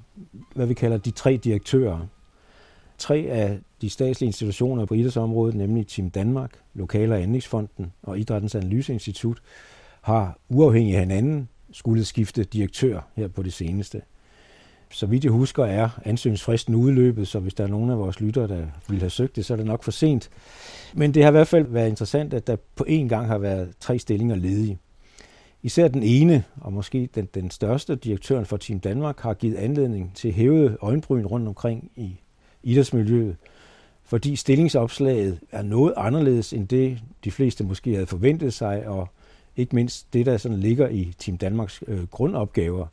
[0.55, 2.07] hvad vi kalder de tre direktører.
[2.99, 8.55] Tre af de statslige institutioner på idrætsområdet, nemlig Team Danmark, Lokal- og Anlægsfonden og Idrættens
[8.55, 9.43] Analyseinstitut,
[10.01, 14.03] har uafhængig af hinanden skulle skifte direktør her på det seneste.
[14.91, 18.49] Så vidt jeg husker, er ansøgningsfristen udløbet, så hvis der er nogen af vores lyttere,
[18.49, 20.31] der vil have søgt det, så er det nok for sent.
[20.95, 23.73] Men det har i hvert fald været interessant, at der på én gang har været
[23.81, 24.79] tre stillinger ledige.
[25.65, 30.13] Især den ene, og måske den, den største direktøren for Team Danmark, har givet anledning
[30.15, 32.21] til hævede øjenbryn rundt omkring i
[32.63, 33.37] idrætsmiljøet,
[34.05, 39.09] fordi stillingsopslaget er noget anderledes end det, de fleste måske havde forventet sig, og
[39.57, 42.87] ikke mindst det, der sådan ligger i Team Danmarks øh, grundopgaver.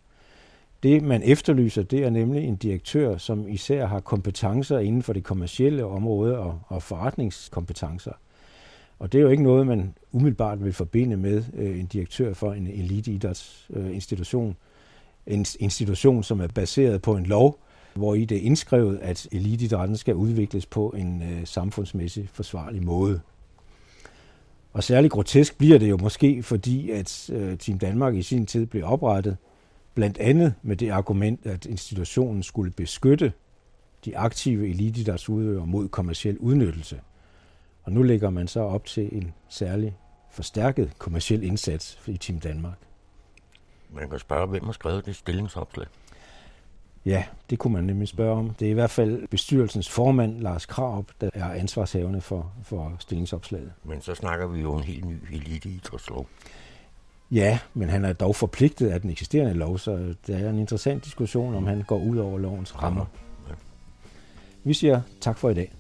[0.84, 5.24] Det, man efterlyser, det er nemlig en direktør, som især har kompetencer inden for det
[5.24, 8.14] kommercielle område og, og forretningskompetencer.
[9.02, 12.54] Og det er jo ikke noget, man umiddelbart vil forbinde med øh, en direktør for
[12.54, 14.50] en eliteidrætsinstitution.
[15.28, 17.60] Øh, en institution, som er baseret på en lov,
[17.94, 23.20] hvor i det er indskrevet, at eliteidrætten skal udvikles på en øh, samfundsmæssig forsvarlig måde.
[24.74, 28.66] Og særligt grotesk bliver det jo måske, fordi at øh, Team Danmark i sin tid
[28.66, 29.38] blev oprettet,
[29.94, 33.34] blandt andet med det argument, at institutionen skulle beskytte
[34.06, 37.00] de aktive eliteidrætsudøvere mod kommersiel udnyttelse–
[37.84, 39.98] og nu lægger man så op til en særlig
[40.32, 42.78] forstærket kommersiel indsats i Team Danmark.
[43.90, 45.88] Man kan spørge, hvem har skrevet det stillingsopslag?
[47.06, 48.50] Ja, det kunne man nemlig spørge om.
[48.50, 53.72] Det er i hvert fald bestyrelsens formand, Lars Krab, der er ansvarshavende for, for stillingsopslaget.
[53.84, 56.28] Men så snakker vi jo en helt ny eliteidrætslov.
[57.32, 61.06] Ja, men han er dog forpligtet af den eksisterende lov, så det er en interessant
[61.06, 63.06] diskussion, om han går ud over lovens rammer.
[63.50, 63.54] Ja.
[64.64, 65.74] Vi siger tak for i dag.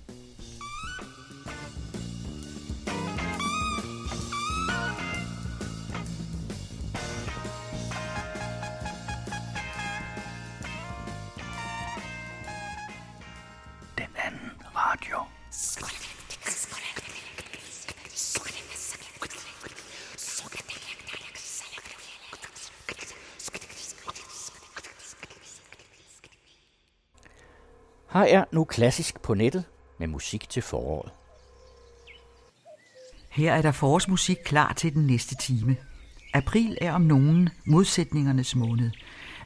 [28.21, 29.63] Her er nu klassisk på nettet
[29.99, 31.11] med musik til foråret.
[33.29, 35.75] Her er der forårsmusik klar til den næste time.
[36.33, 38.91] April er om nogen modsætningernes måned.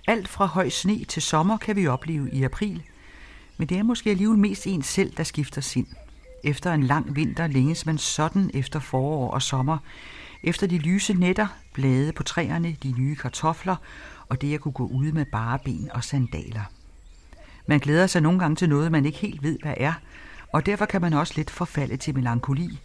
[0.07, 2.83] Alt fra høj sne til sommer kan vi opleve i april,
[3.57, 5.87] men det er måske alligevel mest en selv, der skifter sind.
[6.43, 9.77] Efter en lang vinter længes man sådan efter forår og sommer,
[10.43, 13.75] efter de lyse nætter, blade på træerne, de nye kartofler
[14.29, 16.74] og det at kunne gå ude med bare ben og sandaler.
[17.67, 19.93] Man glæder sig nogle gange til noget, man ikke helt ved, hvad er,
[20.53, 22.79] og derfor kan man også lidt forfalde til melankoli,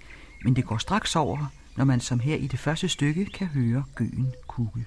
[0.44, 3.85] men det går straks over, når man som her i det første stykke kan høre
[3.94, 4.86] gøen kugge.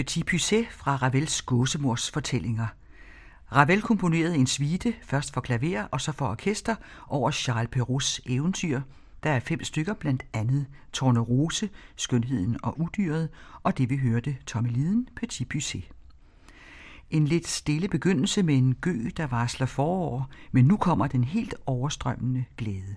[0.00, 2.66] Petit Pucet fra Ravels gåsemors fortællinger.
[3.52, 6.74] Ravel komponerede en suite, først for klaver og så for orkester,
[7.08, 8.80] over Charles Perraults eventyr.
[9.22, 13.28] Der er fem stykker, blandt andet Tornerose, Skønheden og Udyret,
[13.62, 15.88] og det vi hørte Tommeliden, Petit Pucet.
[17.10, 21.54] En lidt stille begyndelse med en gø, der varsler forår, men nu kommer den helt
[21.66, 22.96] overstrømmende glæde.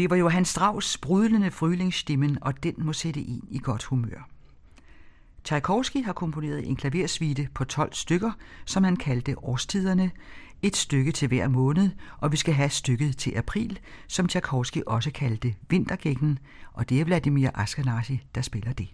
[0.00, 4.28] Det var Johan Strauss sprudlende frylingsstimmen, og den må sætte en i godt humør.
[5.44, 8.32] Tchaikovsky har komponeret en klaversuite på 12 stykker,
[8.64, 10.10] som han kaldte Årstiderne,
[10.62, 13.78] et stykke til hver måned, og vi skal have stykket til april,
[14.08, 16.38] som Tchaikovsky også kaldte Vintergækken,
[16.72, 18.88] og det er Vladimir Ashkenazi, der spiller det.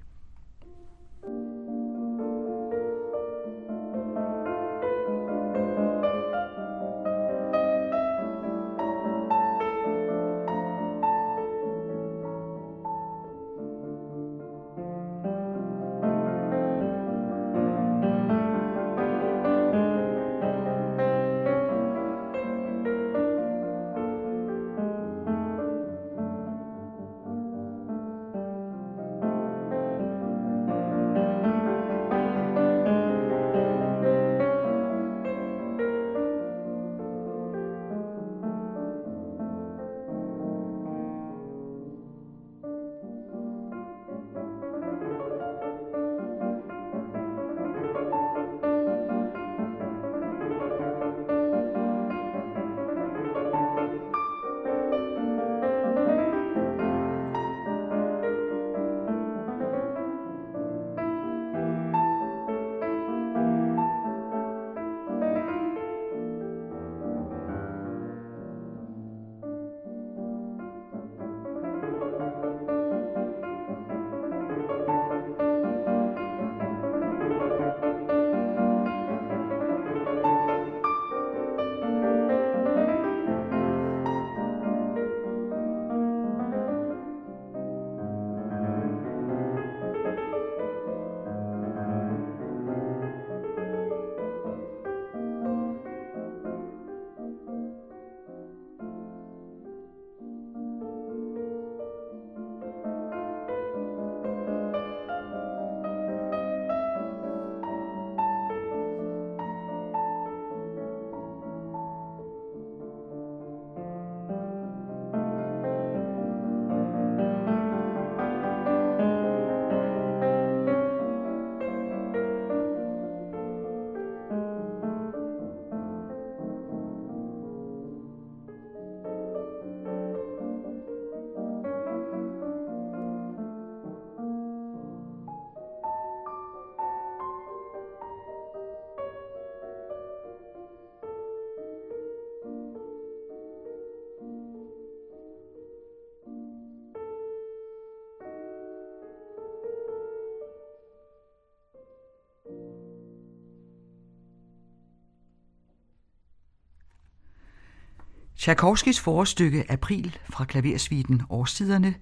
[158.46, 161.94] Tchaikovskis forestykke April fra klaversviten Årstiderne,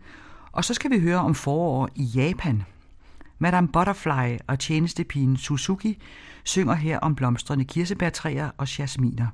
[0.52, 2.62] og så skal vi høre om forår i Japan.
[3.38, 5.98] Madame Butterfly og tjenestepigen Suzuki
[6.42, 9.26] synger her om blomstrende kirsebærtræer og jasminer.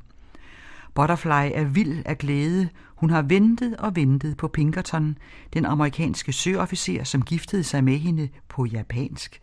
[0.95, 2.69] Butterfly er vild af glæde.
[2.95, 5.19] Hun har ventet og ventet på Pinkerton,
[5.55, 9.41] den amerikanske søofficer, som giftede sig med hende på japansk,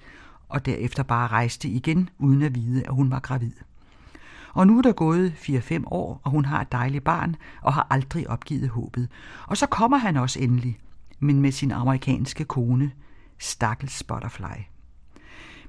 [0.50, 3.52] og derefter bare rejste igen, uden at vide, at hun var gravid.
[4.58, 7.88] Og nu er der gået 4-5 år, og hun har et dejligt barn, og har
[7.90, 9.10] aldrig opgivet håbet.
[9.48, 10.80] Og så kommer han også endelig,
[11.20, 12.92] men med sin amerikanske kone,
[13.40, 14.62] Stakkels Butterfly.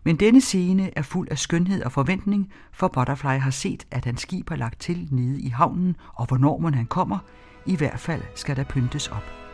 [0.04, 4.20] Men denne scene er fuld af skønhed og forventning, for Butterfly har set, at hans
[4.20, 7.18] skib er lagt til nede i havnen, og hvornår man han kommer,
[7.66, 9.47] i hvert fald skal der pyntes op.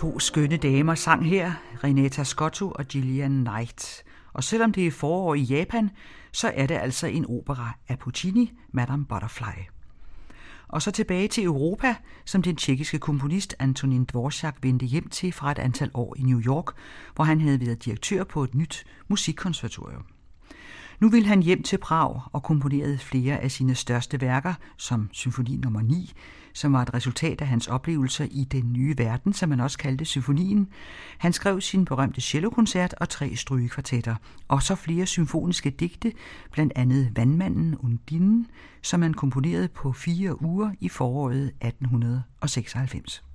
[0.00, 1.52] To skønne damer sang her,
[1.84, 4.04] Renata Scotto og Gillian Knight.
[4.32, 5.90] Og selvom det er forår i Japan,
[6.32, 9.64] så er det altså en opera af Puccini, Madame Butterfly.
[10.68, 11.94] Og så tilbage til Europa,
[12.24, 16.40] som den tjekkiske komponist Antonin Dvorak vendte hjem til fra et antal år i New
[16.40, 16.74] York,
[17.14, 20.04] hvor han havde været direktør på et nyt musikkonservatorium.
[21.00, 25.56] Nu vil han hjem til Prag og komponerede flere af sine største værker, som symfoni
[25.56, 26.12] nummer 9,
[26.52, 30.04] som var et resultat af hans oplevelser i den nye verden, som man også kaldte
[30.04, 30.68] symfonien.
[31.18, 34.14] Han skrev sin berømte cellokoncert og tre strygekvartetter,
[34.48, 36.12] og så flere symfoniske digte,
[36.52, 38.46] blandt andet Vandmanden Undinen,
[38.82, 43.29] som han komponerede på fire uger i foråret 1896.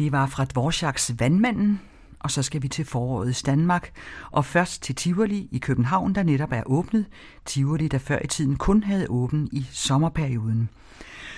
[0.00, 1.80] Det var fra Dvorsaks Vandmanden,
[2.20, 3.92] og så skal vi til forårets Danmark,
[4.30, 7.06] og først til Tivoli i København, der netop er åbnet.
[7.44, 10.68] Tivoli, der før i tiden kun havde åbent i sommerperioden.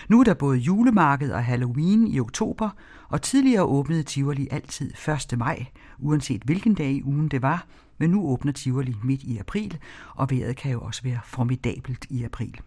[0.08, 2.70] Nu er der både julemarked og Halloween i oktober,
[3.08, 4.92] og tidligere åbnede Tivoli altid
[5.32, 5.38] 1.
[5.38, 5.66] maj,
[5.98, 7.66] uanset hvilken dag i ugen det var,
[7.98, 9.78] men nu åbner Tivoli midt i april,
[10.14, 12.60] og vejret kan jo også være formidabelt i april.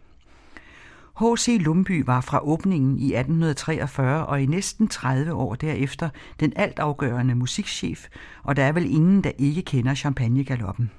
[1.19, 1.57] H.C.
[1.61, 6.09] Lumby var fra åbningen i 1843 og i næsten 30 år derefter
[6.39, 8.07] den altafgørende musikchef,
[8.43, 10.91] og der er vel ingen, der ikke kender champagnegaloppen.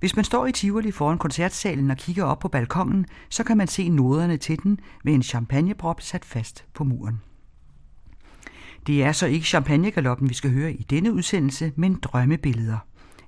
[0.00, 3.68] Hvis man står i Tivoli foran koncertsalen og kigger op på balkongen, så kan man
[3.68, 7.20] se noderne til den med en champagneprop sat fast på muren.
[8.86, 12.78] Det er så ikke champagnegaloppen, vi skal høre i denne udsendelse, men drømmebilleder.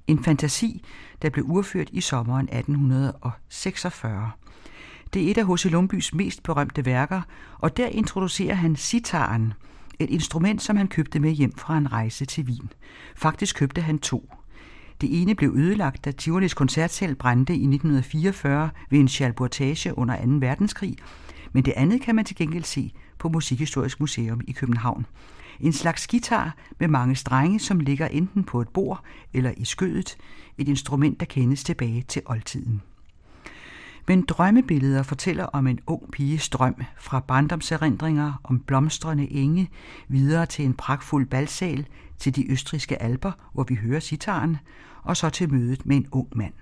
[0.06, 0.84] En fantasi,
[1.22, 4.30] der blev urført i sommeren 1846.
[5.14, 5.64] Det er et af H.C.
[5.64, 7.22] Lumbys mest berømte værker,
[7.58, 9.52] og der introducerer han sitaren,
[9.98, 12.72] et instrument, som han købte med hjem fra en rejse til Wien.
[13.16, 14.34] Faktisk købte han to.
[15.00, 20.22] Det ene blev ødelagt, da Tivolis koncertsal brændte i 1944 ved en chalburtage under 2.
[20.26, 20.96] verdenskrig,
[21.52, 25.06] men det andet kan man til gengæld se på Musikhistorisk Museum i København.
[25.60, 30.16] En slags guitar med mange strenge, som ligger enten på et bord eller i skødet,
[30.58, 32.82] et instrument, der kendes tilbage til oldtiden.
[34.08, 39.70] Men drømmebilleder fortæller om en ung piges drøm fra barndomserindringer om blomstrende enge,
[40.08, 41.86] videre til en pragtfuld balsal,
[42.18, 44.56] til de østriske alber, hvor vi hører sitaren,
[45.02, 46.52] og så til mødet med en ung mand.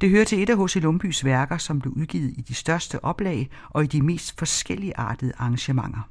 [0.00, 0.76] Det hører til et af H.C.
[0.76, 5.32] Lumbys værker, som blev udgivet i de største oplag og i de mest forskellige artede
[5.38, 6.08] arrangementer.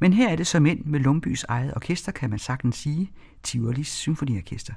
[0.00, 3.10] Men her er det som ind med Lumbys eget orkester, kan man sagtens sige,
[3.42, 4.74] Tivolis Symfoniorkester.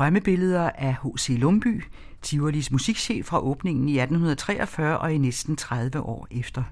[0.00, 1.36] Drømmebilleder af H.C.
[1.38, 1.82] Lumby,
[2.22, 6.62] Tivolis musikchef fra åbningen i 1843 og i næsten 30 år efter.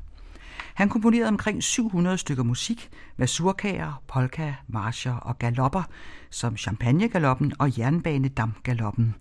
[0.79, 5.83] Han komponerede omkring 700 stykker musik, mazurkaer, polka, marcher og galopper,
[6.31, 9.15] som Champagnegaloppen og Jernbanedamgaloppen.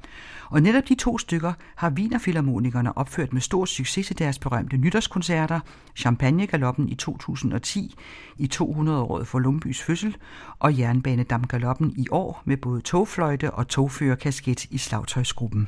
[0.50, 5.60] Og netop de to stykker har Wienerfilharmonikerne opført med stor succes til deres berømte nytårskoncerter,
[5.96, 7.96] Champagnegaloppen i 2010
[8.38, 10.18] i 200-året for Lumbys fødsel,
[10.60, 15.68] og Jernbanedamgaloppen i år med både togfløjte og togførerkasket i slagtøjsgruppen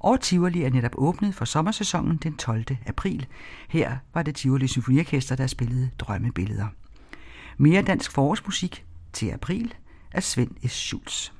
[0.00, 2.64] og Tivoli er netop åbnet for sommersæsonen den 12.
[2.86, 3.26] april.
[3.68, 6.66] Her var det Tivoli Symfoniorkester, der spillede drømmebilleder.
[7.58, 9.74] Mere dansk forårsmusik til april
[10.12, 10.72] af Svend S.
[10.72, 11.30] Schulz.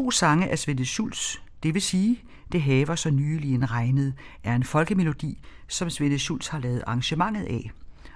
[0.00, 2.22] To sange af Svende Schulz, det vil sige,
[2.52, 4.14] det haver så nylig en regnet,
[4.44, 7.70] er en folkemelodi, som Svende Schulz har lavet arrangementet af.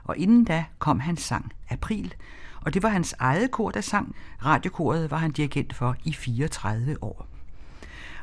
[0.05, 2.15] Og inden da kom hans sang April,
[2.61, 4.15] og det var hans eget kor, der sang.
[4.45, 7.27] Radiokoret var han dirigent for i 34 år.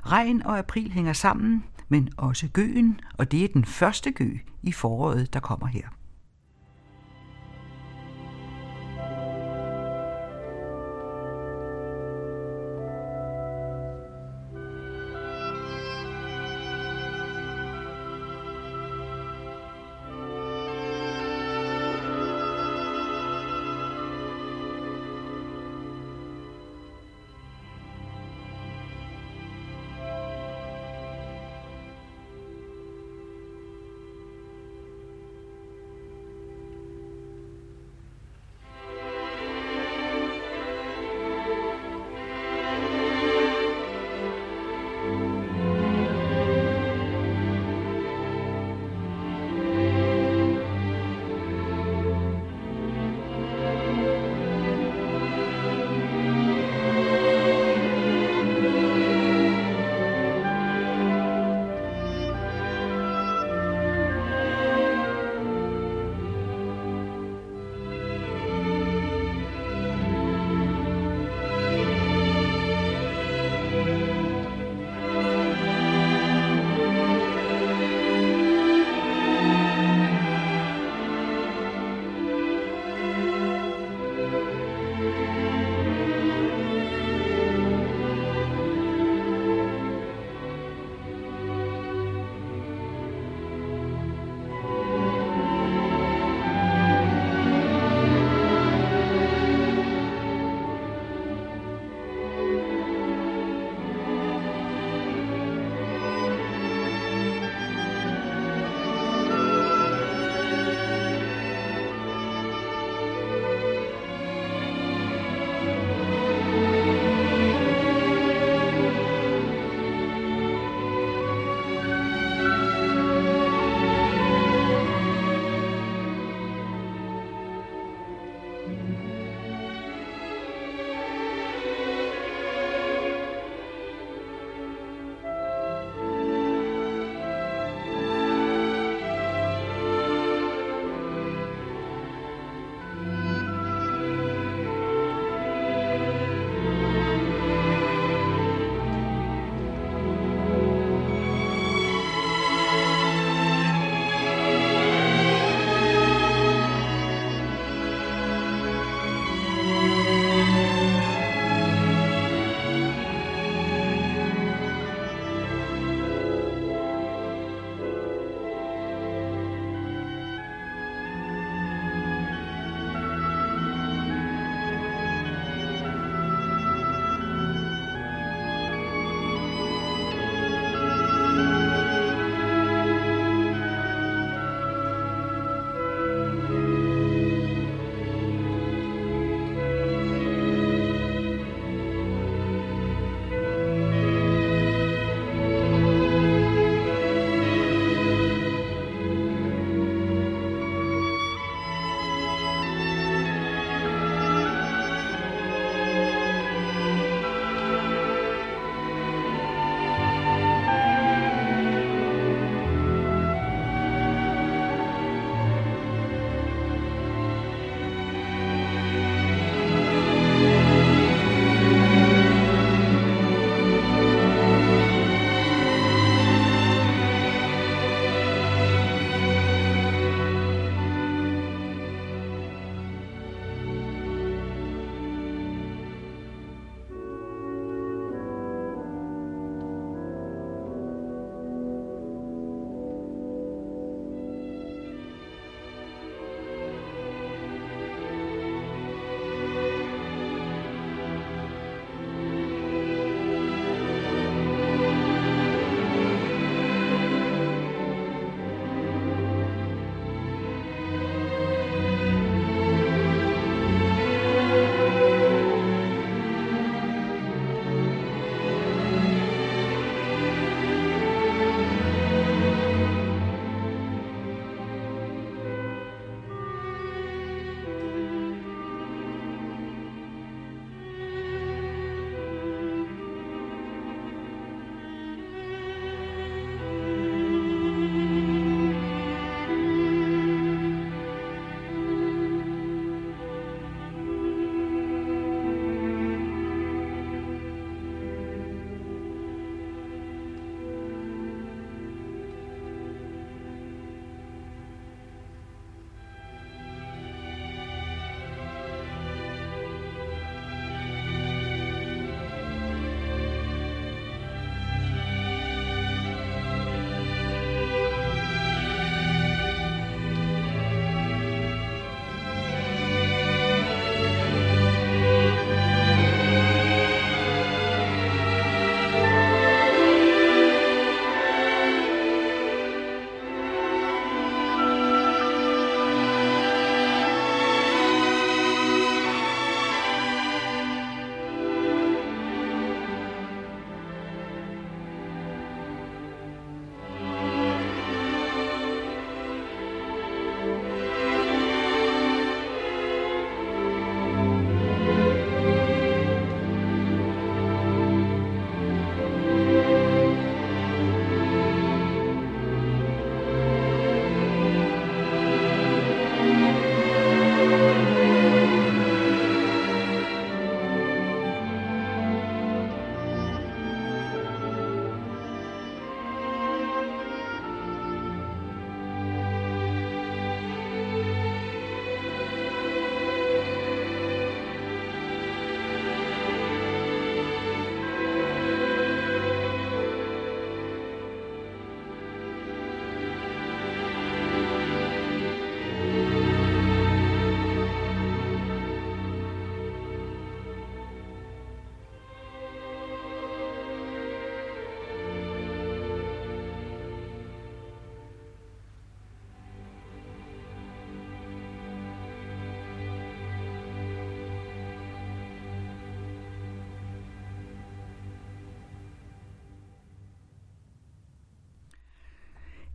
[0.06, 4.72] Regn og april hænger sammen, men også gøen, og det er den første gø i
[4.72, 5.88] foråret, der kommer her.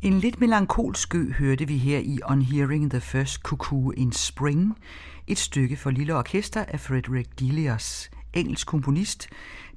[0.03, 4.79] En lidt melankolsk ø hørte vi her i On Hearing the First Cuckoo in Spring,
[5.27, 9.29] et stykke for lille orkester af Frederick Delius, engelsk komponist,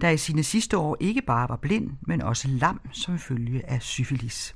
[0.02, 3.82] der i sine sidste år ikke bare var blind, men også lam som følge af
[3.82, 4.56] syfilis.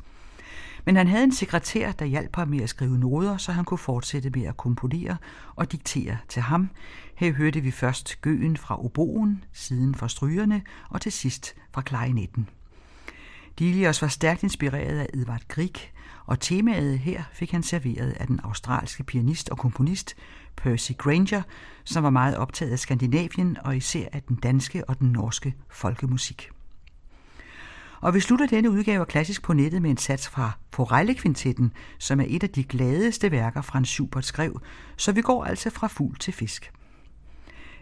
[0.85, 3.77] Men han havde en sekretær, der hjalp ham med at skrive noder, så han kunne
[3.77, 5.17] fortsætte med at komponere
[5.55, 6.69] og diktere til ham.
[7.15, 12.49] Her hørte vi først gøen fra oboen, siden fra strygerne og til sidst fra klarinetten.
[13.59, 15.91] Delius var stærkt inspireret af Edvard Grieg,
[16.25, 20.15] og temaet her fik han serveret af den australske pianist og komponist
[20.55, 21.41] Percy Granger,
[21.83, 26.49] som var meget optaget af Skandinavien og især af den danske og den norske folkemusik.
[28.01, 32.19] Og vi slutter denne udgave af Klassisk på nettet med en sats fra Forelle-kvintetten, som
[32.19, 34.61] er et af de gladeste værker, Frans Schubert skrev,
[34.97, 36.71] så vi går altså fra fugl til fisk.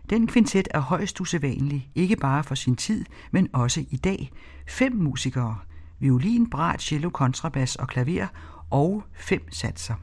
[0.09, 4.31] Den kvintet er højst usædvanlig, ikke bare for sin tid, men også i dag.
[4.67, 5.57] Fem musikere,
[5.99, 8.27] violin, brat, cello, kontrabas og klaver,
[8.69, 9.95] og fem satser.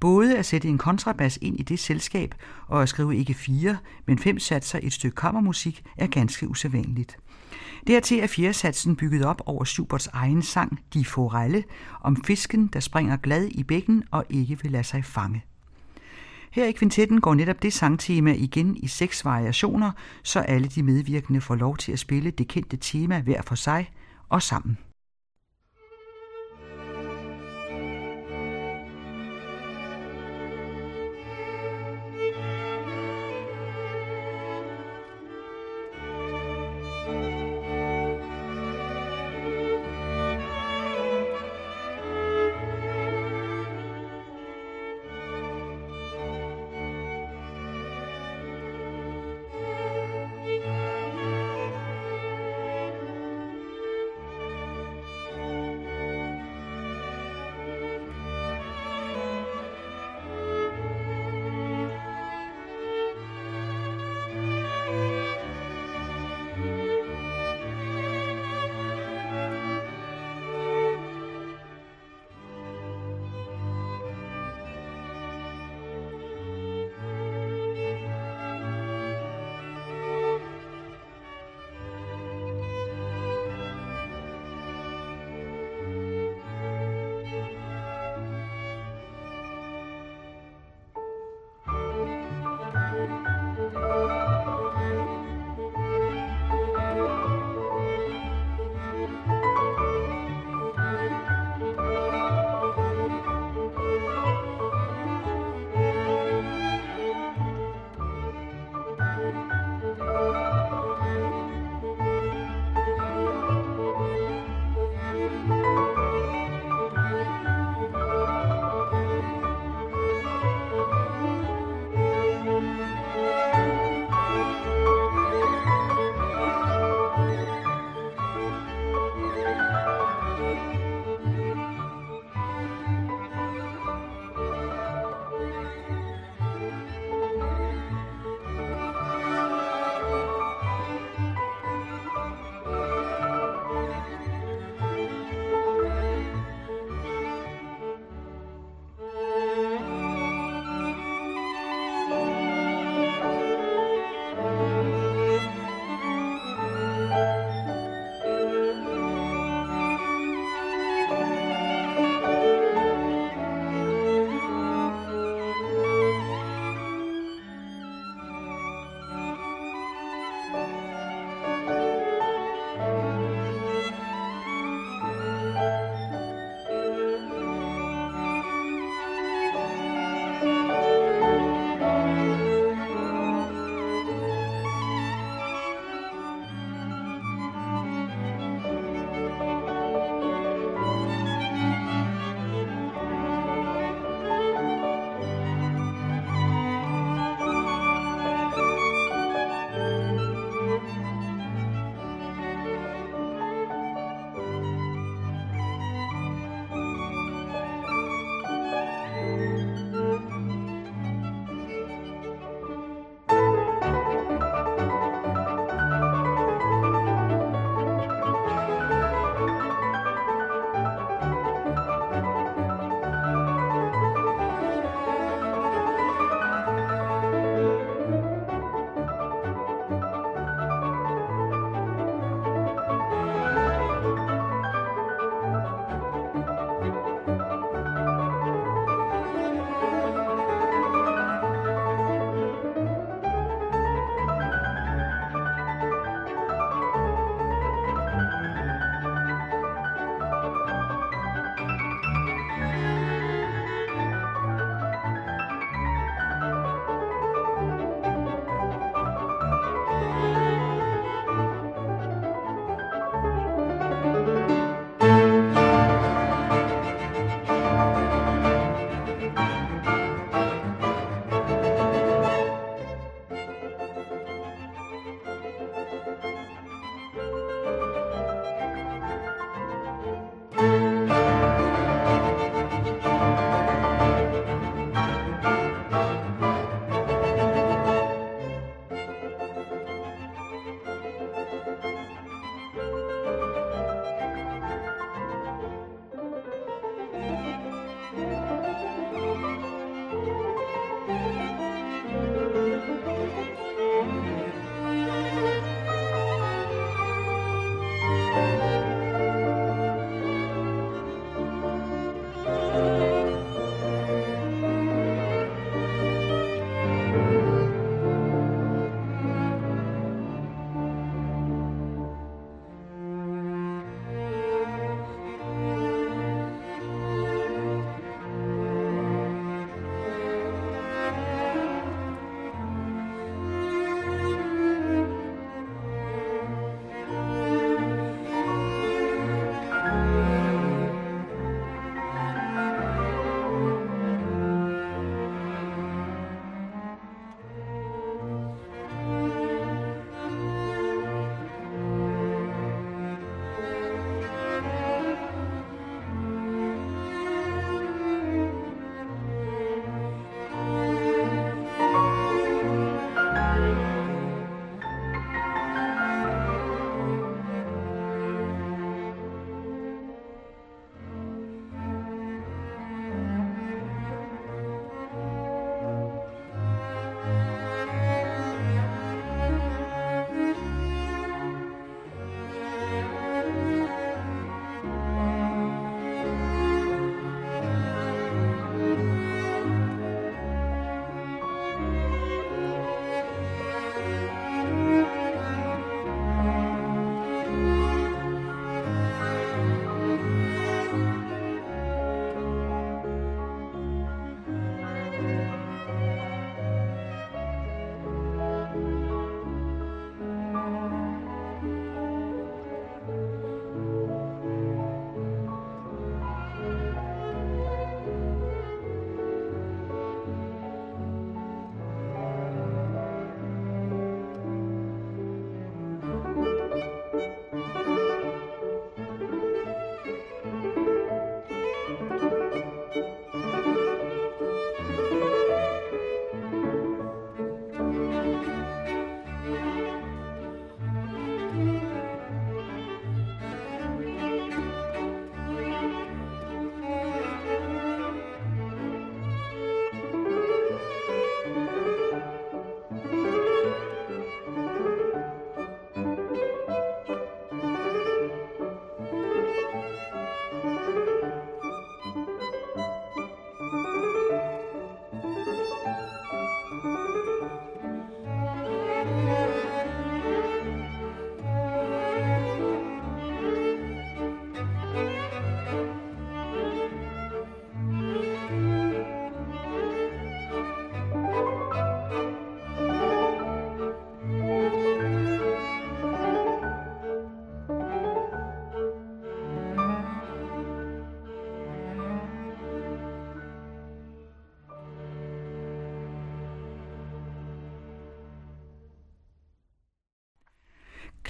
[0.00, 2.34] Både at sætte en kontrabas ind i det selskab
[2.66, 7.16] og at skrive ikke fire, men fem satser i et stykke kammermusik er ganske usædvanligt.
[7.86, 11.64] Dertil er fjersatsen bygget op over Schuberts egen sang De Forelle
[12.00, 15.44] om fisken, der springer glad i bækken og ikke vil lade sig fange.
[16.52, 19.90] Her i kvintetten går netop det sangtema igen i seks variationer,
[20.22, 23.90] så alle de medvirkende får lov til at spille det kendte tema hver for sig
[24.28, 24.78] og sammen.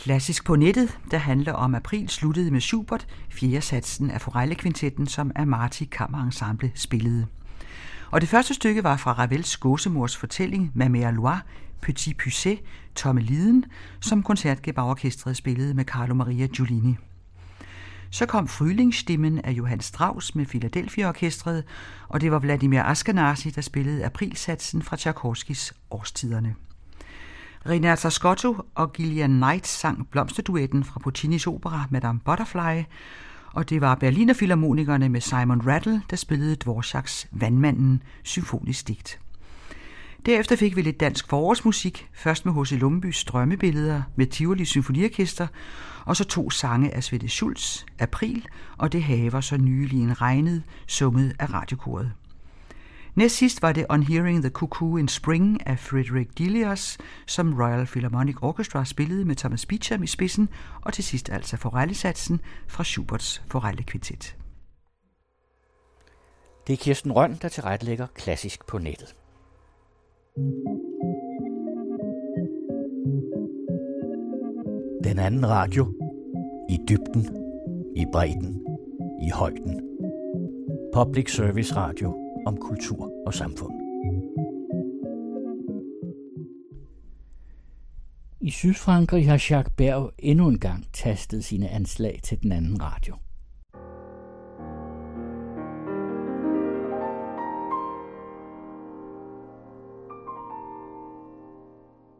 [0.02, 5.30] Klassisk på nettet, der handler om april sluttede med Schubert, fjerde satsen af Forellekvintetten, som
[5.36, 7.26] Amati Kammerensemble spillede.
[8.10, 11.40] Og det første stykke var fra Ravels gåsemors fortælling Mamère Loire,
[11.82, 12.58] Petit Pusset,
[12.94, 13.64] Tomme Liden,
[14.00, 16.96] som koncertgebarorkestret spillede med Carlo Maria Giulini.
[18.10, 21.64] Så kom Frylingsstimmen af Johann Strauss med Philadelphia-orkestret,
[22.08, 26.54] og det var Vladimir Askenazi, der spillede aprilsatsen fra Tchaikovskis Årstiderne.
[27.68, 32.82] Renata Scotto og Gillian Knight sang blomsterduetten fra Puccinis opera Madame Butterfly,
[33.52, 39.20] og det var Berliner Philharmonikerne med Simon Rattle, der spillede Dvoraks Vandmanden symfonisk digt.
[40.26, 42.72] Derefter fik vi lidt dansk forårsmusik, først med H.C.
[42.72, 45.46] Lumbys drømmebilleder med Tivoli Symfoniorkester,
[46.04, 48.46] og så to sange af Svette Schulz, April,
[48.78, 52.12] og det haver så nylig en regnet, summet af radiokoret.
[53.14, 57.86] Næst sidst var det On Hearing the Cuckoo in Spring af Frederick Delius, som Royal
[57.86, 60.48] Philharmonic Orchestra spillede med Thomas Beecham i spidsen,
[60.80, 64.36] og til sidst altså Forellesatsen fra Schuberts Forelle Quintet.
[66.66, 69.16] Det er Kirsten Røn, der tilrettelægger klassisk på nettet.
[75.04, 75.94] Den anden radio.
[76.70, 77.36] I dybden,
[77.96, 78.66] i bredden,
[79.22, 79.80] i højden.
[80.94, 83.72] Public Service Radio om kultur og samfund.
[88.40, 93.14] I Sydfrankrig har Jacques Berg endnu en gang tastet sine anslag til den anden radio.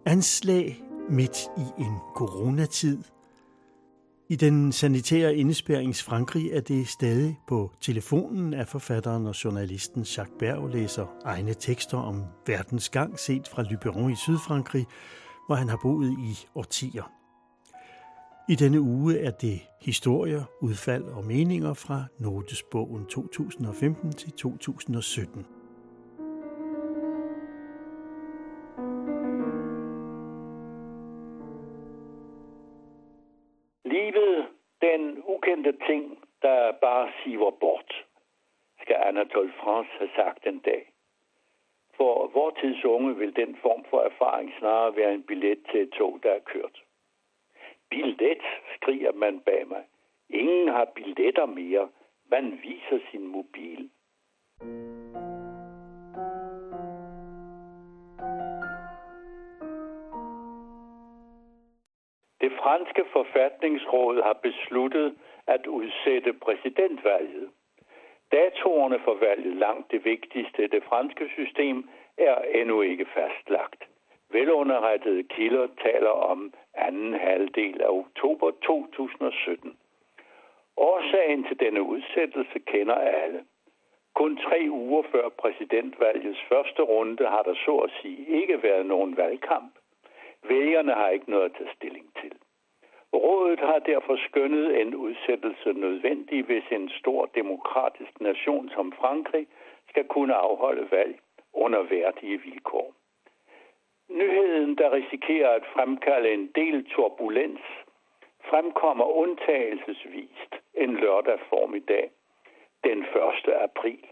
[0.06, 2.98] Anslag midt i en coronatid.
[4.32, 10.36] I den sanitære indespærings Frankrig er det stadig på telefonen, af forfatteren og journalisten Jacques
[10.38, 14.86] Berg læser egne tekster om verdens gang set fra Lyberon i Sydfrankrig,
[15.46, 17.12] hvor han har boet i årtier.
[18.48, 25.46] I denne uge er det historier, udfald og meninger fra Notesbogen 2015 til 2017.
[36.72, 38.06] der bare siver bort,
[38.82, 40.92] skal Anatole France have sagt en dag.
[41.96, 45.90] For vor tids unge vil den form for erfaring snarere være en billet til et
[45.90, 46.82] tog, der er kørt.
[47.90, 48.42] Billet,
[48.76, 49.84] skriger man bag mig.
[50.30, 51.88] Ingen har billetter mere.
[52.30, 53.90] Man viser sin mobil.
[62.40, 65.14] Det franske forfatningsråd har besluttet,
[65.46, 67.50] at udsætte præsidentvalget.
[68.32, 71.88] Datoerne for valget, langt det vigtigste, det franske system,
[72.18, 73.84] er endnu ikke fastlagt.
[74.30, 79.76] Velunderrettede kilder taler om anden halvdel af oktober 2017.
[80.76, 83.44] Årsagen til denne udsættelse kender alle.
[84.14, 89.16] Kun tre uger før præsidentvalgets første runde har der så at sige ikke været nogen
[89.16, 89.72] valgkamp.
[90.48, 92.32] Vælgerne har ikke noget at tage stilling til.
[93.14, 99.46] Rådet har derfor skønnet en udsættelse nødvendig, hvis en stor demokratisk nation som Frankrig
[99.88, 101.18] skal kunne afholde valg
[101.52, 102.94] under værdige vilkår.
[104.08, 107.60] Nyheden, der risikerer at fremkalde en del turbulens,
[108.50, 112.10] fremkommer undtagelsesvist en lørdag formiddag,
[112.84, 113.08] den 1.
[113.60, 114.06] april.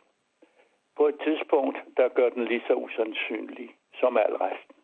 [0.96, 3.70] På et tidspunkt, der gør den lige så usandsynlig
[4.00, 4.80] som al resten.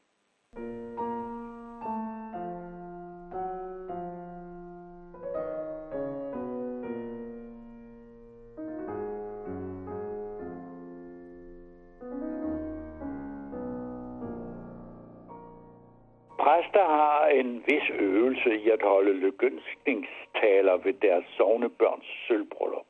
[18.47, 22.87] Også i at holde lykønskningstaler ved deres sovnebørns sølvbryllup.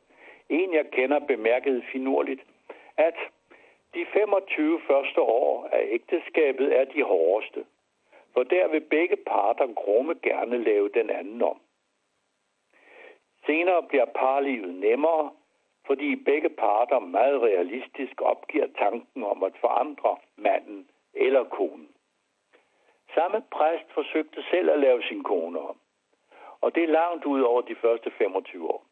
[0.48, 2.42] En, jeg kender, bemærkede finurligt,
[2.96, 3.14] at
[3.94, 7.64] de 25 første år af ægteskabet er de hårdeste,
[8.32, 11.60] for der vil begge parter grumme gerne lave den anden om.
[13.46, 15.30] Senere bliver parlivet nemmere,
[15.86, 21.88] fordi begge parter meget realistisk opgiver tanken om at forandre manden eller konen.
[23.16, 25.76] Samme præst forsøgte selv at lave sin kone om.
[26.60, 28.84] Og det er langt ud over de første 25 år.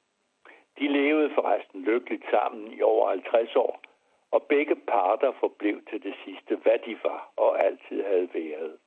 [0.78, 3.82] De levede forresten lykkeligt sammen i over 50 år,
[4.30, 8.78] og begge parter forblev til det sidste, hvad de var og altid havde været.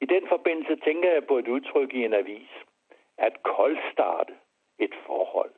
[0.00, 2.50] I den forbindelse tænker jeg på et udtryk i en avis,
[3.18, 4.34] at koldstarte
[4.78, 5.52] et forhold.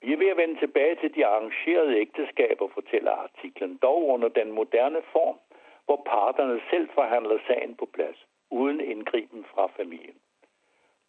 [0.00, 4.52] Vi er ved at vende tilbage til de arrangerede ægteskaber, fortæller artiklen, dog under den
[4.52, 5.38] moderne form,
[5.86, 10.18] hvor parterne selv forhandler sagen på plads, uden indgriben fra familien.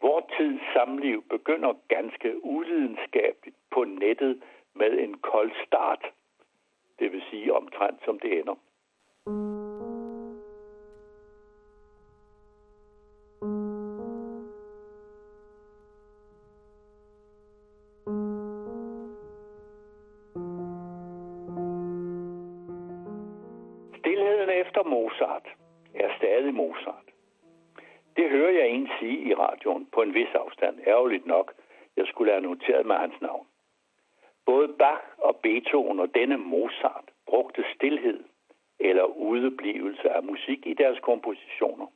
[0.02, 6.06] Vor tids samliv begynder ganske ulidenskabeligt på nettet med en kold start.
[7.00, 8.56] Det vil sige omtrent som det ender.
[31.06, 31.54] Ærgerligt nok.
[31.98, 33.48] Jeg skulle have noteret med hans navn.
[34.46, 38.24] Både Bach og Beethoven og denne Mozart brugte stillhed
[38.80, 41.88] eller udeblivelse af musik i deres kompositioner.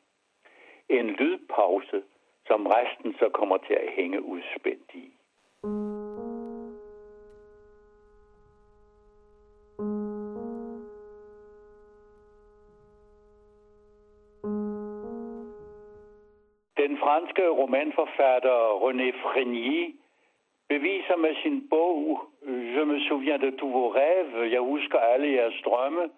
[0.89, 2.03] En lydpause,
[2.47, 5.08] som resten så kommer til at hænge udspændt i.
[17.19, 19.91] franske romanforfatter René Frenier
[20.69, 25.61] beviser med sin bog Je me souviens de tous vos rêves, jeg husker alle jeres
[25.65, 26.09] drømme,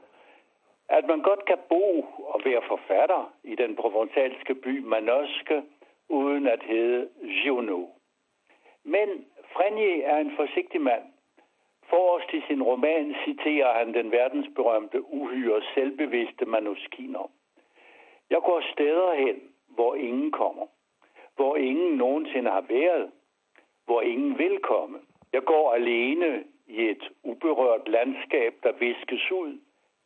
[0.89, 5.63] at man godt kan bo og være forfatter i den provençalske by Manosque,
[6.09, 7.85] uden at hedde Giono.
[8.83, 11.03] Men Frenier er en forsigtig mand.
[11.89, 17.31] Forrest i sin roman citerer han den verdensberømte uhyre selvbevidste manuskiner.
[18.29, 20.65] Jeg går steder hen, hvor ingen kommer,
[21.41, 23.11] hvor ingen nogensinde har været,
[23.85, 24.99] hvor ingen vil komme.
[25.33, 29.59] Jeg går alene i et uberørt landskab, der viskes ud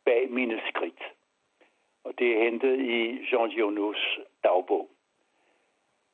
[0.04, 1.02] bag mine skridt.
[2.04, 4.88] Og det er hentet i Jean Gionos dagbog.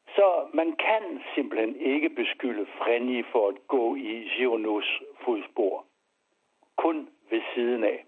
[0.06, 5.86] Så man kan simpelthen ikke beskylde Frenny for at gå i Gionos fodspor.
[6.76, 8.04] Kun ved siden af.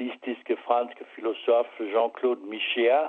[0.00, 3.08] Marxistiske franske filosof Jean-Claude Michéa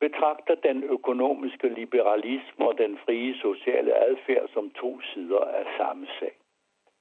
[0.00, 6.32] betragter den økonomiske liberalisme og den frie sociale adfærd som to sider af samme sag.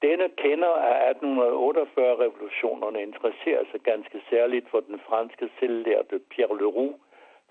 [0.01, 6.93] Denne kender af 1848-revolutionerne interesserer sig ganske særligt for den franske selvlærte Pierre Leroux,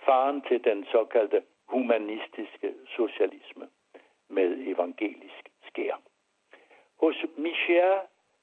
[0.05, 3.69] faren til den såkaldte humanistiske socialisme
[4.29, 6.01] med evangelisk skær.
[7.01, 7.99] Hos Michel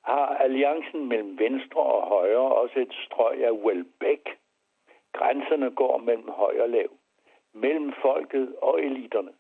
[0.05, 4.29] har alliancen mellem venstre og højre også et strøg af Welbeck.
[5.13, 6.89] Grænserne går mellem høj og lav,
[7.53, 9.33] mellem folket og eliterne.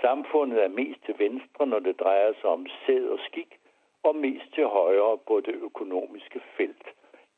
[0.00, 3.58] Samfundet er mest til venstre, når det drejer sig om sæd og skik,
[4.02, 6.86] og mest til højre på det økonomiske felt.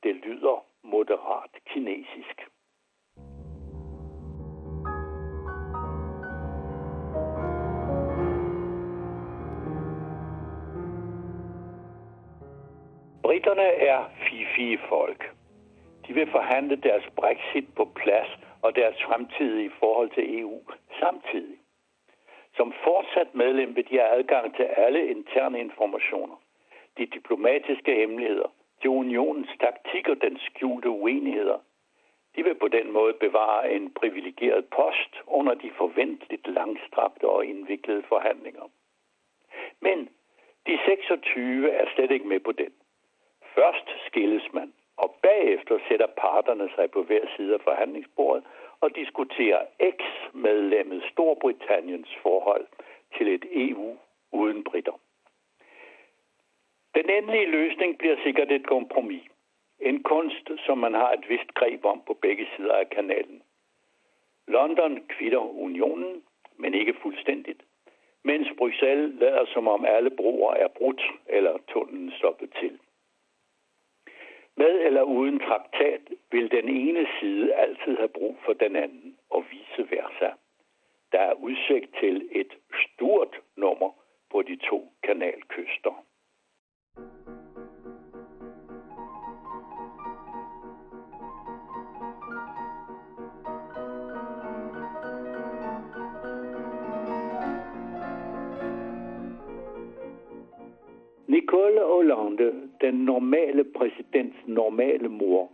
[0.03, 2.47] Det lyder moderat kinesisk.
[13.37, 15.31] Britterne er fifige folk.
[16.07, 18.29] De vil forhandle deres Brexit på plads
[18.63, 20.61] og deres fremtidige forhold til EU
[21.01, 21.59] samtidig.
[22.55, 26.37] Som fortsat medlem vil de have adgang til alle interne informationer,
[26.99, 28.49] de diplomatiske hemmeligheder,
[28.81, 31.59] til unionens taktik og den skjulte uenigheder.
[32.37, 38.03] De vil på den måde bevare en privilegeret post under de forventeligt langstrakte og indviklede
[38.03, 38.67] forhandlinger.
[39.81, 40.09] Men
[40.67, 42.73] de 26 er slet ikke med på den.
[43.59, 48.45] Først skilles man, og bagefter sætter parterne sig på hver side af forhandlingsbordet
[48.81, 52.67] og diskuterer eks-medlemmet Storbritanniens forhold
[53.17, 53.97] til et EU
[54.33, 55.01] uden britter.
[56.95, 59.23] Den endelige løsning bliver sikkert et kompromis.
[59.81, 63.43] En kunst, som man har et vist greb om på begge sider af kanalen.
[64.49, 66.23] London kvitter unionen,
[66.57, 67.63] men ikke fuldstændigt,
[68.25, 72.79] mens Bruxelles lader som om alle broer er brudt eller tunnelen stoppet til.
[74.57, 79.45] Med eller uden traktat vil den ene side altid have brug for den anden, og
[79.51, 80.31] vice versa.
[81.13, 82.53] Der er udsigt til et
[82.85, 83.91] stort nummer
[84.31, 86.05] på de to kanalkyster.
[101.37, 105.51] Nicole Hollande, den normale præsidents normale mor,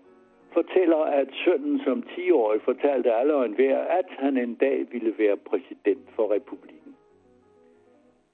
[0.52, 5.36] fortæller, at sønnen som 10-årig fortalte alle og enhver, at han en dag ville være
[5.36, 6.96] præsident for republikken.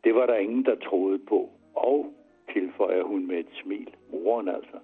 [0.05, 2.13] Det var der ingen, der troede på, og
[2.53, 3.95] tilføjer hun med et smil.
[4.13, 4.79] Moren altså.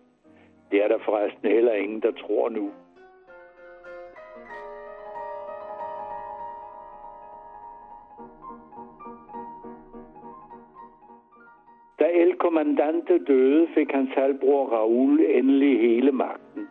[0.71, 2.71] Det er der forresten heller ingen, der tror nu.
[12.45, 16.69] Kommandante døde, fik hans halvbror Raoul endelig hele magten.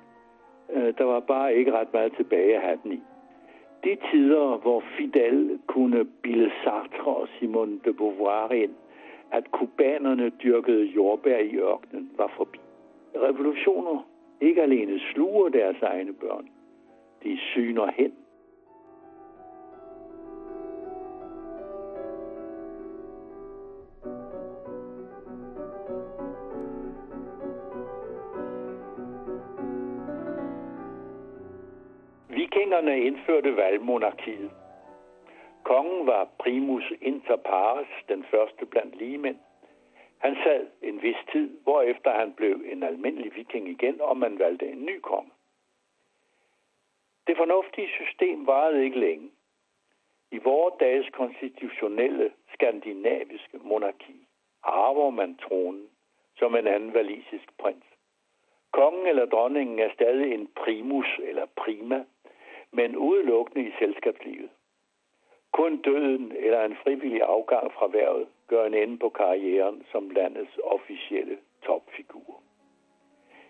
[0.74, 3.02] Øh, der var bare ikke ret meget tilbage at have den i.
[3.84, 8.74] De tider, hvor Fidel kunne bilde Sartre og Simone de Beauvoir ind,
[9.32, 12.60] at kubanerne dyrkede jordbær i ørkenen, var forbi.
[13.16, 14.08] Revolutioner
[14.42, 16.48] ikke alene sluger deres egne børn,
[17.24, 18.12] de syner hen
[32.84, 34.52] Vikingerne indførte valgmonarkiet.
[35.64, 39.38] Kongen var primus inter pares, den første blandt ligemænd.
[40.18, 44.68] Han sad en vis tid, hvorefter han blev en almindelig viking igen, og man valgte
[44.68, 45.32] en ny konge.
[47.28, 49.30] Det fornuftige system varede ikke længe.
[50.32, 54.28] I vores dages konstitutionelle skandinaviske monarki
[54.64, 55.88] arver man tronen
[56.38, 57.86] som en anden valisisk prins.
[58.72, 62.06] Kongen eller dronningen er stadig en primus eller prima,
[62.74, 64.50] men udelukkende i selskabslivet.
[65.52, 70.60] Kun døden eller en frivillig afgang fra værvet gør en ende på karrieren som landets
[70.64, 72.42] officielle topfigur.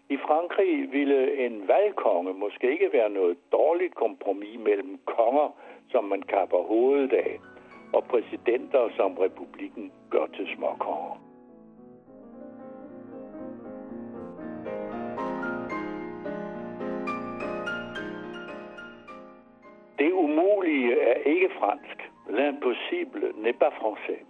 [0.10, 5.50] I Frankrig ville en valgkonge måske ikke være noget dårligt kompromis mellem konger,
[5.90, 7.40] som man kapper hovedet af,
[7.94, 11.33] og præsidenter, som republikken gør til småkonger.
[20.04, 21.98] Det umulige er ikke fransk.
[22.28, 24.22] L'impossible n'est pas français.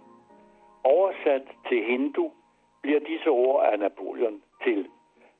[0.84, 2.32] Oversat til hindu
[2.82, 4.88] bliver disse ord af Napoleon til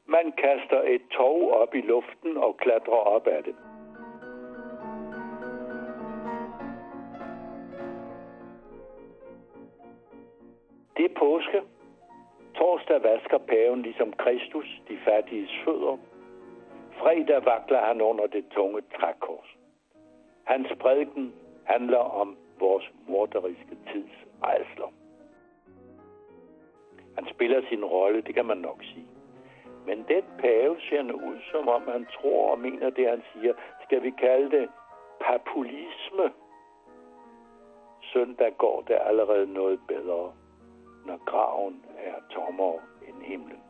[0.07, 3.57] man kaster et tog op i luften og klatrer op ad det.
[10.97, 11.63] Det er påske.
[12.55, 15.97] Torsdag vasker paven ligesom Kristus de fattiges fødder.
[16.99, 19.64] Fredag vakler han under det tunge trækors.
[20.45, 24.93] Hans prædiken handler om vores morderiske tids rejsler.
[27.15, 29.07] Han spiller sin rolle, det kan man nok sige.
[29.87, 33.55] Men den pave ser nu ud, som om han tror og mener det, han siger.
[33.83, 34.69] Skal vi kalde det
[35.29, 36.33] populisme?
[38.13, 40.33] Søndag går det allerede noget bedre,
[41.07, 43.64] når graven er tommere end himlen.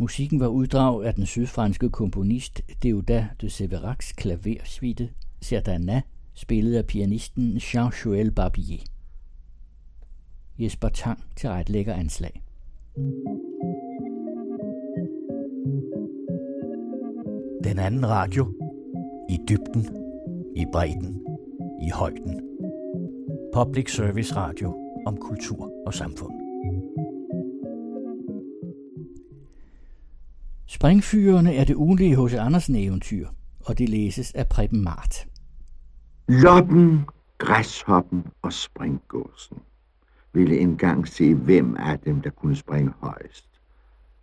[0.00, 6.02] Musikken var uddrag af den sydfranske komponist Deodat de Severacs klaversuite Serdana,
[6.34, 8.78] spillet af pianisten Jean-Joël Barbier.
[10.58, 12.42] Jesper Tang til ret lækker anslag.
[17.64, 18.52] Den anden radio.
[19.30, 19.96] I dybden,
[20.56, 21.26] i bredden,
[21.82, 22.40] i højden.
[23.54, 26.39] Public Service Radio om kultur og samfund.
[30.72, 33.28] Springfyrene er det ugenlige hos Andersen eventyr,
[33.64, 35.26] og det læses af Preben Mart.
[36.28, 37.04] Loppen,
[37.38, 39.58] græshoppen og springgåsen
[40.32, 43.48] ville engang se, hvem af dem, der kunne springe højst.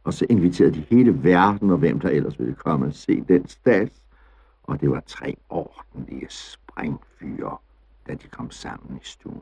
[0.03, 3.47] Og så inviterede de hele verden, og hvem der ellers ville komme og se den
[3.47, 4.01] stats.
[4.63, 7.57] Og det var tre ordentlige springfyre,
[8.07, 9.41] da de kom sammen i stuen.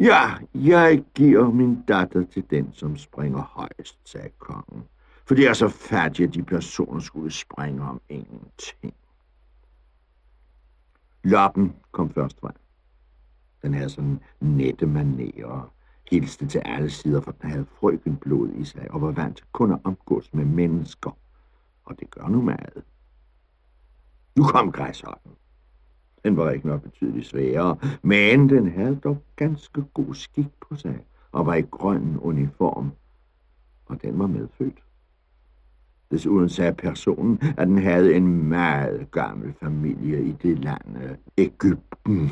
[0.00, 4.84] Ja, jeg giver min datter til den, som springer højst, sagde kongen.
[5.26, 8.94] For det er så færdigt, at de personer skulle springe om ingenting.
[11.24, 12.54] Loppen kom først frem.
[13.62, 15.72] Den havde sådan nette manerer,
[16.10, 19.72] hilste til alle sider, for den havde frøkenblod i sig, og var vant til kun
[19.72, 21.18] at omgås med mennesker.
[21.84, 22.84] Og det gør nu meget.
[24.36, 25.32] Nu kom græshoppen.
[26.24, 30.98] Den var ikke nok betydeligt sværere, men den havde dog ganske god skik på sig
[31.32, 32.90] og var i grøn uniform,
[33.86, 34.82] og den var medfødt.
[36.10, 42.30] Desuden sagde personen, at den havde en meget gammel familie i det land, øh, Ægypten.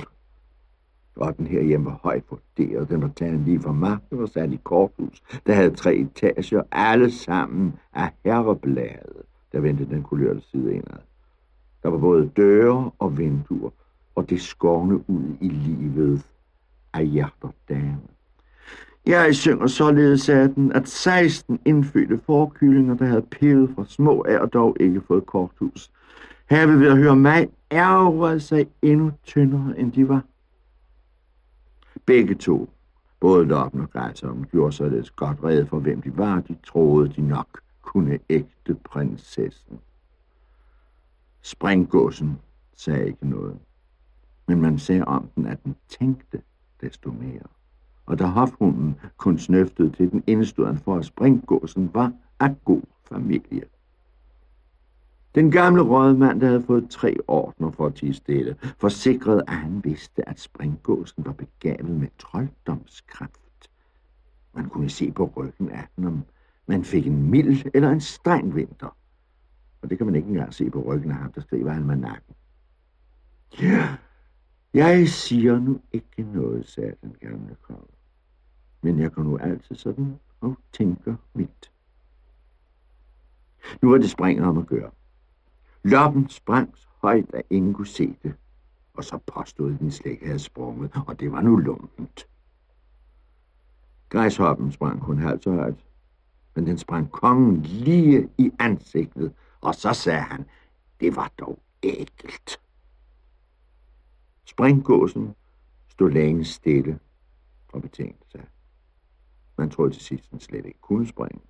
[1.16, 2.88] Og den her hjemme var højt vurderet.
[2.88, 7.10] Den var taget lige fra magten og sat i korthus, der havde tre etager, alle
[7.10, 10.98] sammen af herreblade, der vendte den kulørte side indad.
[11.82, 13.70] Der var både døre og vinduer,
[14.14, 16.26] og det skårne ud i livet
[16.92, 18.00] af hjerterdame.
[19.06, 24.38] Jeg synger således af den, at 16 indfødte forkyllinger, der havde pillet fra små af
[24.38, 25.90] og dog ikke fået korthus,
[26.46, 30.22] have ved at høre mig ærgerede sig endnu tyndere, end de var.
[32.06, 32.68] Begge to,
[33.20, 36.40] både Loppen og Gejsholm, gjorde således godt red for, hvem de var.
[36.40, 39.78] De troede, de nok kunne ægte prinsessen.
[41.48, 42.38] Springgåsen
[42.76, 43.58] sagde ikke noget,
[44.48, 46.42] men man sagde om den, at den tænkte
[46.80, 47.42] desto mere.
[48.06, 52.82] Og da hofhunden kun snøftede til den, indstod han for, at springgåsen var af god
[53.08, 53.64] familie.
[55.34, 59.84] Den gamle rådmand, der havde fået tre ordner for at tige stille, forsikrede, at han
[59.84, 63.70] vidste, at springgåsen var begavet med trolddomskraft.
[64.54, 66.24] Man kunne se på ryggen af den, om
[66.66, 68.97] man fik en mild eller en streng vinter.
[69.82, 72.34] Og det kan man ikke engang se på ryggen af ham, der skriver nakken.
[73.60, 73.96] Ja,
[74.74, 77.94] jeg siger nu ikke noget, sagde den gamle konge.
[78.82, 81.72] Men jeg går nu altid sådan og tænker mit.
[83.82, 84.90] Nu var det springet om at gøre.
[85.82, 88.34] Loppen sprang så højt, at ingen kunne se det.
[88.94, 92.28] Og så påstod den slet ikke havde sprunget, og det var nu lumpent.
[94.08, 95.84] Græshoppen sprang kun halvt så højt,
[96.54, 100.46] men den sprang kongen lige i ansigtet, og så sagde han,
[101.00, 102.60] det var dog ægelt.
[104.44, 105.34] Springgåsen
[105.88, 106.98] stod længe stille
[107.72, 108.46] og betænkte sig.
[109.56, 111.40] Man troede til sidst, den slet ikke kunne springe.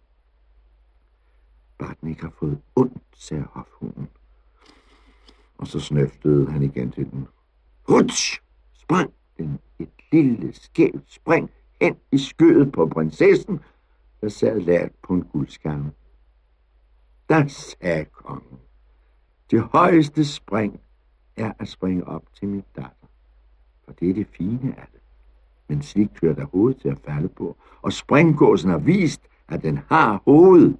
[1.78, 4.08] Bare den ikke har fået ondt, sagde hofhunden.
[5.58, 7.28] Og så snøftede han igen til den.
[7.88, 8.42] Hutsch!
[8.72, 13.60] Sprang den et lille skævt spring hen i skødet på prinsessen,
[14.20, 15.92] der sad lært på en guldskamme.
[17.28, 18.58] Da sagde kongen,
[19.50, 20.80] det højeste spring
[21.36, 23.08] er at springe op til min datter,
[23.84, 25.00] for det er det fine af det.
[25.68, 29.80] Men slik kører der hovedet til at falde på, og springgåsen har vist, at den
[29.88, 30.74] har hoved.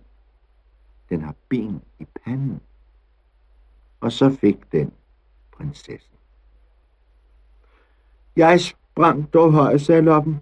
[1.09, 2.61] Den har ben i panden.
[4.01, 4.93] Og så fik den
[5.53, 6.15] prinsessen.
[8.37, 10.41] Jeg sprang dog højt, sagde loppen.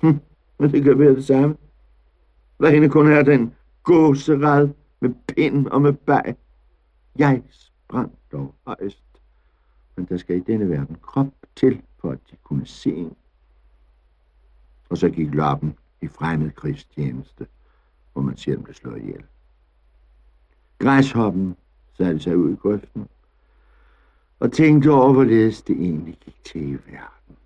[0.00, 0.20] Hm,
[0.58, 1.56] men det kan være det samme.
[2.56, 4.68] Hvad hende kun er den gåserad
[5.00, 6.36] med pind og med bag.
[7.16, 9.04] Jeg sprang dog højst.
[9.96, 13.16] Men der skal i denne verden krop til, for at de kunne se en.
[14.88, 17.46] Og så gik loppen i fremmed krigstjeneste,
[18.12, 19.24] hvor man ser dem blev slået ihjel.
[20.78, 21.56] Græshoppen
[21.96, 23.08] satte sig ud i grøften
[24.40, 27.36] og tænkte over, hvorledes det egentlig gik til i verden.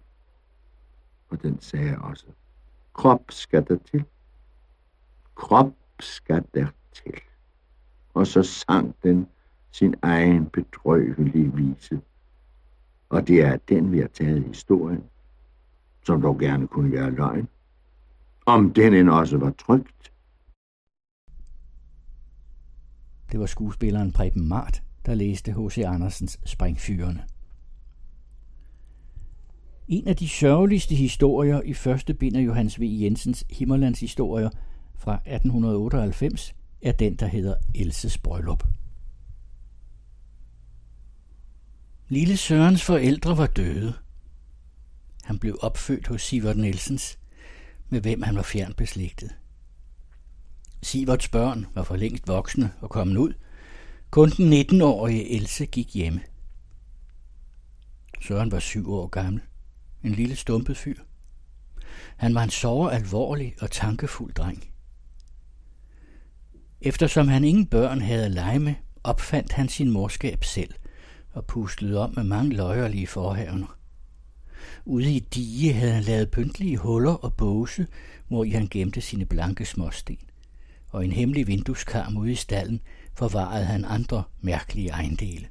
[1.28, 2.26] Og den sagde også,
[2.92, 4.04] krop skal der til.
[5.34, 7.20] Krop skal der til.
[8.18, 9.26] Og så sang den
[9.70, 12.00] sin egen bedrøvelige vise.
[13.08, 15.04] Og det er den, vi har taget i historien,
[16.06, 17.48] som dog gerne kunne være løgn.
[18.46, 20.12] Om den end også var trygt.
[23.32, 25.78] Det var skuespilleren Preben Mart, der læste H.C.
[25.86, 27.24] Andersens Springfyrene.
[29.88, 32.82] En af de sørgeligste historier i første bind af Johannes V.
[32.82, 34.50] Jensens Himmerlands historier
[34.94, 38.64] fra 1898 er den, der hedder Elses Bryllup.
[42.08, 43.94] Lille Sørens forældre var døde.
[45.24, 47.18] Han blev opfødt hos Sivert Nielsens,
[47.88, 49.30] med hvem han var fjern beslægtet.
[50.82, 53.34] Siverts børn var for længst voksne og kommet ud.
[54.10, 56.20] Kun den 19-årige Else gik hjemme.
[58.20, 59.42] Søren var syv år gammel.
[60.04, 60.98] En lille stumpet fyr.
[62.16, 64.64] Han var en såre alvorlig og tankefuld dreng.
[66.82, 68.74] Eftersom han ingen børn havde at lege med,
[69.04, 70.74] opfandt han sin morskab selv
[71.32, 73.78] og puslede om med mange løjerlige forhavner.
[74.84, 77.86] Ude i dige havde han lavet pyntlige huller og båse,
[78.28, 80.18] hvor i han gemte sine blanke småsten.
[80.88, 82.80] Og en hemmelig vindueskarm ude i stallen
[83.14, 85.46] forvarede han andre mærkelige ejendele.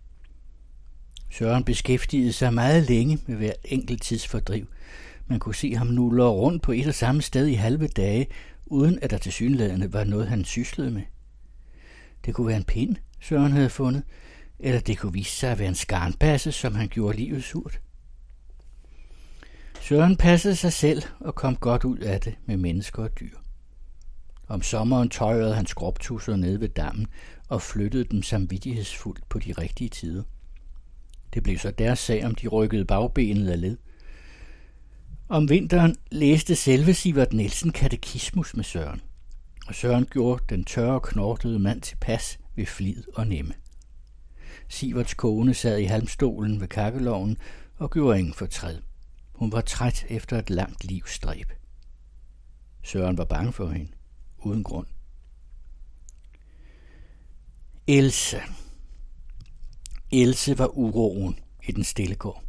[1.29, 4.67] Søren beskæftigede sig meget længe med hver enkelt tidsfordriv.
[5.27, 8.27] Man kunne se ham nulle rundt på et og samme sted i halve dage,
[8.65, 11.01] uden at der til synlædende var noget, han syslede med.
[12.25, 14.03] Det kunne være en pind, Søren havde fundet,
[14.59, 17.79] eller det kunne vise sig at være en skarnbasse, som han gjorde livet surt.
[19.81, 23.37] Søren passede sig selv og kom godt ud af det med mennesker og dyr.
[24.47, 27.07] Om sommeren tøjrede han skråbtusser ned ved dammen
[27.47, 30.23] og flyttede dem samvittighedsfuldt på de rigtige tider.
[31.33, 33.77] Det blev så deres sag, om de rykkede bagbenet af led.
[35.29, 39.01] Om vinteren læste selve Sivert Nielsen katekismus med Søren,
[39.67, 43.53] og Søren gjorde den tørre, knortede mand til pas ved flid og nemme.
[44.67, 47.37] Siverts kone sad i halmstolen ved kakkeloven
[47.77, 48.77] og gjorde ingen fortræd.
[49.33, 51.51] Hun var træt efter et langt livsstræb.
[52.83, 53.91] Søren var bange for hende,
[54.37, 54.87] uden grund.
[57.87, 58.41] Else.
[60.11, 62.43] Else var uroen i den stille gård.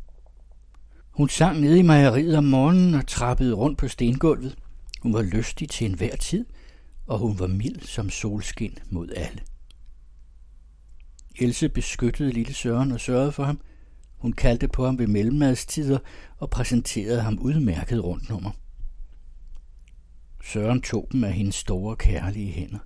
[1.10, 4.58] Hun sang nede i mejeriet om morgenen og trappede rundt på stengulvet.
[5.02, 6.47] Hun var lystig til enhver tid,
[7.08, 9.40] og hun var mild som solskin mod alle.
[11.38, 13.60] Else beskyttede lille Søren og sørgede for ham.
[14.18, 15.98] Hun kaldte på ham ved mellemmadstider
[16.38, 18.50] og præsenterede ham udmærket rundt nummer.
[20.44, 22.78] Søren tog dem af hendes store kærlige hænder.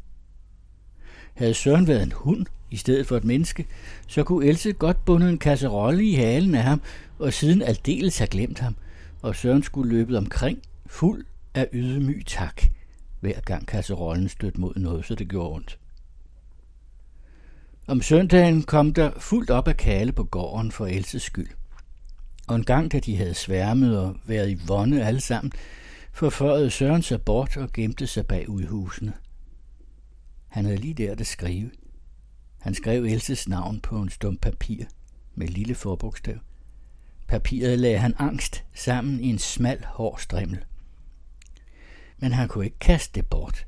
[1.35, 3.67] Havde Søren været en hund i stedet for et menneske,
[4.07, 6.81] så kunne Else godt bunde en kasserolle i halen af ham,
[7.19, 8.77] og siden aldeles have glemt ham,
[9.23, 12.63] og Søren skulle løbet omkring, fuld af ydmyg tak,
[13.23, 15.79] hver gang kasserollen stødte mod noget, så det gjorde ondt.
[17.87, 21.51] Om søndagen kom der fuldt op af kale på gården for Elses skyld.
[22.49, 25.53] Og en gang, da de havde sværmet og været i vonde alle sammen,
[26.13, 29.13] forførede Søren sig bort og gemte sig bag udhusene.
[30.49, 31.71] Han havde lige der at skrive.
[32.59, 34.85] Han skrev Elses navn på en stum papir
[35.35, 36.37] med lille forbogstav.
[37.29, 40.65] Papiret lagde han angst sammen i en smal, hård strimmel.
[42.23, 43.67] Men han kunne ikke kaste det bort.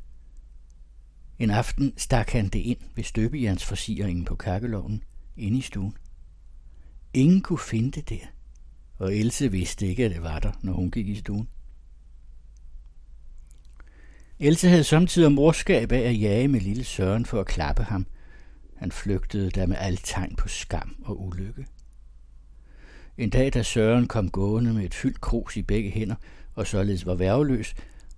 [1.38, 5.02] En aften stak han det ind ved støbejernsforsiringen på kakkeloven
[5.36, 5.96] inde i stuen.
[7.14, 8.26] Ingen kunne finde det der,
[8.98, 11.48] og Else vidste ikke, at det var der, når hun gik i stuen.
[14.38, 18.06] Else havde samtidig morskab af at jage med lille Søren for at klappe ham.
[18.76, 21.66] Han flygtede der med alt tegn på skam og ulykke.
[23.18, 26.16] En dag, da Søren kom gående med et fyldt krus i begge hænder,
[26.54, 27.74] og således var værveløs,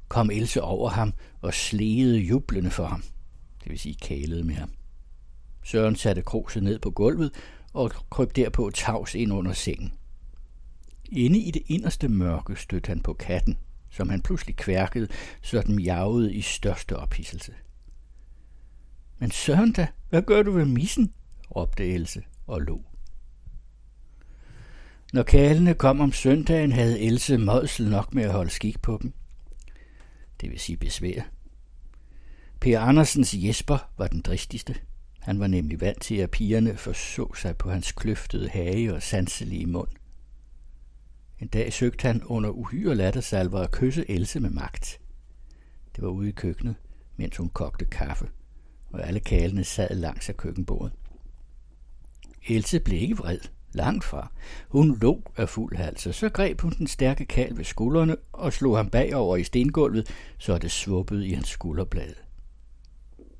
[0.09, 3.03] kom Else over ham og slegede jublende for ham.
[3.63, 4.71] Det vil sige kælede med ham.
[5.63, 7.31] Søren satte kruset ned på gulvet
[7.73, 9.93] og kryb derpå tavs ind under sengen.
[11.13, 13.57] Inde i det inderste mørke stødte han på katten,
[13.91, 15.09] som han pludselig kværkede,
[15.43, 17.53] så den jagede i største ophidselse.
[19.19, 21.13] Men Søren da, hvad gør du ved missen?
[21.57, 22.85] råbte Else og lå.
[25.13, 29.13] Når kalene kom om søndagen, havde Else Modsel nok med at holde skik på dem.
[30.41, 31.23] Det vil sige besvær.
[32.61, 34.77] Per Andersens Jesper var den dristigste.
[35.21, 39.67] Han var nemlig vant til, at pigerne forså sig på hans kløftede hage og sanselige
[39.67, 39.89] mund.
[41.39, 45.01] En dag søgte han under uhyre lattersalver at kysse Else med magt.
[45.97, 46.75] Det var ude i køkkenet,
[47.17, 48.29] mens hun kogte kaffe,
[48.87, 50.93] og alle kalene sad langs af køkkenbordet.
[52.49, 53.41] Else blev ikke vred,
[53.77, 54.33] langt fra.
[54.69, 58.53] Hun lå af fuld hals, og så greb hun den stærke kal ved skuldrene og
[58.53, 62.15] slog ham bagover i stengulvet, så det svuppede i hans skulderblad.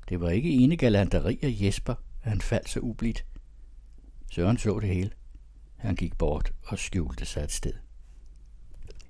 [0.09, 1.93] Det var ikke ene galanteri af Jesper,
[2.23, 3.25] at han faldt så ublidt.
[4.31, 5.09] Søren så det hele.
[5.77, 7.73] Han gik bort og skjulte sig et sted.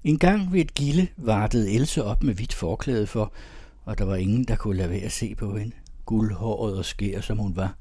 [0.04, 3.34] En gang ved et gilde vartede Else op med hvidt forklæde for,
[3.86, 5.76] og der var ingen, der kunne lade være at se på hende.
[6.06, 7.76] Guldhåret og skær, som hun var.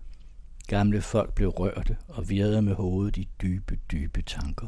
[0.67, 4.67] Gamle folk blev rørte og virrede med hovedet i dybe, dybe tanker.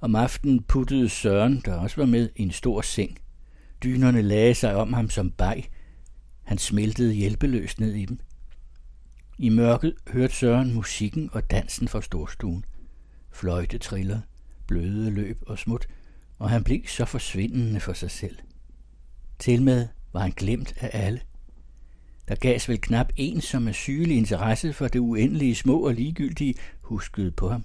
[0.00, 3.18] Om aftenen puttede Søren, der også var med, i en stor seng.
[3.82, 5.70] Dynerne lagde sig om ham som bag.
[6.42, 8.18] Han smeltede hjælpeløst ned i dem.
[9.38, 12.64] I mørket hørte Søren musikken og dansen fra storstuen.
[13.30, 14.20] Fløjte triller,
[14.66, 15.88] bløde løb og smut,
[16.38, 18.38] og han blev så forsvindende for sig selv.
[19.38, 21.20] Tilmed var han glemt af alle.
[22.32, 26.54] Der gavs vel knap en, som er sygelig interesse for det uendelige små og ligegyldige,
[26.80, 27.64] huskede på ham.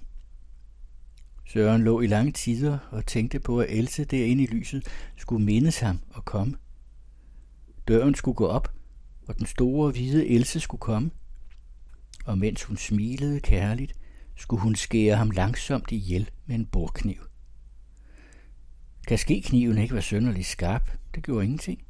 [1.46, 5.78] Søren lå i lange tider og tænkte på, at Else derinde i lyset skulle mindes
[5.78, 6.56] ham og komme.
[7.88, 8.72] Døren skulle gå op,
[9.28, 11.10] og den store hvide Else skulle komme.
[12.24, 13.94] Og mens hun smilede kærligt,
[14.36, 17.20] skulle hun skære ham langsomt ihjel med en bordkniv.
[19.44, 20.90] kniven ikke var sønderlig skarp.
[21.14, 21.87] Det gjorde ingenting.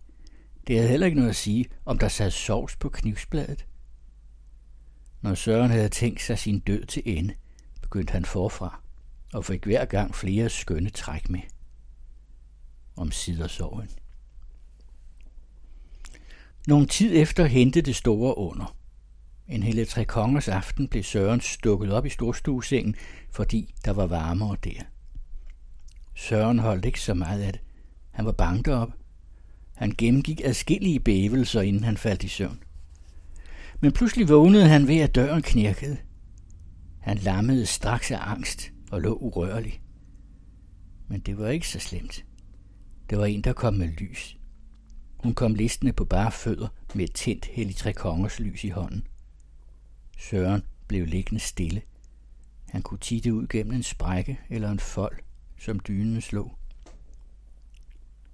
[0.69, 3.67] Det havde heller ikke noget at sige, om der sad sovs på knivsbladet.
[5.21, 7.35] Når Søren havde tænkt sig sin død til ende,
[7.83, 8.81] begyndte han forfra
[9.33, 11.41] og fik hver gang flere skønne træk med.
[12.97, 13.89] Om sider soven.
[16.67, 18.77] Nogle tid efter hentede det store under.
[19.49, 22.95] En hele tre kongers aften blev Søren stukket op i storstuesengen,
[23.31, 24.83] fordi der var varmere der.
[26.15, 27.63] Søren holdt ikke så meget af det.
[28.11, 28.98] Han var bange op,
[29.79, 32.63] han gennemgik adskillige bævelser, inden han faldt i søvn.
[33.81, 35.97] Men pludselig vågnede han ved, at døren knirkede.
[37.01, 39.81] Han lammede straks af angst og lå urørlig.
[41.09, 42.25] Men det var ikke så slemt.
[43.11, 44.39] Det var en, der kom med lys.
[45.19, 49.07] Hun kom listende på bare fødder med et tændt hellig tre kongers lys i hånden.
[50.19, 51.83] Søren blev liggende stille.
[52.69, 55.17] Han kunne titte ud gennem en sprække eller en fold,
[55.59, 56.59] som dynen slog.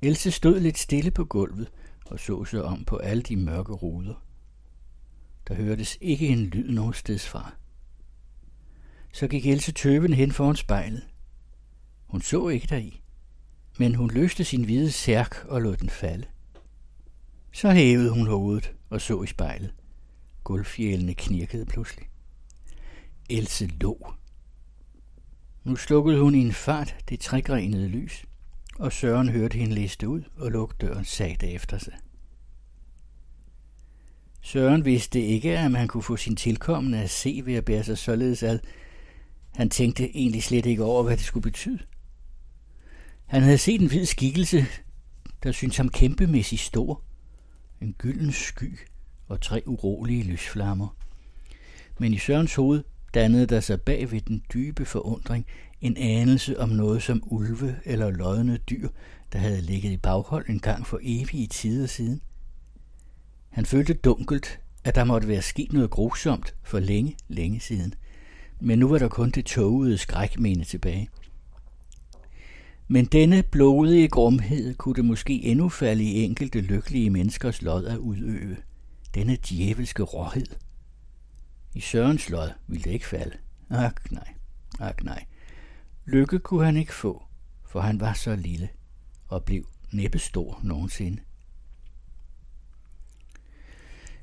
[0.04, 1.70] Else stod lidt stille på gulvet
[2.06, 4.14] og så sig om på alle de mørke ruder.
[5.48, 7.52] Der hørtes ikke en lyd nogen steds fra.
[9.12, 11.02] Så gik Else tøven hen foran spejlet.
[12.06, 13.02] Hun så ikke deri,
[13.78, 16.26] men hun løste sin hvide særk og lod den falde.
[17.52, 19.74] Så hævede hun hovedet og så i spejlet.
[20.44, 22.08] Gulvfjælene knirkede pludselig.
[23.30, 24.14] Else lå.
[25.64, 28.24] Nu slukkede hun i en fart det trægrenede lys,
[28.78, 31.92] og Søren hørte hende liste ud og lukkede døren sagde efter sig.
[34.40, 37.98] Søren vidste ikke, at man kunne få sin tilkommende at se ved at bære sig
[37.98, 38.58] således ad.
[39.54, 41.78] Han tænkte egentlig slet ikke over, hvad det skulle betyde.
[43.26, 44.66] Han havde set en hvid skikkelse,
[45.42, 47.02] der syntes ham kæmpemæssigt stor.
[47.80, 48.78] En gylden sky
[49.28, 50.96] og tre urolige lysflammer.
[51.98, 55.46] Men i Sørens hoved dannede der sig bag ved den dybe forundring
[55.84, 58.88] en anelse om noget som ulve eller lodne dyr,
[59.32, 62.20] der havde ligget i baghold en gang for evige tider siden.
[63.50, 67.94] Han følte dunkelt, at der måtte være sket noget grusomt for længe, længe siden.
[68.60, 71.08] Men nu var der kun det tågede skrækmene tilbage.
[72.88, 77.98] Men denne blodige grumhed kunne det måske endnu falde i enkelte lykkelige menneskers lod at
[77.98, 78.56] udøve.
[79.14, 80.46] Denne djævelske råhed.
[81.74, 83.36] I Sørens lod ville det ikke falde.
[83.70, 84.34] Ak nej,
[84.80, 85.24] ak nej.
[86.06, 87.24] Lykke kunne han ikke få,
[87.66, 88.68] for han var så lille
[89.28, 91.22] og blev næppe stor nogensinde.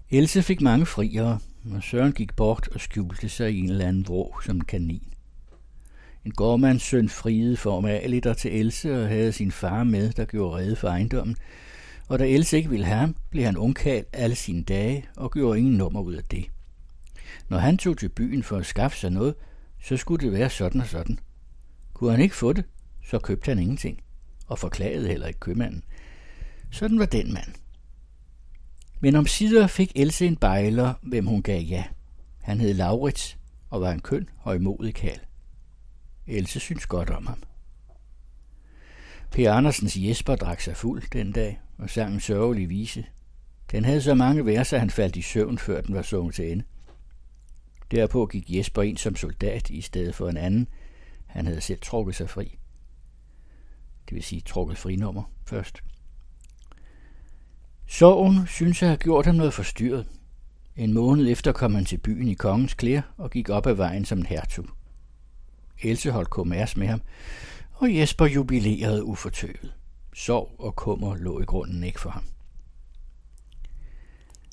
[0.09, 1.39] Else fik mange friere,
[1.71, 5.13] og Søren gik bort og skjulte sig i en eller anden vrå som en kanin.
[6.25, 10.57] En gårdmands søn friede formaligt og til Else og havde sin far med, der gjorde
[10.57, 11.35] redde for ejendommen,
[12.07, 15.59] og da Else ikke ville have ham, blev han ungkald alle sine dage og gjorde
[15.59, 16.45] ingen nummer ud af det.
[17.49, 19.35] Når han tog til byen for at skaffe sig noget,
[19.83, 21.19] så skulle det være sådan og sådan.
[22.01, 22.65] Kunne han ikke få det,
[23.03, 24.01] så købte han ingenting,
[24.47, 25.83] og forklagede heller ikke købmanden.
[26.71, 27.53] Sådan var den mand.
[28.99, 31.83] Men om sider fik Else en bejler, hvem hun gav ja.
[32.41, 33.37] Han hed Laurits
[33.69, 35.19] og var en køn og imodig kald.
[36.27, 37.43] Else synes godt om ham.
[39.31, 43.05] Per Andersens Jesper drak sig fuld den dag og sang en sørgelig vise.
[43.71, 46.51] Den havde så mange vers, at han faldt i søvn, før den var sunget til
[46.51, 46.63] ende.
[47.91, 50.67] Derpå gik Jesper ind som soldat i stedet for en anden.
[51.31, 52.57] Han havde selv trukket sig fri.
[54.09, 55.83] Det vil sige trukket frinummer først.
[57.87, 60.07] Sorgen synes at have gjort ham noget forstyrret.
[60.75, 64.05] En måned efter kom han til byen i kongens klæder og gik op ad vejen
[64.05, 64.65] som en hertug.
[65.83, 67.01] Else holdt kommers med ham,
[67.73, 69.73] og Jesper jubilerede ufortøvet.
[70.13, 72.23] Sorg og kummer lå i grunden ikke for ham.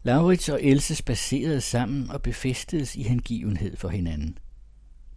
[0.03, 4.39] Laurits og Else spacerede sammen og befæstedes i hengivenhed for hinanden.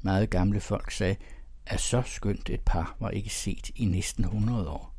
[0.02, 1.16] Meget gamle folk sagde,
[1.66, 4.96] at så skønt et par var ikke set i næsten 100 år.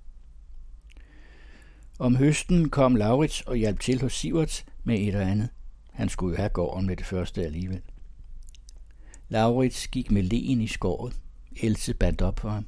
[1.98, 5.48] Om høsten kom Laurits og hjalp til hos Siverts med et eller andet.
[5.92, 7.82] Han skulle jo have gården med det første alligevel.
[9.28, 11.20] Laurits gik med len i skåret.
[11.56, 12.66] Else bandt op for ham.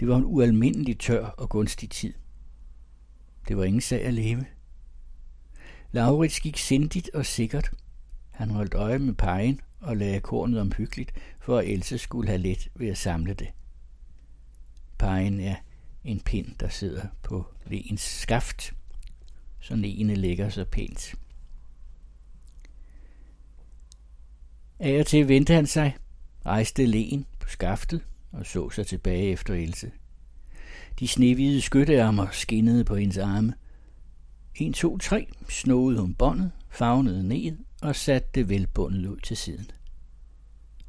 [0.00, 2.14] Det var en ualmindelig tør og gunstig tid.
[3.48, 4.46] Det var ingen sag at leve.
[5.92, 7.70] Laurits gik sindigt og sikkert.
[8.30, 12.68] Han holdt øje med pegen og lagde kornet omhyggeligt, for at Else skulle have let
[12.74, 13.48] ved at samle det.
[14.98, 15.56] Pegen er
[16.04, 18.72] en pind, der sidder på leens skaft,
[19.60, 21.14] så leene ligger så pænt.
[24.78, 25.96] Af og til vendte han sig,
[26.46, 28.00] rejste len på skaftet
[28.32, 29.90] og så sig tilbage efter Else.
[30.98, 33.54] De snehvide skyttearmer skinnede på hendes arme.
[34.54, 39.70] En, to, tre snåede hun båndet, fagnede ned og satte det velbundet ud til siden.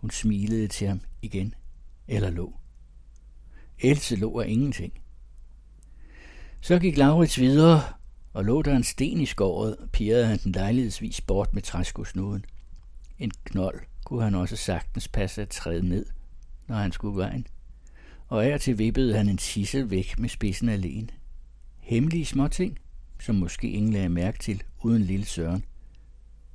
[0.02, 1.54] Hun smilede til ham igen,
[2.08, 2.58] eller lå.
[3.80, 4.94] Else lå af ingenting.
[6.62, 7.82] Så gik Laurits videre,
[8.34, 12.46] og lå der en sten i skåret, pirrede han den lejlighedsvis bort med træskosnuden.
[13.20, 16.06] En knold kunne han også sagtens passe at træde ned,
[16.68, 17.48] når han skulle vejen.
[18.28, 21.08] Og af til vippede han en tissel væk med spidsen alene.
[21.80, 22.80] Hemmelige småting,
[23.20, 25.66] som måske ingen lagde mærke til, uden lille Søren.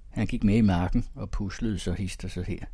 [0.08, 2.66] Han gik med i marken og puslede så hister sig her.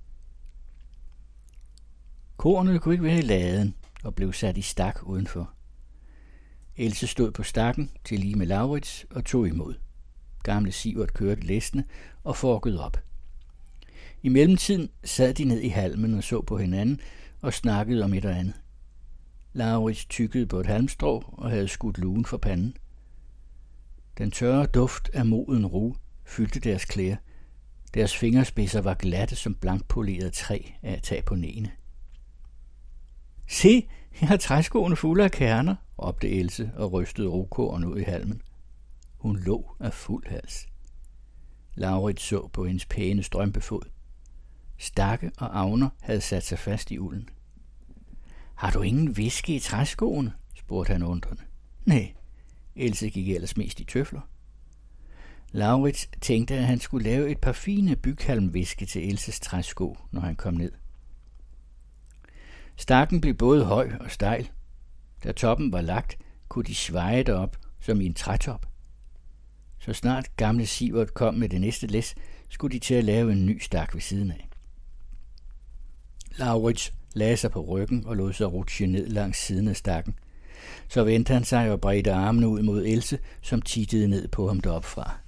[2.42, 5.52] Kornet kunne ikke være i laden og blev sat i stak udenfor.
[6.76, 9.74] Else stod på stakken til lige med Laurits og tog imod.
[10.42, 11.84] Gamle Sivert kørte læsende
[12.24, 12.96] og forkede op.
[14.22, 17.00] I mellemtiden sad de ned i halmen og så på hinanden
[17.40, 18.54] og snakkede om et og andet.
[19.52, 22.76] Laurits tykkede på et halmstrå og havde skudt lugen for panden.
[24.18, 27.16] Den tørre duft af moden ro fyldte deres klæder.
[27.94, 31.70] Deres fingerspidser var glatte som blankpoleret træ af at tage på nene.
[33.46, 33.88] Se,
[34.20, 38.42] jeg har træskoene fulde af kerner, råbte Else og rystede rokoren ud i halmen.
[39.18, 40.66] Hun lå af fuld hals.
[41.74, 43.82] Laurit så på hendes pæne strømpefod.
[44.78, 47.28] Stakke og Agner havde sat sig fast i ulden.
[48.54, 50.32] Har du ingen viske i træskoene?
[50.54, 51.42] spurgte han undrende.
[51.84, 52.14] Nej,
[52.76, 54.20] Else gik ellers mest i tøfler.
[55.52, 60.36] Laurits tænkte, at han skulle lave et par fine byghalmviske til Elses træsko, når han
[60.36, 60.72] kom ned.
[62.82, 64.50] Stakken blev både høj og stejl.
[65.24, 68.66] Da toppen var lagt, kunne de sveje derop som i en trætop.
[69.78, 72.14] Så snart gamle Sivert kom med det næste læs,
[72.48, 74.48] skulle de til at lave en ny stak ved siden af.
[76.36, 80.14] Laurits lagde sig på ryggen og lod sig rutsche ned langs siden af stakken.
[80.88, 84.60] Så vendte han sig og bredte armene ud mod Else, som tittede ned på ham
[84.60, 85.18] deropfra.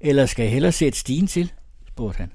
[0.00, 1.52] Eller skal jeg hellere sætte stigen til?
[1.88, 2.32] spurgte han.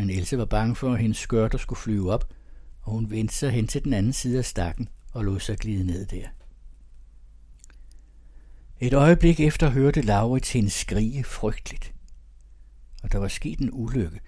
[0.00, 2.28] Men Else var bange for, at hendes skørter skulle flyve op,
[2.82, 5.86] og hun vendte sig hen til den anden side af stakken og lod sig glide
[5.86, 6.26] ned der.
[8.80, 11.94] Et øjeblik efter hørte Laurits hende skrige frygteligt.
[13.02, 14.20] Og der var sket en ulykke,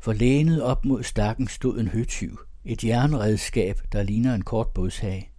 [0.00, 5.30] for lænet op mod stakken stod en høtyv, et jernredskab, der ligner en kort bådshage.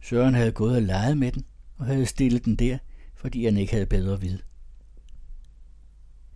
[0.00, 1.44] Søren havde gået og leget med den,
[1.76, 2.78] og havde stillet den der,
[3.14, 4.38] fordi han ikke havde bedre vid.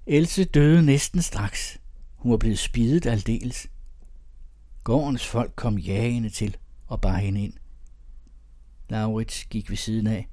[0.06, 1.78] Else døde næsten straks.
[2.26, 3.68] Hun var blevet spidet aldeles.
[4.84, 6.56] Gårdens folk kom jagende til
[6.86, 7.52] og bar hende ind.
[8.88, 10.28] Laurits gik ved siden af,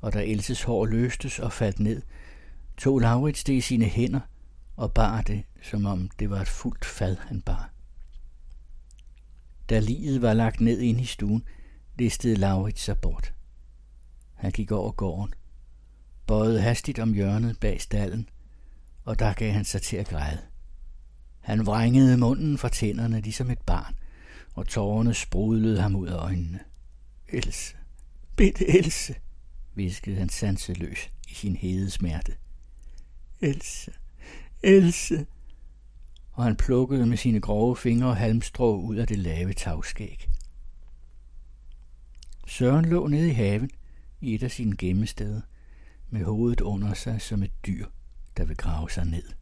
[0.00, 2.02] og da Elses hår løstes og faldt ned,
[2.76, 4.20] tog Laurits det i sine hænder
[4.76, 7.70] og bar det, som om det var et fuldt fad, han bar.
[9.68, 11.44] Da livet var lagt ned ind i stuen,
[11.98, 13.34] listede Laurits sig bort.
[14.34, 15.34] Han gik over gården,
[16.26, 18.28] bøjede hastigt om hjørnet bag stallen,
[19.04, 20.49] og der gav han sig til at græde.
[21.40, 23.94] Han vrængede munden fra tænderne ligesom et barn,
[24.54, 26.60] og tårerne sprudlede ham ud af øjnene.
[27.28, 27.76] Else,
[28.36, 29.14] bitte Else,
[29.74, 32.32] viskede han sanseløs i sin hede smerte.
[33.40, 33.92] Else,
[34.62, 35.26] Else,
[36.32, 40.28] og han plukkede med sine grove fingre halmstrå ud af det lave tagskæg.
[42.46, 43.70] Søren lå nede i haven
[44.20, 45.40] i et af sine gemmesteder,
[46.08, 47.86] med hovedet under sig som et dyr,
[48.36, 49.39] der vil grave sig ned.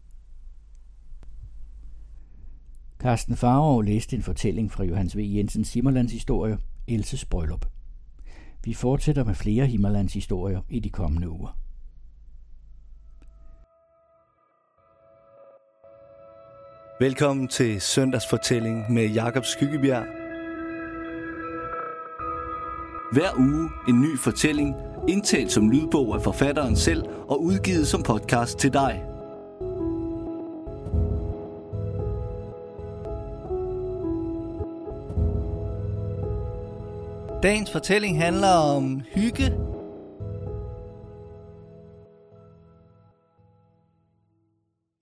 [2.99, 5.21] Carsten Farov læste en fortælling fra Johannes V.
[5.21, 7.67] Jensens Himmerlands historie, Elses Bryllup.
[8.65, 11.59] Vi fortsætter med flere Himmerlands historier i de kommende uger.
[17.01, 20.05] Velkommen til søndagsfortælling med Jakob Skyggebjerg.
[23.13, 24.75] Hver uge en ny fortælling,
[25.09, 29.18] indtalt som lydbog af forfatteren selv og udgivet som podcast til dig.
[37.43, 39.51] Dagens fortælling handler om hygge,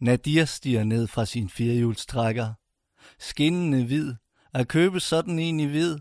[0.01, 2.53] Nadir stiger ned fra sin firehjulstrækker.
[3.19, 4.15] Skinnende hvid.
[4.55, 5.99] At købe sådan en i hvid.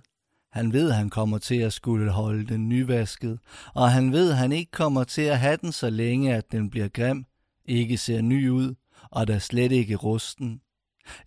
[0.52, 3.40] Han ved, han kommer til at skulle holde den nyvasket,
[3.74, 6.88] og han ved, han ikke kommer til at have den så længe, at den bliver
[6.88, 7.26] grim,
[7.66, 8.76] ikke ser ny ud,
[9.12, 10.62] og der slet ikke rusten.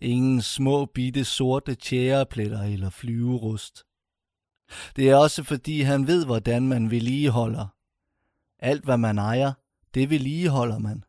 [0.01, 3.83] Ingen små bitte sorte tjærepletter eller flyverust.
[4.95, 7.67] Det er også fordi han ved, hvordan man vedligeholder.
[8.59, 9.53] Alt hvad man ejer,
[9.93, 11.03] det vedligeholder man.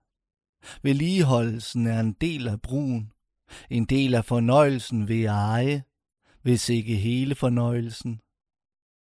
[0.82, 3.12] Vedligeholdelsen er en del af brugen,
[3.70, 5.82] en del af fornøjelsen ved at eje,
[6.42, 8.20] hvis ikke hele fornøjelsen.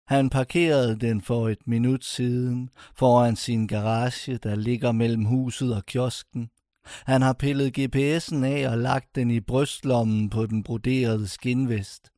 [0.06, 5.86] Han parkerede den for et minut siden foran sin garage, der ligger mellem huset og
[5.86, 6.50] kiosken.
[6.86, 12.10] Han har pillet GPS'en af og lagt den i brystlommen på den broderede skinvest.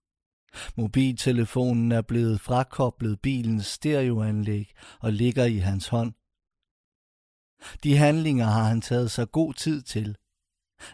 [0.77, 6.13] Mobiltelefonen er blevet frakoblet bilens stereoanlæg og ligger i hans hånd.
[7.83, 10.17] De handlinger har han taget sig god tid til.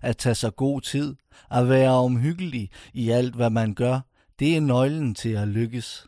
[0.02, 1.16] At tage sig god tid,
[1.50, 4.00] at være omhyggelig i alt, hvad man gør,
[4.39, 6.07] det er nøglen til at lykkes.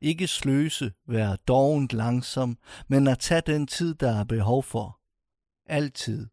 [0.00, 5.00] Ikke sløse, være dovent langsom, men at tage den tid, der er behov for.
[5.66, 6.26] Altid.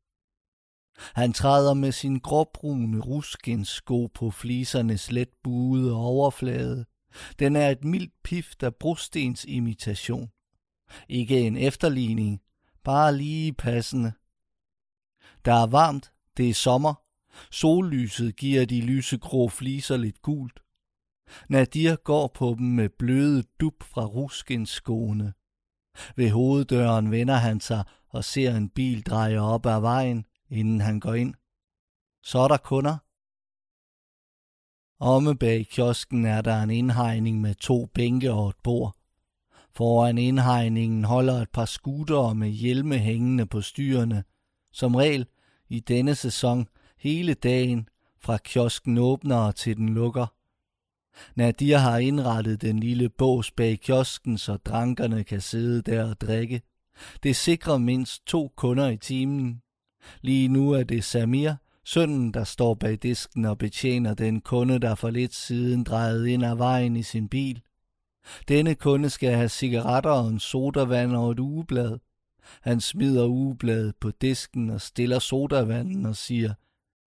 [1.16, 6.86] Han træder med sin gråbrune ruskinsko på flisernes let buede overflade.
[7.40, 10.30] Den er et mildt pift af brostens imitation.
[11.10, 12.42] Ikke en efterligning,
[12.84, 14.14] Bare lige passende.
[15.46, 16.94] Der er varmt, det er sommer.
[17.52, 20.60] Sollyset giver de lysegrå fliser lidt gult.
[21.50, 25.34] Nadir går på dem med bløde dub fra ruskinskoene.
[26.16, 31.00] Ved hoveddøren vender han sig og ser en bil dreje op ad vejen, inden han
[31.00, 31.34] går ind.
[32.24, 32.98] Så er der kunder.
[35.00, 38.96] Omme bag kiosken er der en indhegning med to bænke og et bord.
[39.72, 44.24] Foran indhegningen holder et par skutere med hjelme hængende på styrene.
[44.72, 45.28] Som regel
[45.70, 47.90] i denne sæson hele dagen,
[48.20, 50.28] fra kiosken åbner til den lukker.
[51.36, 56.62] Nadia har indrettet den lille bås bag kiosken, så drankerne kan sidde der og drikke.
[57.24, 59.62] Det sikrer mindst to kunder i timen.
[60.22, 61.54] Lige nu er det Samir,
[61.86, 66.46] sønnen, der står bag disken og betjener den kunde, der for lidt siden drejede ind
[66.46, 67.62] ad vejen i sin bil.
[68.48, 72.00] Denne kunde skal have cigaretter og en sodavand og et ugeblad.
[72.62, 76.54] Han smider ugebladet på disken og stiller sodavanden og siger,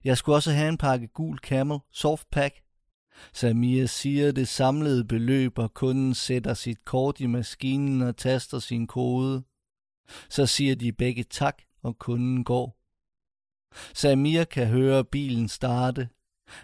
[0.05, 2.55] jeg skulle også have en pakke gul Camel softpack.
[3.33, 8.87] Samir siger det samlede beløb, og kunden sætter sit kort i maskinen og taster sin
[8.87, 9.43] kode.
[10.31, 12.84] Så siger de begge tak, og kunden går.
[13.94, 16.09] Samir kan høre bilen starte.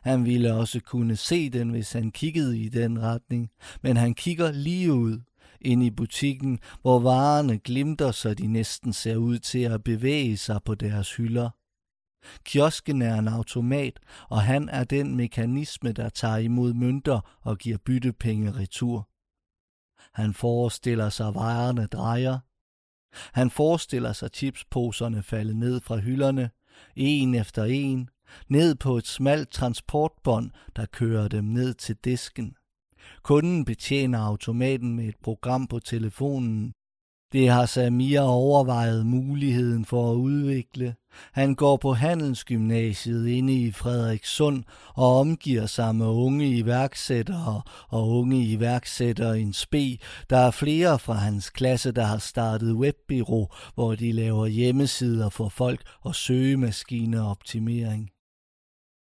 [0.03, 3.51] Han ville også kunne se den, hvis han kiggede i den retning,
[3.83, 5.21] men han kigger lige ud
[5.61, 10.61] ind i butikken, hvor varerne glimter, så de næsten ser ud til at bevæge sig
[10.65, 11.51] på deres hylder.
[12.45, 17.79] Kiosken er en automat, og han er den mekanisme, der tager imod mønter og giver
[17.85, 19.09] byttepenge retur.
[20.15, 22.39] Han forestiller sig varerne drejer.
[23.39, 26.51] Han forestiller sig chipsposerne falde ned fra hylderne,
[26.97, 28.09] en efter en,
[28.49, 32.55] ned på et smalt transportbånd, der kører dem ned til disken.
[33.23, 36.73] Kunden betjener automaten med et program på telefonen.
[37.33, 40.95] Det har Samir overvejet muligheden for at udvikle.
[41.33, 48.45] Han går på handelsgymnasiet inde i Frederikssund og omgiver sig med unge iværksættere og unge
[48.45, 49.99] iværksættere i en spe.
[50.31, 55.49] Der er flere fra hans klasse, der har startet webbyrå, hvor de laver hjemmesider for
[55.49, 58.11] folk og søgemaskineoptimering.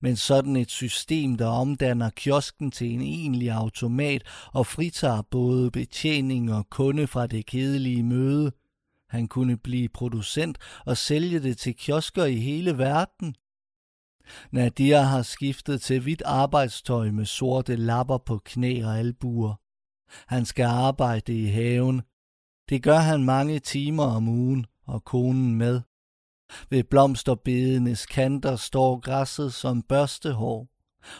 [0.02, 6.54] Men sådan et system, der omdanner kiosken til en egentlig automat og fritager både betjening
[6.54, 8.52] og kunde fra det kedelige møde.
[9.10, 13.36] Han kunne blive producent og sælge det til kiosker i hele verden.
[14.52, 19.56] Nadia har skiftet til hvidt arbejdstøj med sorte lapper på knæ og albuer.
[20.28, 22.02] Han skal arbejde i haven.
[22.70, 25.82] Det gør han mange timer om ugen, og konen med.
[26.70, 30.68] Ved blomsterbedenes kanter står græsset som børstehår,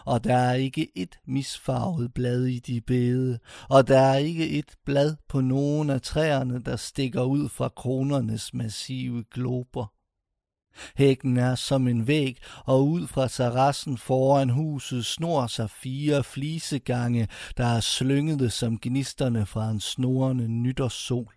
[0.06, 3.40] og der er ikke et misfarvet blad i de bede,
[3.70, 8.54] og der er ikke et blad på nogen af træerne, der stikker ud fra kronernes
[8.54, 9.94] massive glober.
[10.98, 17.28] Hækken er som en væg, og ud fra terrassen foran huset snor sig fire flisegange,
[17.58, 21.37] der er slyngede som gnisterne fra en snorende nytårssol.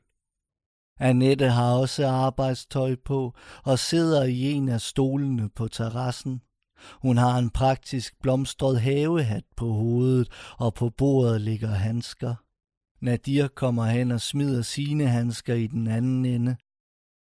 [1.01, 6.41] Annette har også arbejdstøj på og sidder i en af stolene på terrassen.
[7.03, 12.35] Hun har en praktisk blomstret havehat på hovedet, og på bordet ligger handsker.
[13.05, 16.57] Nadir kommer hen og smider sine handsker i den anden ende.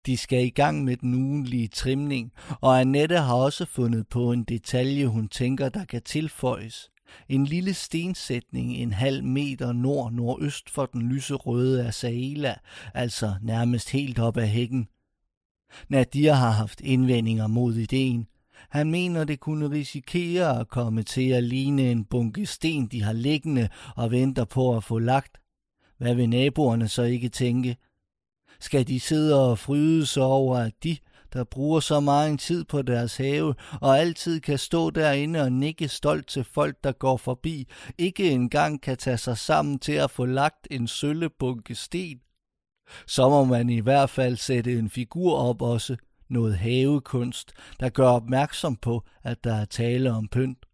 [0.07, 4.45] De skal i gang med den ugenlige trimning, og Annette har også fundet på en
[4.45, 6.92] detalje, hun tænker, der kan tilføjes.
[7.29, 12.55] En lille stensætning en halv meter nord-nordøst for den lyserøde Asaela,
[12.95, 14.89] altså nærmest helt op ad hækken.
[15.89, 18.27] Nadir har haft indvendinger mod ideen.
[18.71, 23.13] Han mener, det kunne risikere at komme til at ligne en bunke sten, de har
[23.13, 25.39] liggende og venter på at få lagt.
[25.99, 27.77] Hvad vil naboerne så ikke tænke?
[28.61, 30.97] Skal de sidde og fryde sig over, at de,
[31.33, 35.89] der bruger så meget tid på deres have, og altid kan stå derinde og nikke
[35.89, 40.25] stolt til folk, der går forbi, ikke engang kan tage sig sammen til at få
[40.25, 42.21] lagt en søllebunke sten.
[43.07, 45.97] Så må man i hvert fald sætte en figur op også,
[46.31, 50.67] noget havekunst, der gør opmærksom på, at der er tale om pynt.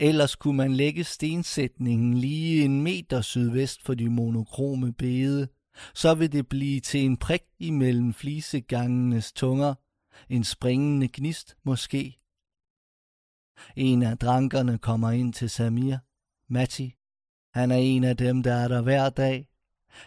[0.00, 5.48] Ellers kunne man lægge stensætningen lige en meter sydvest for de monokrome bede,
[5.94, 9.74] så vil det blive til en prik imellem flisegangenes tunger,
[10.28, 12.18] en springende gnist måske.
[13.76, 15.96] En af drankerne kommer ind til Samir,
[16.48, 16.94] Matti.
[17.54, 19.48] Han er en af dem, der er der hver dag.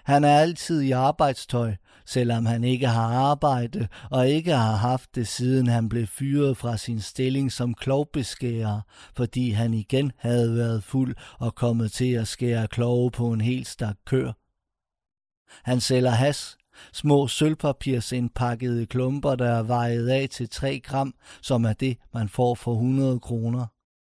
[0.03, 5.27] Han er altid i arbejdstøj, selvom han ikke har arbejde og ikke har haft det
[5.27, 8.81] siden han blev fyret fra sin stilling som klovbeskærer,
[9.13, 13.65] fordi han igen havde været fuld og kommet til at skære klove på en hel
[13.65, 14.44] stak kør.
[15.63, 16.57] Han sælger has,
[16.93, 22.55] små sølvpapirsindpakkede klumper, der er vejet af til 3 gram, som er det, man får
[22.55, 23.65] for 100 kroner.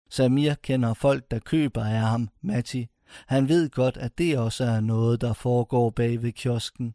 [0.09, 2.87] Samir kender folk, der køber af ham, Matti.
[3.27, 6.93] Han ved godt, at det også er noget, der foregår bag ved kiosken.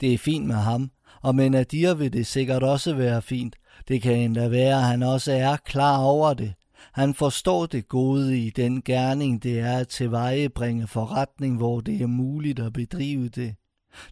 [0.00, 0.90] Det er fint med ham,
[1.22, 3.56] og med Nadir vil det sikkert også være fint.
[3.88, 6.54] Det kan endda være, at han også er klar over det.
[6.92, 12.06] Han forstår det gode i den gerning, det er at tilvejebringe forretning, hvor det er
[12.06, 13.54] muligt at bedrive det.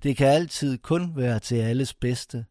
[0.02, 2.44] Det kan altid kun være til alles bedste.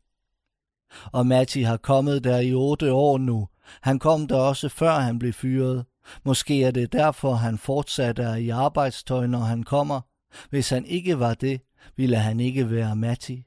[1.12, 3.48] Og Matti har kommet der i otte år nu,
[3.82, 5.86] Han kom der også før han blev fyret.
[6.24, 10.02] Måske er det derfor, han fortsat er i arbejdstøj, når han kommer.
[10.50, 11.62] Hvis han ikke var det,
[11.96, 13.46] ville han ikke være Matti.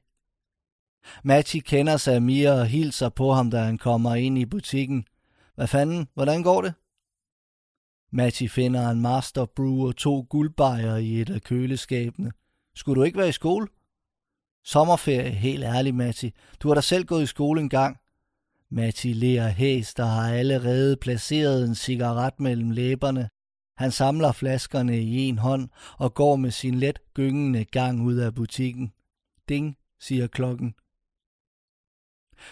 [1.23, 5.05] Matti kender Samir og hilser på ham, da han kommer ind i butikken.
[5.55, 6.73] Hvad fanden, hvordan går det?
[8.11, 12.31] Matti finder en Master Brew og to guldbejer i et af køleskabene.
[12.75, 13.67] Skulle du ikke være i skole?
[14.63, 16.31] Sommerferie, helt ærligt, Matti.
[16.59, 17.97] Du har da selv gået i skole en gang.
[18.69, 23.29] Matti lærer hæs, der har allerede placeret en cigaret mellem læberne.
[23.77, 28.35] Han samler flaskerne i en hånd og går med sin let gyngende gang ud af
[28.35, 28.93] butikken.
[29.49, 30.75] Ding, siger klokken.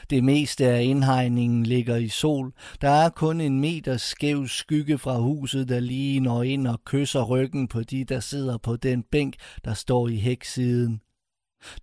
[0.10, 2.54] Det meste af indhegningen ligger i sol.
[2.82, 7.24] Der er kun en meter skæv skygge fra huset, der lige når ind og kysser
[7.24, 11.02] ryggen på de, der sidder på den bænk, der står i hæksiden.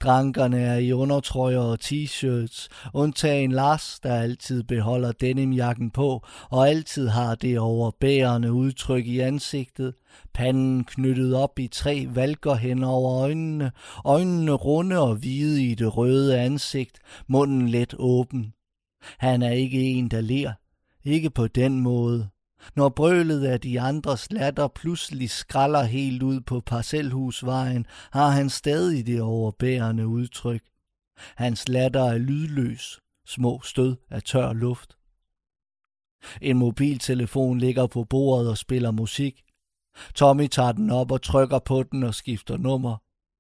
[0.01, 7.09] Drankerne er i undertrøjer og t-shirts, undtagen Lars, der altid beholder denimjakken på og altid
[7.09, 9.95] har det overbærende udtryk i ansigtet.
[10.35, 13.73] Panden knyttet op i tre valker hen over øjnene,
[14.05, 18.53] øjnene runde og hvide i det røde ansigt, munden let åben.
[19.19, 20.53] Han er ikke en, der ler.
[21.05, 22.29] Ikke på den måde.
[22.77, 29.07] Når brølet af de andres latter pludselig skralder helt ud på parcelhusvejen, har han stadig
[29.07, 30.63] det overbærende udtryk.
[31.37, 34.97] Hans latter er lydløs, små stød af tør luft.
[36.41, 39.43] En mobiltelefon ligger på bordet og spiller musik.
[40.15, 42.97] Tommy tager den op og trykker på den og skifter nummer.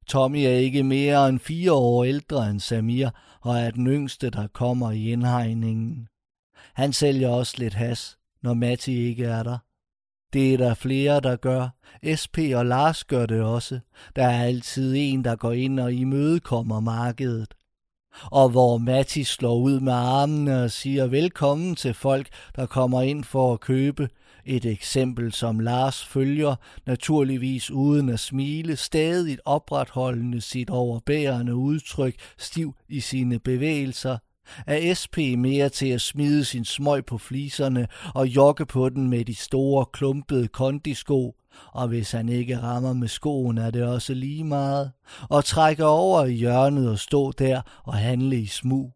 [0.07, 4.47] Tommy er ikke mere end fire år ældre end Samir og er den yngste, der
[4.47, 6.08] kommer i indhegningen.
[6.74, 9.59] Han sælger også lidt has når Matti ikke er der.
[10.33, 11.69] Det er der flere, der gør.
[12.20, 13.81] SP og Lars gør det også.
[14.17, 17.55] Der er altid en, der går ind og imødekommer markedet.
[18.25, 23.25] Og hvor Matti slår ud med armene og siger velkommen til folk, der kommer ind
[23.25, 24.09] for at købe.
[24.44, 26.55] Et eksempel, som Lars følger,
[26.86, 34.19] naturligvis uden at smile, stadig opretholdende sit overbærende udtryk, stiv i sine bevægelser–
[34.67, 39.25] er SP mere til at smide sin smøg på fliserne og jogge på den med
[39.25, 41.35] de store klumpede kondisko,
[41.73, 44.93] og hvis han ikke rammer med skoen, er det også lige meget,
[45.28, 48.93] og trække over i hjørnet og stå der og handle i smug.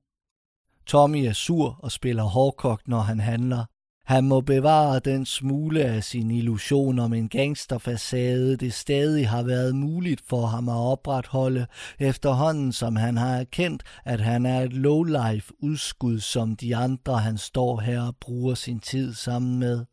[0.86, 3.64] Tommy er sur og spiller hårdkogt, når han handler.
[4.05, 9.76] Han må bevare den smule af sin illusion om en gangsterfacade, det stadig har været
[9.76, 11.66] muligt for ham at opretholde,
[11.99, 17.39] efterhånden som han har erkendt, at han er et lowlife udskud, som de andre, han
[17.39, 19.84] står her og bruger sin tid sammen med.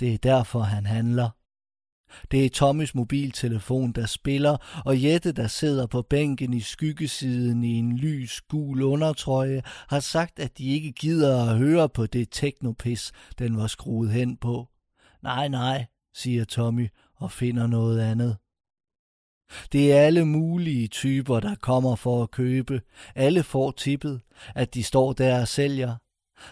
[0.00, 1.41] Det er derfor, han handler.
[2.30, 7.78] Det er Tommys mobiltelefon, der spiller, og Jette, der sidder på bænken i skyggesiden i
[7.78, 13.12] en lys gul undertrøje, har sagt, at de ikke gider at høre på det teknopis,
[13.38, 14.68] den var skruet hen på.
[15.22, 18.36] Nej, nej, siger Tommy og finder noget andet.
[19.72, 22.80] Det er alle mulige typer, der kommer for at købe.
[23.14, 24.20] Alle får tippet,
[24.54, 25.96] at de står der og sælger.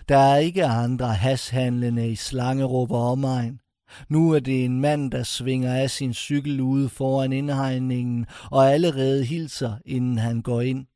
[0.08, 3.60] Der er ikke andre hashandlende i Slangerup og omegn.
[4.08, 9.24] Nu er det en mand, der svinger af sin cykel ude foran indhegningen og allerede
[9.24, 10.86] hilser, inden han går ind.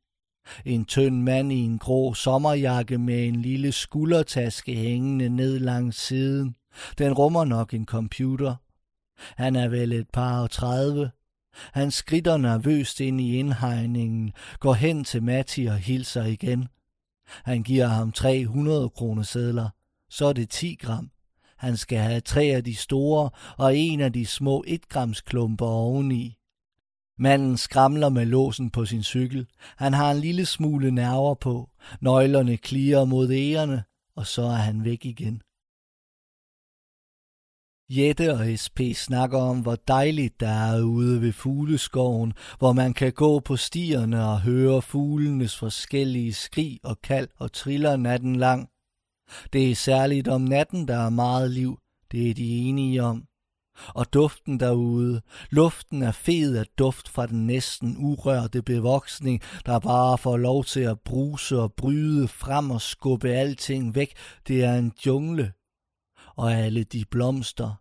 [0.65, 6.55] En tynd mand i en grå sommerjakke med en lille skuldertaske hængende ned langs siden.
[6.99, 8.55] Den rummer nok en computer.
[9.43, 11.11] Han er vel et par og tredive.
[11.73, 16.69] Han skrider nervøst ind i indhegningen, går hen til Matti og hilser igen.
[17.45, 19.69] Han giver ham 300 kronesedler.
[20.11, 21.11] Så er det 10 gram.
[21.65, 25.67] Han skal have tre af de store og en af de små 1 grams klumper
[25.67, 26.37] oveni.
[27.19, 29.47] Manden skramler med låsen på sin cykel.
[29.77, 31.71] Han har en lille smule nerver på.
[32.01, 33.85] Nøglerne klirer mod ærerne,
[34.17, 35.43] og så er han væk igen.
[37.91, 43.13] Jette og SP snakker om, hvor dejligt der er ude ved fugleskoven, hvor man kan
[43.13, 48.69] gå på stierne og høre fuglenes forskellige skrig og kald og triller natten lang.
[49.53, 51.79] Det er særligt om natten, der er meget liv.
[52.13, 53.25] Det er de enige om.
[53.89, 55.23] Og duften derude.
[55.51, 60.81] Luften er fed af duft fra den næsten urørte bevoksning, der bare får lov til
[60.81, 64.13] at bruse og bryde frem og skubbe alting væk.
[64.49, 65.53] Det er en jungle.
[66.37, 67.75] Og alle de blomster.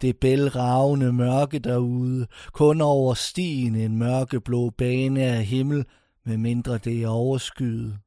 [0.00, 5.84] Det bælragende mørke derude, kun over stien en mørkeblå bane af himmel,
[6.26, 7.98] med mindre det er overskyet.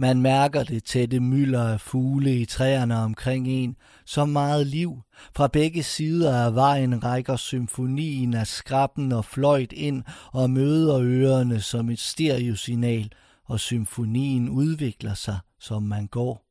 [0.00, 5.00] Man mærker det tætte mylder af fugle i træerne omkring en, så meget liv.
[5.36, 11.60] Fra begge sider af vejen rækker symfonien af skrappen og fløjt ind og møder ørerne
[11.60, 13.12] som et stereosignal,
[13.44, 16.44] og symfonien udvikler sig, som man går.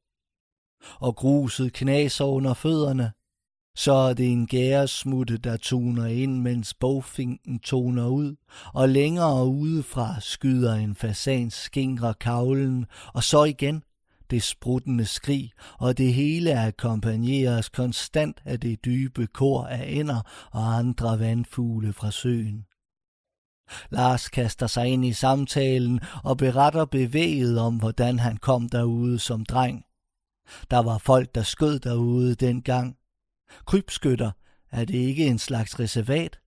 [1.00, 3.12] og gruset knaser under fødderne.
[3.78, 8.36] Så er det en gæresmutte, der toner ind, mens bogfinken toner ud,
[8.74, 13.84] og længere udefra skyder en fasan skingre kavlen, og så igen
[14.30, 20.78] det spruttende skrig, og det hele akkompagneres konstant af det dybe kor af ender og
[20.78, 22.66] andre vandfugle fra søen.
[23.90, 29.46] Lars kaster sig ind i samtalen og beretter bevæget om, hvordan han kom derude som
[29.46, 29.84] dreng.
[30.72, 32.98] Der var folk, der skød derude dengang.
[33.66, 34.32] Krybskytter,
[34.72, 36.40] er det ikke en slags reservat?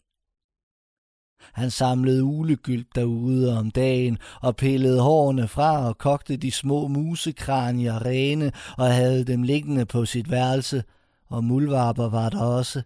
[1.52, 8.06] Han samlede ulegyld derude om dagen og pillede hårene fra og kogte de små musekranier
[8.06, 10.84] rene og havde dem liggende på sit værelse,
[11.26, 12.82] og mulvarper var der også.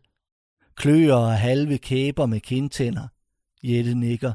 [0.77, 3.09] Kløer og halve kæber med kindtænder.
[3.63, 4.33] Jette nikker.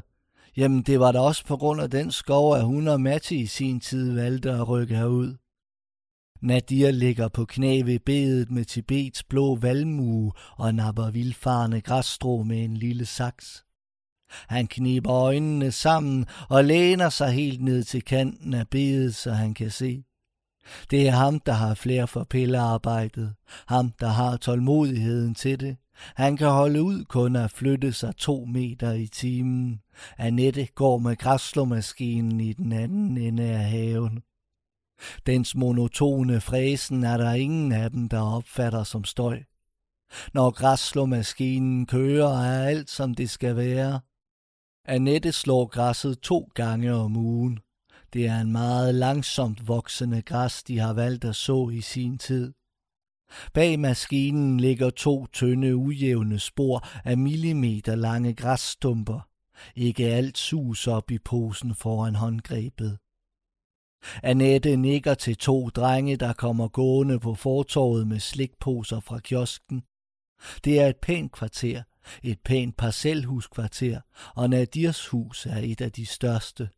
[0.56, 3.46] Jamen, det var da også på grund af den skov, at hun og Matti i
[3.46, 5.36] sin tid valgte at rykke herud.
[6.42, 12.64] Nadir ligger på knæ ved bedet med Tibets blå valmue og napper vildfarne græsstrå med
[12.64, 13.64] en lille saks.
[14.48, 19.54] Han kniber øjnene sammen og læner sig helt ned til kanten af bedet, så han
[19.54, 20.04] kan se.
[20.90, 23.34] Det er ham, der har flere for pillearbejdet.
[23.66, 25.76] Ham, der har tålmodigheden til det.
[26.14, 29.80] Han kan holde ud kun at flytte sig to meter i timen.
[30.18, 34.22] Annette går med græsslåmaskinen i den anden ende af haven.
[35.26, 39.42] Dens monotone fræsen er der ingen af dem, der opfatter som støj.
[40.34, 44.00] Når græsslåmaskinen kører, er alt som det skal være.
[44.84, 47.58] Annette slår græsset to gange om ugen.
[48.12, 52.52] Det er en meget langsomt voksende græs, de har valgt at så i sin tid.
[53.54, 59.20] Bag maskinen ligger to tynde, ujævne spor af millimeter lange græsstumper.
[59.76, 62.98] Ikke alt sus op i posen foran håndgrebet.
[64.22, 69.82] Annette nikker til to drenge, der kommer gående på fortorvet med slikposer fra kiosken.
[70.64, 71.82] Det er et pænt kvarter,
[72.22, 74.00] et pænt parcelhuskvarter,
[74.34, 76.68] og Nadirs hus er et af de største.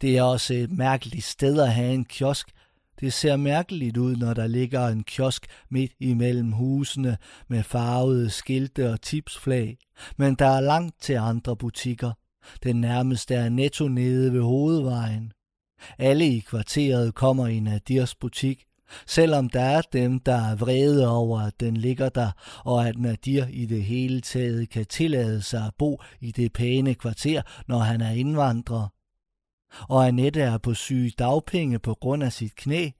[0.00, 2.50] Det er også et mærkeligt sted at have en kiosk.
[3.00, 7.18] Det ser mærkeligt ud, når der ligger en kiosk midt imellem husene
[7.48, 9.78] med farvede skilte og tipsflag,
[10.16, 12.12] men der er langt til andre butikker.
[12.62, 15.32] Den nærmeste er netto nede ved hovedvejen.
[15.98, 18.64] Alle i kvarteret kommer i Nadirs butik,
[19.06, 22.30] selvom der er dem, der er vrede over, at den ligger der,
[22.64, 26.94] og at Nadir i det hele taget kan tillade sig at bo i det pæne
[26.94, 28.88] kvarter, når han er indvandrer.
[29.88, 32.90] Og Annette er på syge dagpenge på grund af sit knæ.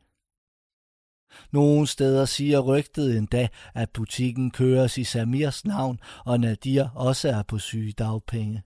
[1.52, 7.42] Nogle steder siger rygtet endda, at butikken køres i Samirs navn, og Nadir også er
[7.42, 8.62] på syge dagpenge.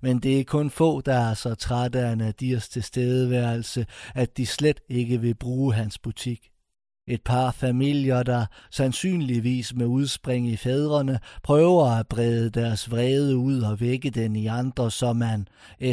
[0.00, 4.80] Men det er kun få, der er så trætte af Nadirs tilstedeværelse, at de slet
[4.88, 6.48] ikke vil bruge hans butik.
[7.10, 13.60] Et par familier, der sandsynligvis med udspring i fædrene, prøver at brede deres vrede ud
[13.60, 15.48] og vække den i andre, som man,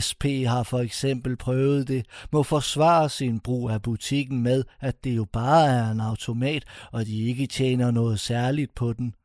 [0.06, 5.16] SP har for eksempel prøvet det, må forsvare sin brug af butikken med, at det
[5.16, 9.16] jo bare er en automat, og de ikke tjener noget særligt på den.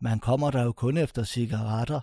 [0.00, 2.00] Man kommer der jo kun efter cigaretter.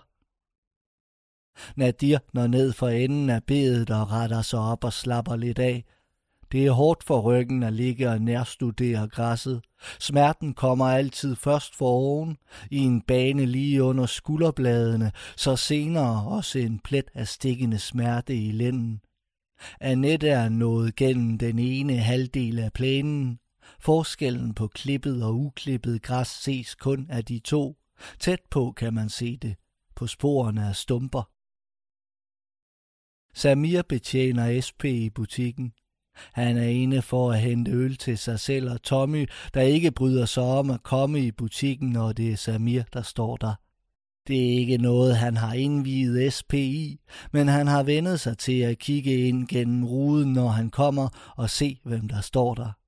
[1.76, 5.84] Nadir når ned for enden af bedet og retter sig op og slapper lidt af.
[6.52, 9.62] Det er hårdt for ryggen at ligge og nærstudere græsset.
[10.00, 12.36] Smerten kommer altid først for oven,
[12.70, 18.52] i en bane lige under skulderbladene, så senere også en plet af stikkende smerte i
[18.52, 19.00] lænden.
[19.80, 23.38] Annette er nået gennem den ene halvdel af plænen.
[23.80, 27.76] Forskellen på klippet og uklippet græs ses kun af de to.
[28.20, 29.56] Tæt på kan man se det,
[29.96, 31.22] på sporene af stumper.
[33.34, 35.72] Samir betjener SP i butikken.
[36.32, 40.26] Han er inde for at hente øl til sig selv og Tommy, der ikke bryder
[40.26, 43.54] sig om at komme i butikken, når det er Samir, der står der.
[44.28, 47.00] Det er ikke noget, han har indviet SPI,
[47.32, 51.50] men han har vendet sig til at kigge ind gennem ruden, når han kommer og
[51.50, 52.81] se, hvem der står der.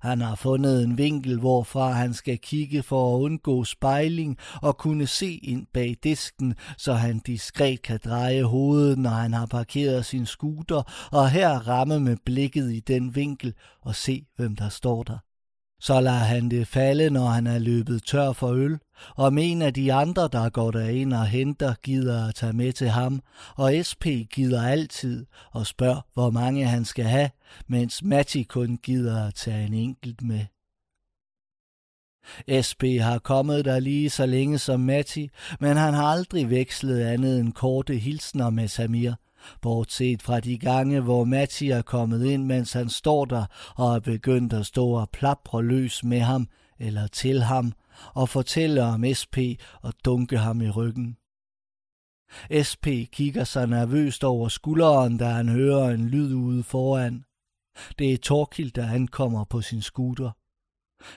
[0.00, 5.06] Han har fundet en vinkel, hvorfra han skal kigge for at undgå spejling og kunne
[5.06, 10.26] se ind bag disken, så han diskret kan dreje hovedet, når han har parkeret sin
[10.26, 15.18] scooter, og her ramme med blikket i den vinkel og se, hvem der står der.
[15.80, 18.78] Så lader han det falde, når han er løbet tør for øl,
[19.16, 22.88] og en af de andre, der går derind og henter, gider at tage med til
[22.88, 23.22] ham,
[23.56, 27.30] og SP gider altid og spørger, hvor mange han skal have,
[27.66, 30.44] mens Matti kun gider at tage en enkelt med.
[32.66, 35.30] SP har kommet der lige så længe som Matti,
[35.60, 39.12] men han har aldrig vekslet andet end korte hilsner med Samir,
[39.62, 43.44] Bortset fra de gange, hvor Matti er kommet ind, mens han står der
[43.76, 46.48] og er begyndt at stå og plapre løs med ham
[46.78, 47.72] eller til ham
[48.14, 49.36] og fortælle om SP
[49.82, 51.16] og dunke ham i ryggen.
[52.68, 57.24] SP kigger sig nervøst over skulderen, da han hører en lyd ude foran.
[57.98, 60.30] Det er Torkild, der ankommer på sin scooter.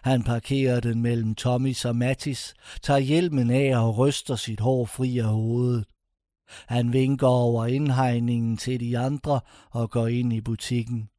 [0.09, 5.17] Han parkerer den mellem Tommy og Mattis, tager hjelmen af og ryster sit hår fri
[5.17, 5.85] af hovedet.
[6.67, 9.39] Han vinker over indhegningen til de andre
[9.71, 11.09] og går ind i butikken.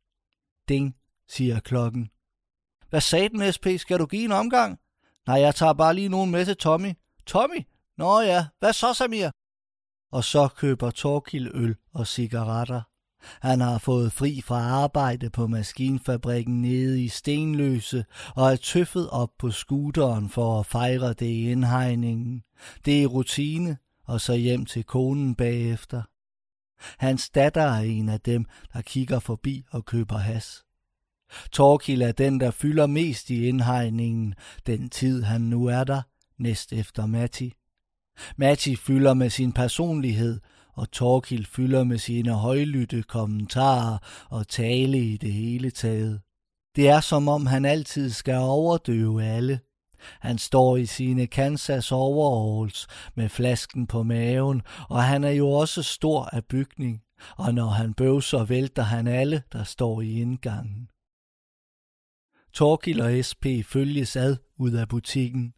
[0.69, 0.97] Ding,
[1.29, 2.11] siger klokken.
[2.91, 3.67] Hvad sagde den, SP?
[3.79, 4.79] Skal du give en omgang?
[5.27, 6.93] Nej, jeg tager bare lige nogen med til Tommy.
[7.27, 7.67] Tommy?
[7.99, 9.31] Nå ja, hvad så, Samir?
[10.13, 12.83] Og så køber Torkil øl og cigaretter.
[13.41, 19.31] Han har fået fri fra arbejde på maskinfabrikken nede i Stenløse og er tøffet op
[19.39, 22.43] på scooteren for at fejre det i indhegningen.
[22.85, 23.77] Det er rutine,
[24.09, 26.03] og så hjem til konen bagefter.
[26.99, 30.65] Hans datter er en af dem, der kigger forbi og køber has.
[31.53, 34.35] Torkil er den, der fylder mest i indhegningen,
[34.67, 36.03] den tid han nu er der,
[36.39, 37.55] næst efter Matti.
[38.37, 40.41] Matti fylder med sin personlighed,
[40.73, 43.99] og Torkil fylder med sine højlytte kommentarer
[44.31, 46.21] og tale i det hele taget.
[46.77, 49.61] Det er som om han altid skal overdøve alle.
[50.21, 55.83] Han står i sine Kansas overalls med flasken på maven, og han er jo også
[55.83, 57.03] stor af bygning,
[57.37, 60.89] og når han bøvser, vælter han alle, der står i indgangen.
[62.53, 65.55] Torkil og SP følges ad ud af butikken.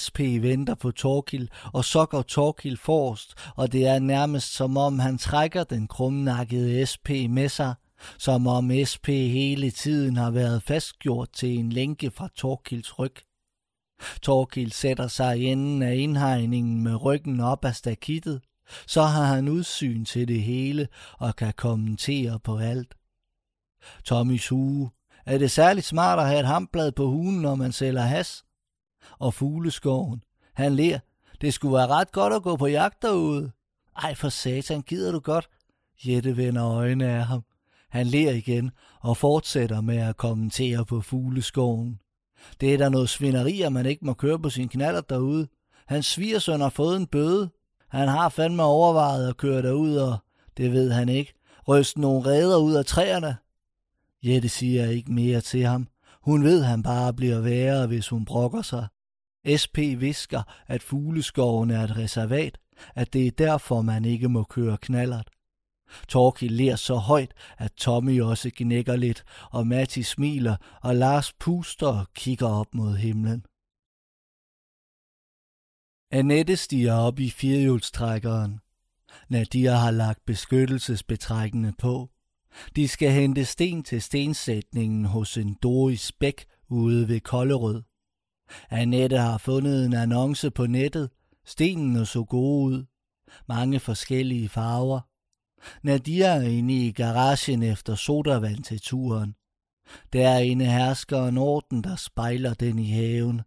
[0.00, 4.98] SP venter på Torkil, og så går Torkil forrest, og det er nærmest som om
[4.98, 7.74] han trækker den krumnakkede SP med sig,
[8.18, 13.25] som om SP hele tiden har været fastgjort til en lænke fra Torkils ryg.
[14.22, 18.40] Torkil sætter sig i enden af indhegningen med ryggen op af stakittet,
[18.86, 22.94] så har han udsyn til det hele og kan kommentere på alt.
[24.04, 24.90] Tommys hue.
[25.26, 28.44] Er det særligt smart at have et hamblad på hugen, når man sælger has?
[29.18, 30.22] Og fugleskoven.
[30.54, 30.98] Han ler.
[31.40, 33.50] Det skulle være ret godt at gå på jagt derude.
[33.96, 35.48] Ej, for satan, gider du godt?
[36.06, 37.44] Jette vender øjnene af ham.
[37.90, 42.00] Han ler igen og fortsætter med at kommentere på fugleskoven.
[42.60, 45.48] Det er da noget svineri, at man ikke må køre på sin knaller derude.
[45.86, 47.50] Hans svigersøn har fået en bøde.
[47.88, 50.18] Han har fandme overvejet at køre derud, og
[50.56, 51.32] det ved han ikke.
[51.68, 53.36] Ryste nogle ræder ud af træerne.
[54.22, 55.88] Jette siger ikke mere til ham.
[56.22, 58.86] Hun ved, han bare bliver værre, hvis hun brokker sig.
[59.62, 62.58] SP visker, at fugleskoven er et reservat,
[62.94, 65.28] at det er derfor, man ikke må køre knallert.
[66.08, 71.86] Torki ler så højt, at Tommy også gnækker lidt, og Matti smiler, og Lars puster
[71.86, 73.44] og kigger op mod himlen.
[76.10, 78.60] Annette stiger op i firehjulstrækkeren.
[79.28, 82.10] Nadia har lagt beskyttelsesbetrækkende på.
[82.76, 87.82] De skal hente sten til stensætningen hos en Doris Bæk ude ved Kollerød.
[88.70, 91.10] Annette har fundet en annonce på nettet.
[91.44, 92.84] Stenene så gode ud.
[93.48, 95.00] Mange forskellige farver.
[95.82, 99.34] Nadia er inde i garagen efter sodavand til turen.
[100.12, 103.40] Derinde hersker en orden, der spejler den i haven.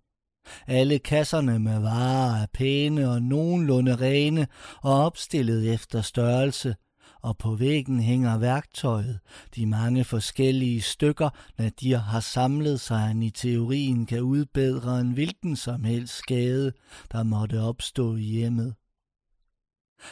[0.67, 4.47] Alle kasserne med varer er pæne og nogenlunde rene
[4.81, 6.75] og opstillet efter størrelse,
[7.21, 9.19] og på væggen hænger værktøjet,
[9.55, 15.55] de mange forskellige stykker, Nadir har samlet, sig, han i teorien kan udbedre en hvilken
[15.55, 16.73] som helst skade,
[17.11, 18.75] der måtte opstå i hjemmet.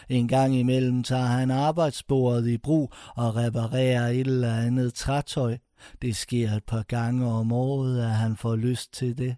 [0.09, 5.57] En gang imellem tager han arbejdsbordet i brug og reparerer et eller andet trætøj.
[6.01, 9.35] Det sker et par gange om året, at han får lyst til det.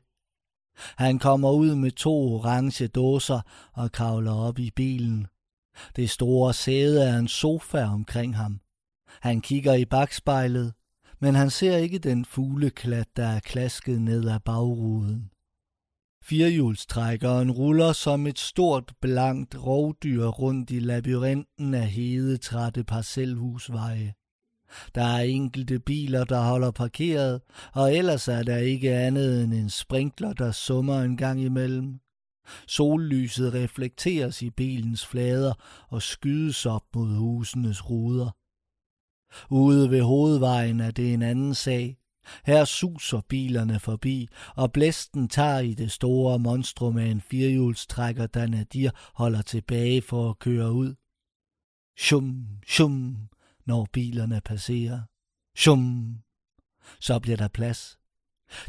[0.98, 3.42] Han kommer ud med to orange dåser
[3.74, 5.28] og kravler op i bilen.
[5.96, 8.60] Det store sæde er en sofa omkring ham.
[9.22, 10.74] Han kigger i bagspejlet,
[11.20, 15.32] men han ser ikke den fugleklat, der er klasket ned ad bagruden.
[16.30, 24.14] Firehjulstrækkeren ruller som et stort, blankt rovdyr rundt i labyrinten af hedetrætte parcelhusveje.
[24.96, 27.42] Der er enkelte biler, der holder parkeret,
[27.74, 32.00] og ellers er der ikke andet end en sprinkler, der summer en gang imellem.
[32.68, 35.54] Sollyset reflekteres i bilens flader
[35.88, 38.36] og skydes op mod husenes ruder.
[39.50, 41.99] Ude ved hovedvejen er det en anden sag.
[42.46, 48.48] Her suser bilerne forbi, og blæsten tager i det store monstrum af en firehjulstrækker, der
[48.48, 50.96] Nadir holder tilbage for at køre ud.
[51.98, 53.18] Shum, shum,
[53.66, 55.02] når bilerne passerer.
[55.56, 56.16] Shum,
[57.00, 57.98] så bliver der plads.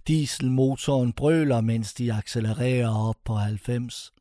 [0.06, 4.12] Dieselmotoren brøler, mens de accelererer op på 90.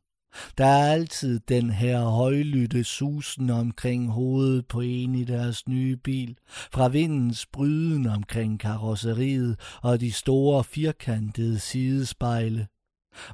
[0.58, 6.36] Der er altid den her højlytte susen omkring hovedet på en i deres nye bil,
[6.48, 12.66] fra vindens bryden omkring karosseriet og de store firkantede sidespejle.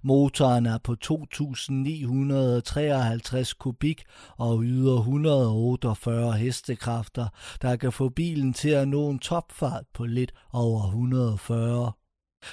[0.03, 4.03] Motoren er på 2.953 kubik
[4.37, 7.29] og yder 148 hestekræfter,
[7.63, 11.93] der kan få bilen til at nå en topfart på lidt over 140.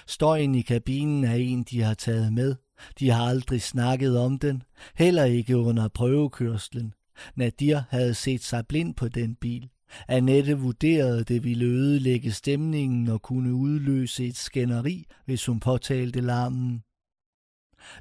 [0.07, 2.55] Støjen i kabinen er en, de har taget med.
[2.99, 4.63] De har aldrig snakket om den,
[4.95, 6.93] heller ikke under prøvekørslen.
[7.35, 9.69] Nadir havde set sig blind på den bil.
[10.07, 16.83] Annette vurderede, det ville ødelægge stemningen og kunne udløse et skænderi, hvis hun påtalte larmen.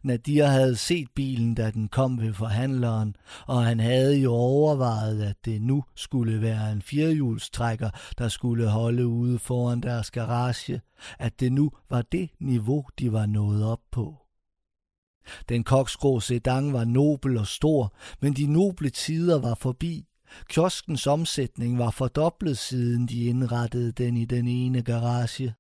[0.02, 5.36] Nadir havde set bilen, da den kom ved forhandleren, og han havde jo overvejet, at
[5.44, 10.81] det nu skulle være en firehjulstrækker, der skulle holde ude foran deres garage,
[11.18, 14.22] at det nu var det niveau, de var nået op på.
[15.49, 20.05] Den koksgrå sedan var nobel og stor, men de noble tider var forbi.
[20.49, 25.55] Kioskens omsætning var fordoblet siden de indrettede den i den ene garage.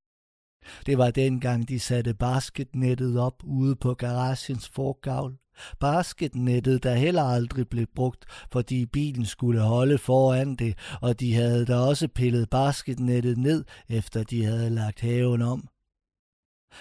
[0.86, 5.36] Det var dengang, de satte basketnettet op ude på garagens forgavl.
[5.80, 11.66] Basketnettet, der heller aldrig blev brugt, fordi bilen skulle holde foran det, og de havde
[11.66, 15.68] da også pillet basketnettet ned, efter de havde lagt haven om.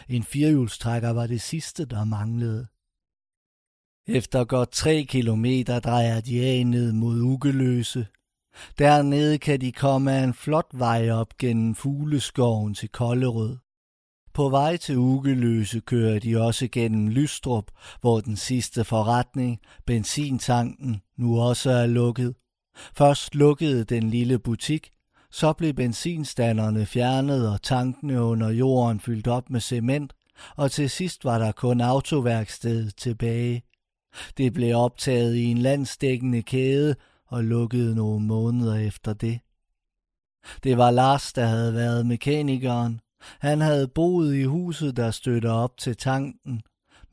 [0.09, 2.67] En firehjulstrækker var det sidste, der manglede.
[4.17, 8.07] Efter godt tre kilometer drejer de af ned mod Ugeløse.
[8.79, 13.57] Dernede kan de komme af en flot vej op gennem fugleskoven til Kollerød.
[14.33, 17.71] På vej til Ugeløse kører de også gennem Lystrup,
[18.01, 22.35] hvor den sidste forretning, benzintanken, nu også er lukket.
[22.95, 24.91] Først lukkede den lille butik,
[25.32, 30.14] så blev benzinstanderne fjernet og tankene under jorden fyldt op med cement,
[30.56, 33.64] og til sidst var der kun autoværkstedet tilbage.
[34.38, 36.95] Det blev optaget i en landsdækkende kæde
[37.27, 39.40] og lukkede nogle måneder efter det.
[40.64, 43.01] Det var Lars, der havde været mekanikeren.
[43.40, 46.61] Han havde boet i huset, der støtter op til tanken.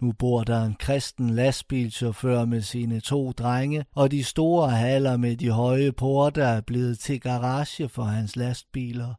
[0.01, 5.36] Nu bor der en kristen lastbilchauffør med sine to drenge, og de store haller med
[5.36, 9.15] de høje porter er blevet til garage for hans lastbiler.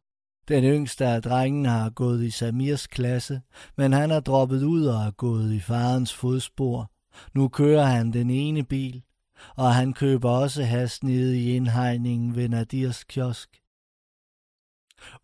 [0.48, 3.41] Den yngste af drengene har gået i Samirs klasse,
[3.77, 6.91] men han er droppet ud og er gået i farens fodspor.
[7.35, 9.03] Nu kører han den ene bil,
[9.56, 13.49] og han køber også has nede i indhegningen ved Nadirs kiosk.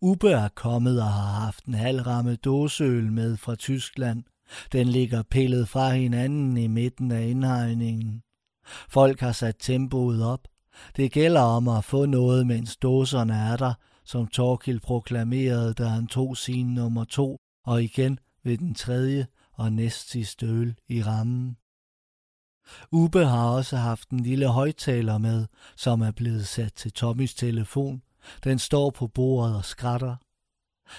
[0.00, 4.24] Ube er kommet og har haft en halvramme dåseøl med fra Tyskland.
[4.72, 8.22] Den ligger pillet fra hinanden i midten af indhegningen.
[8.88, 10.48] Folk har sat tempoet op.
[10.96, 16.06] Det gælder om at få noget, mens dåserne er der, som Torkil proklamerede, da han
[16.06, 21.56] tog sin nummer to, og igen ved den tredje og næstsidste øl i rammen.
[22.92, 28.02] Ube har også haft en lille højtaler med, som er blevet sat til Tommys telefon.
[28.44, 30.16] Den står på bordet og skratter.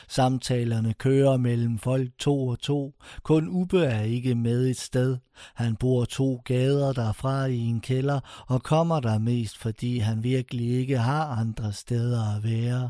[0.07, 2.95] Samtalerne kører mellem folk to og to.
[3.23, 5.17] Kun Ube er ikke med et sted.
[5.55, 10.69] Han bor to gader derfra i en kælder og kommer der mest, fordi han virkelig
[10.69, 12.89] ikke har andre steder at være.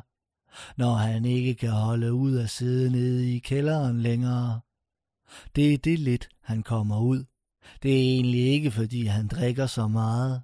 [0.78, 4.60] Når han ikke kan holde ud at sidde nede i kælderen længere.
[5.56, 7.26] Det er det lidt, han kommer ud.
[7.84, 10.42] Det er egentlig ikke, fordi han drikker så meget.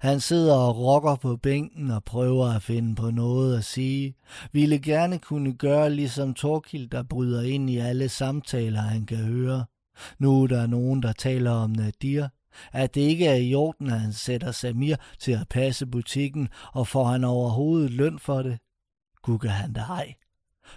[0.00, 4.14] Han sidder og rokker på bænken og prøver at finde på noget at sige.
[4.52, 9.64] Ville gerne kunne gøre ligesom Torkild, der bryder ind i alle samtaler, han kan høre.
[10.18, 12.28] Nu er der nogen, der taler om Nadir.
[12.72, 16.86] At det ikke er i orden, at han sætter Samir til at passe butikken, og
[16.86, 18.58] får han overhovedet løn for det.
[19.22, 20.14] Gud han da ej.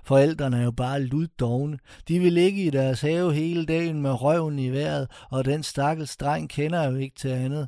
[0.04, 1.78] Forældrene er jo bare luddogne.
[2.08, 6.18] De vil ligge i deres have hele dagen med røven i vejret, og den stakkels
[6.18, 7.68] dreng kender jo ikke til andet.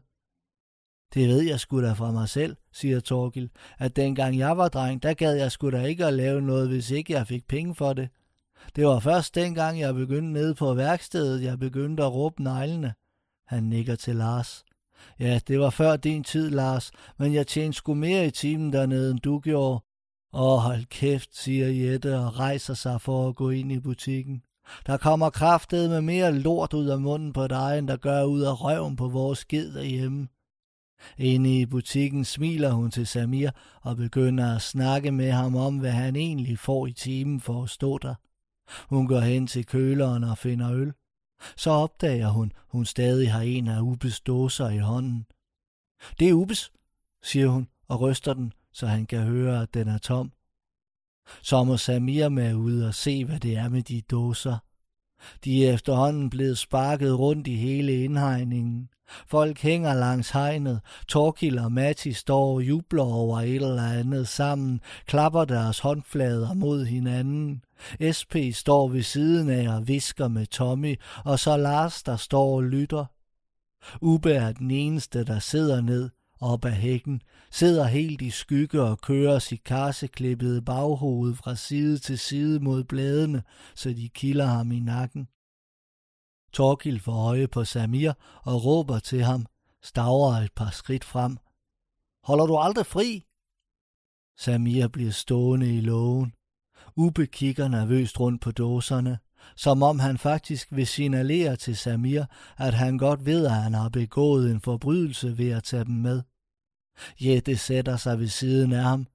[1.14, 5.04] Det ved jeg sgu da fra mig selv, siger Torgil, at dengang jeg var dreng,
[5.04, 7.94] der gad jeg sgu da ikke at lave noget, hvis ikke jeg fik penge for
[7.94, 8.10] det.
[8.76, 12.94] Det var først dengang, jeg begyndte nede på værkstedet, jeg begyndte at råbe neglene.
[13.48, 14.64] Han nikker til Lars.
[15.20, 19.12] Ja, det var før din tid, Lars, men jeg tjente sgu mere i timen dernede,
[19.12, 19.84] end du gjorde.
[20.34, 24.44] Åh, hold kæft, siger Jette og rejser sig for at gå ind i butikken.
[24.88, 28.42] Der kommer kraftet med mere lort ud af munden på dig, end der gør ud
[28.42, 30.28] af røven på vores ged derhjemme.
[31.18, 33.50] Inde i butikken smiler hun til Samir
[33.82, 37.70] og begynder at snakke med ham om, hvad han egentlig får i timen for at
[37.70, 38.16] stå der.
[38.90, 40.94] Hun går hen til køleren og finder øl.
[41.56, 45.26] Så opdager hun, hun stadig har en af Ubes dåser i hånden.
[46.20, 46.72] Det er Ubes,
[47.24, 50.32] siger hun og ryster den, så han kan høre, at den er tom.
[51.42, 54.58] Så må Samir med ud og se, hvad det er med de dåser.
[55.44, 58.90] De er efterhånden blevet sparket rundt i hele indhegningen.
[59.28, 60.82] Folk hænger langs hegnet.
[61.08, 66.86] Torkil og Matti står og jubler over et eller andet sammen, klapper deres håndflader mod
[66.86, 67.64] hinanden.
[68.18, 72.64] SP står ved siden af og visker med Tommy, og så Lars, der står og
[72.64, 73.06] lytter.
[74.02, 76.10] Ube er den eneste, der sidder ned
[76.42, 82.20] op ad hækken, sidder helt i skygge og kører sit karseklippede baghoved fra side til
[82.20, 83.44] side mod bladene,
[83.76, 85.28] så de kilder ham i nakken.
[86.54, 89.46] Torkil får øje på Samir og råber til ham,
[89.82, 91.38] stavrer et par skridt frem.
[92.24, 93.26] Holder du aldrig fri?
[94.38, 96.34] Samir bliver stående i lågen.
[96.96, 99.20] Ube kigger nervøst rundt på dåserne,
[99.56, 102.24] som om han faktisk vil signalere til Samir,
[102.58, 106.22] at han godt ved, at han har begået en forbrydelse ved at tage dem med.
[107.22, 109.08] Jette sætter sig ved siden af ham.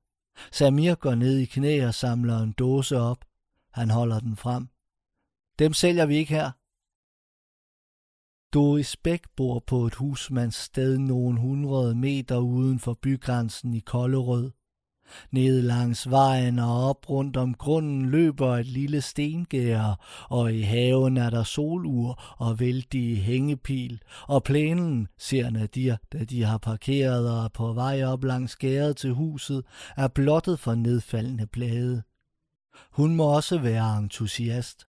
[0.53, 3.25] Samir går ned i knæ og samler en dåse op.
[3.73, 4.69] Han holder den frem.
[5.59, 6.51] Dem sælger vi ikke her.
[8.55, 14.51] Doris Bæk bor på et husmandssted nogle hundrede meter uden for bygrænsen i Kollerød.
[15.31, 21.17] Ned langs vejen og op rundt om grunden løber et lille stengær, og i haven
[21.17, 27.45] er der solur og vældige hængepil, og plænen, ser Nadir, da de har parkeret og
[27.45, 29.65] er på vej op langs gæret til huset,
[29.97, 32.03] er blottet for nedfaldende blade.
[32.93, 34.88] Hun må også være entusiast.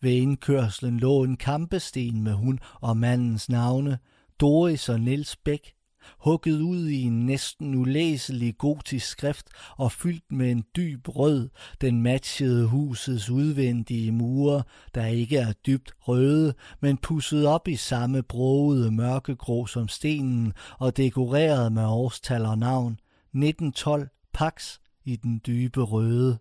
[0.00, 3.98] Ved indkørslen lå en kampesten med hun og mandens navne,
[4.40, 5.74] Doris og Niels Bæk,
[6.18, 11.48] hugget ud i en næsten ulæselig gotisk skrift og fyldt med en dyb rød,
[11.80, 14.62] den matchede husets udvendige mure,
[14.94, 20.96] der ikke er dybt røde, men pusset op i samme broede mørkegrå som stenen og
[20.96, 26.38] dekoreret med årstal og navn, 1912 Pax i den dybe røde.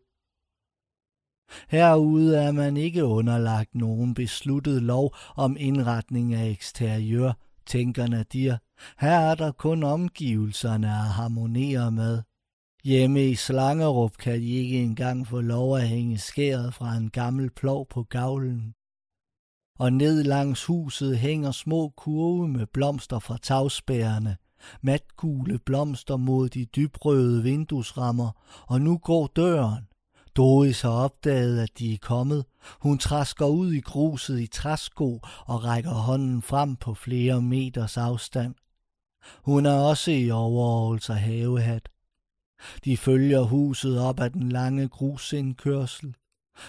[1.69, 7.33] Herude er man ikke underlagt nogen besluttet lov om indretning af eksteriør,
[7.65, 8.57] tænker Nadir.
[8.99, 12.21] Her er der kun omgivelserne at harmonere med.
[12.83, 17.49] Hjemme i Slangerup kan de ikke engang få lov at hænge skæret fra en gammel
[17.49, 18.73] plov på gavlen.
[19.79, 24.37] Og ned langs huset hænger små kurve med blomster fra tagspærerne,
[24.81, 28.31] matgule blomster mod de dybrøde vinduesrammer,
[28.67, 29.88] og nu går døren.
[30.35, 32.45] Doris har opdaget, at de er kommet.
[32.81, 38.55] Hun træsker ud i gruset i træsko og rækker hånden frem på flere meters afstand.
[39.43, 41.89] Hun er også i overholds og havehat.
[42.85, 46.15] De følger huset op ad den lange grusindkørsel.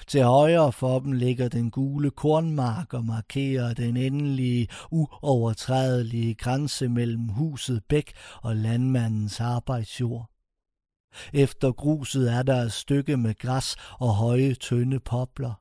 [0.07, 7.29] Til højre for dem ligger den gule kornmark og markerer den endelige, uovertrædelige grænse mellem
[7.29, 10.31] huset Bæk og landmandens arbejdsjord.
[11.33, 15.61] Efter gruset er der et stykke med græs og høje, tynde popler.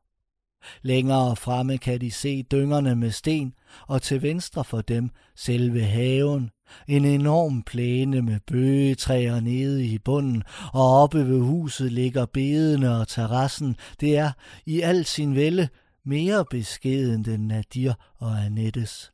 [0.82, 3.54] Længere fremme kan de se dyngerne med sten,
[3.88, 6.50] og til venstre for dem selve haven,
[6.88, 13.08] en enorm plæne med bøgetræer nede i bunden, og oppe ved huset ligger bedene og
[13.08, 13.76] terrassen.
[14.00, 14.32] Det er
[14.66, 15.70] i al sin vælde
[16.06, 19.12] mere beskeden end Nadir og Annettes.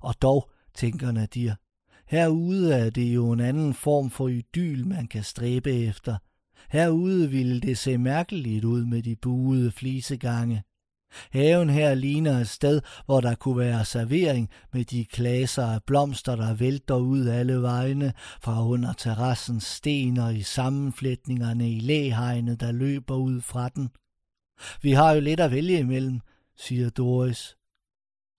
[0.00, 1.54] Og dog, tænker Nadir,
[2.08, 6.16] Herude er det jo en anden form for idyl, man kan stræbe efter.
[6.70, 10.62] Herude ville det se mærkeligt ud med de buede flisegange.
[11.30, 16.36] Haven her ligner et sted, hvor der kunne være servering med de klaser af blomster,
[16.36, 22.72] der vælter ud alle vegne fra under terrassens sten og i sammenflætningerne i læhegnet, der
[22.72, 23.88] løber ud fra den.
[24.82, 26.20] Vi har jo lidt at vælge imellem,
[26.56, 27.56] siger Doris.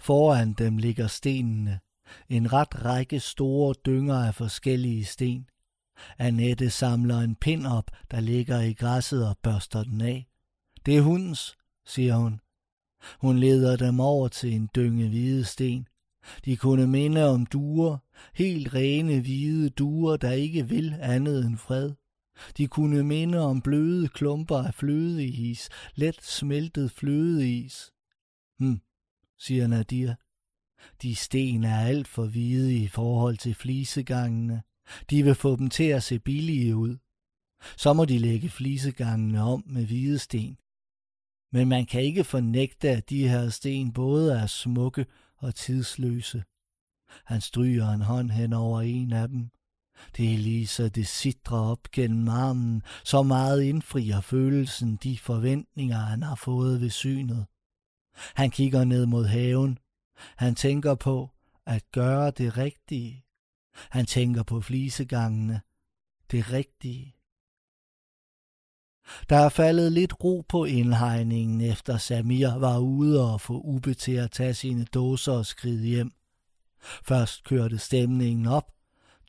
[0.01, 1.79] Foran dem ligger stenene.
[2.29, 5.45] En ret række store dynger af forskellige sten.
[6.17, 10.27] Annette samler en pind op, der ligger i græsset og børster den af.
[10.85, 12.39] Det er hundens, siger hun.
[13.21, 15.87] Hun leder dem over til en dynge hvide sten.
[16.45, 17.97] De kunne minde om duer,
[18.33, 21.91] helt rene hvide duer, der ikke vil andet end fred.
[22.57, 27.91] De kunne minde om bløde klumper af flødeis, let smeltet flødeis.
[28.59, 28.81] Hm,
[29.39, 30.15] siger Nadir.
[31.01, 34.61] De sten er alt for hvide i forhold til flisegangene.
[35.09, 36.97] De vil få dem til at se billige ud.
[37.77, 40.57] Så må de lægge flisegangene om med hvide sten.
[41.51, 45.05] Men man kan ikke fornægte, at de her sten både er smukke
[45.37, 46.43] og tidsløse.
[47.25, 49.49] Han stryger en hånd hen over en af dem.
[50.17, 55.97] Det er lige så det sidder op gennem armen, så meget indfrier følelsen de forventninger,
[55.97, 57.45] han har fået ved synet.
[58.35, 59.77] Han kigger ned mod haven,
[60.37, 61.29] han tænker på
[61.65, 63.25] at gøre det rigtige.
[63.75, 65.61] Han tænker på flisegangene.
[66.31, 67.15] Det rigtige.
[69.29, 74.11] Der er faldet lidt ro på indhegningen, efter Samir var ude og få Ube til
[74.11, 76.11] at tage sine dåser og skride hjem.
[76.81, 78.71] Først kørte stemningen op,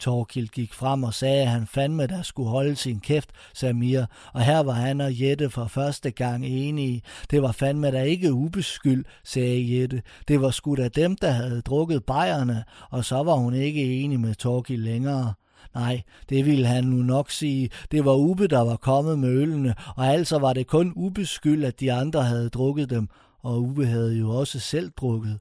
[0.01, 4.43] Torkild gik frem og sagde, at han fandme der skulle holde sin kæft, Samir, og
[4.43, 7.03] her var han og Jette for første gang enige.
[7.31, 10.03] Det var fandme der ikke ubeskyld, sagde Jette.
[10.29, 14.21] Det var sgu da dem, der havde drukket bajerne, og så var hun ikke enig
[14.21, 15.35] med Torkild længere.
[15.75, 17.71] Nej, det ville han nu nok sige.
[17.91, 21.81] Det var Ube, der var kommet med ølene, og altså var det kun ubeskyld, at
[21.81, 23.09] de andre havde drukket dem,
[23.43, 25.39] og Ube havde jo også selv drukket.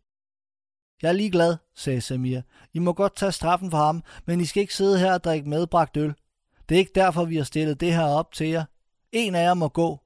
[1.02, 2.42] Jeg er ligeglad, sagde Samir.
[2.74, 5.50] I må godt tage straffen for ham, men I skal ikke sidde her og drikke
[5.50, 6.14] medbragt øl.
[6.70, 8.66] Det er ikke derfor, vi har stillet det her op til jer.
[9.12, 10.00] En af jer må gå.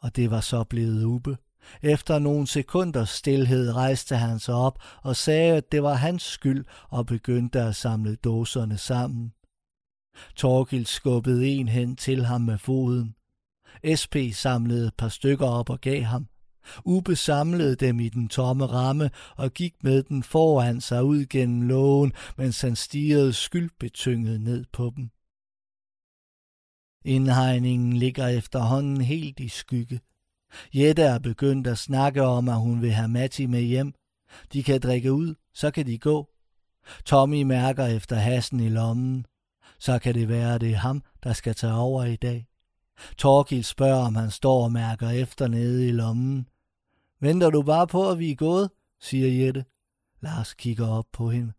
[0.00, 1.36] Og det var så blevet Ube.
[1.82, 6.64] Efter nogle sekunders stillhed rejste han sig op og sagde, at det var hans skyld
[6.88, 9.32] og begyndte at samle dåserne sammen.
[10.36, 13.14] Torgild skubbede en hen til ham med foden.
[14.00, 16.26] SP samlede et par stykker op og gav ham.
[16.84, 21.62] Ube samlede dem i den tomme ramme og gik med den foran sig ud gennem
[21.62, 25.10] lågen, mens han stirrede skyldbetynget ned på dem.
[27.04, 30.00] Indhegningen ligger efterhånden helt i skygge.
[30.74, 33.94] Jette er begyndt at snakke om, at hun vil have Matti med hjem.
[34.52, 36.28] De kan drikke ud, så kan de gå.
[37.04, 39.26] Tommy mærker efter hassen i lommen.
[39.78, 42.46] Så kan det være, at det er ham, der skal tage over i dag.
[43.18, 46.46] Torgild spørger, om han står og mærker efter nede i lommen.
[47.20, 49.64] Venter du bare på, at vi er gået, siger Jette.
[50.20, 51.52] Lars kigger op på hende.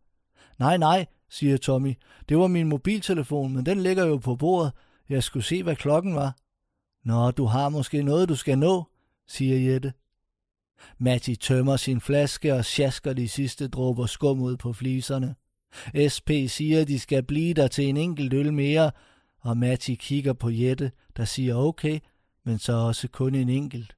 [0.60, 1.94] Nej, nej, siger Tommy.
[2.30, 4.72] Det var min mobiltelefon, men den ligger jo på bordet.
[5.10, 6.36] Jeg skulle se, hvad klokken var.
[7.04, 8.84] Nå, du har måske noget, du skal nå,
[9.28, 9.94] siger Jette.
[10.98, 15.36] Matti tømmer sin flaske og sjasker de sidste dråber skum ud på fliserne.
[16.14, 18.92] SP siger, at de skal blive der til en enkelt øl mere,
[19.40, 22.00] og Matti kigger på Jette, der siger okay,
[22.44, 23.96] men så også kun en enkelt.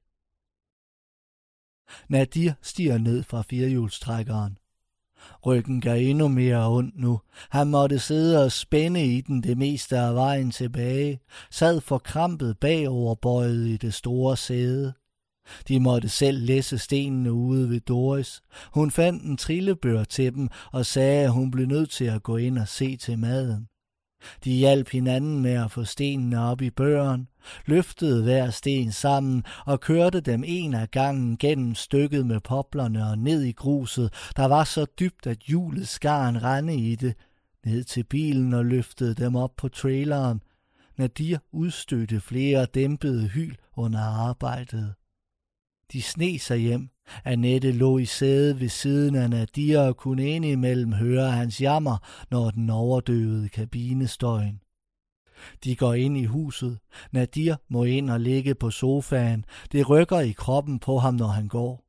[2.08, 4.58] Nadir stiger ned fra firehjulstrækkeren.
[5.46, 7.20] Ryggen gør endnu mere ondt nu.
[7.50, 13.66] Han måtte sidde og spænde i den det meste af vejen tilbage, sad forkrampet bagoverbøjet
[13.66, 14.92] i det store sæde.
[15.68, 18.42] De måtte selv læse stenene ude ved Doris.
[18.74, 22.36] Hun fandt en trillebør til dem og sagde, at hun blev nødt til at gå
[22.36, 23.68] ind og se til maden.
[24.44, 27.28] De hjalp hinanden med at få stenene op i børen,
[27.66, 33.18] løftede hver sten sammen og kørte dem en af gangen gennem stykket med poplerne og
[33.18, 37.14] ned i gruset, der var så dybt, at hjulet skar en rende i det,
[37.66, 40.42] ned til bilen og løftede dem op på traileren.
[40.96, 44.94] Nadir udstødte flere dæmpede hyl under arbejdet.
[45.94, 46.88] De sne sig hjem.
[47.24, 51.96] Annette lå i sædet ved siden af Nadia og kunne indimellem høre hans jammer,
[52.30, 54.60] når den overdøvede kabinestøjen.
[55.64, 56.78] De går ind i huset.
[57.12, 59.44] Nadir må ind og ligge på sofaen.
[59.72, 61.84] Det rykker i kroppen på ham, når han går.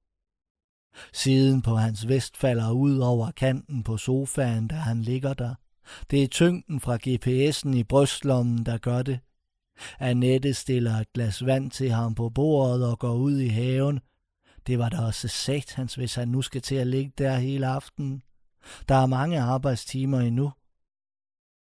[1.13, 5.55] Siden på hans vest falder ud over kanten på sofaen, da han ligger der.
[6.11, 9.19] Det er tyngden fra GPS'en i brystlommen, der gør det.
[9.99, 13.99] Annette stiller et glas vand til ham på bordet og går ud i haven.
[14.67, 18.21] Det var da også satans, hvis han nu skal til at ligge der hele aftenen.
[18.89, 20.51] Der er mange arbejdstimer endnu.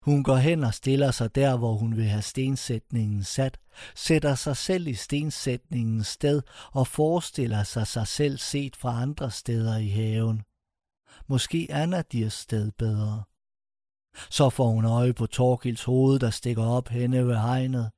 [0.02, 3.58] Hun går hen og stiller sig der, hvor hun vil have stensætningen sat,
[3.94, 9.76] sætter sig selv i stensætningens sted og forestiller sig sig selv set fra andre steder
[9.76, 10.42] i haven.
[11.26, 13.22] Måske er Nadirs sted bedre.
[14.30, 17.90] Så får hun øje på Torkils hoved, der stikker op henne ved hegnet.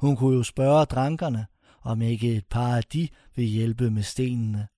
[0.00, 1.46] Hun kunne jo spørge drankerne,
[1.82, 4.68] om ikke et par af de vil hjælpe med stenene.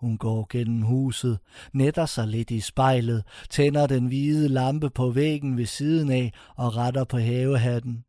[0.00, 1.38] Hun går gennem huset,
[1.72, 6.76] netter sig lidt i spejlet, tænder den hvide lampe på væggen ved siden af og
[6.76, 8.04] retter på havehatten.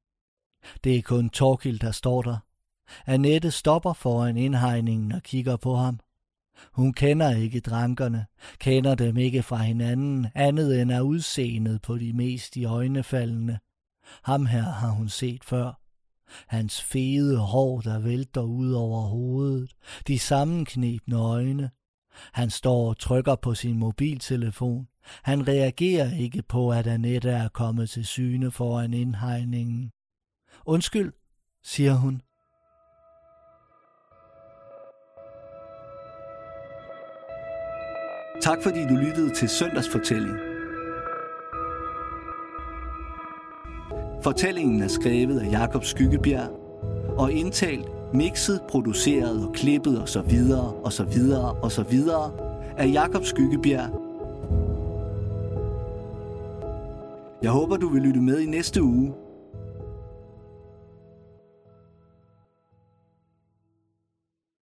[0.83, 2.37] Det er kun Torkild, der står der.
[3.05, 5.99] Annette stopper foran indhegningen og kigger på ham.
[6.71, 8.25] Hun kender ikke drankerne,
[8.59, 13.59] kender dem ikke fra hinanden, andet end af udseendet på de mest i øjnefaldende.
[14.23, 15.86] Ham her har hun set før.
[16.47, 19.71] Hans fede hår, der vælter ud over hovedet,
[20.07, 21.69] de sammenknebne øjne.
[22.33, 24.87] Han står og trykker på sin mobiltelefon.
[25.23, 29.91] Han reagerer ikke på, at Annette er kommet til syne foran indhegningen.
[30.65, 31.13] Undskyld,
[31.63, 32.21] siger hun.
[38.41, 40.46] Tak fordi du lyttede til Søndagsfortælling.
[44.21, 46.49] Fortællingen er skrevet af Jakob Skyggebjerg
[47.17, 52.31] og indtalt, mixet, produceret og klippet og så videre og så videre og så videre
[52.77, 53.89] af Jakob Skyggebjerg.
[57.41, 59.13] Jeg håber, du vil lytte med i næste uge,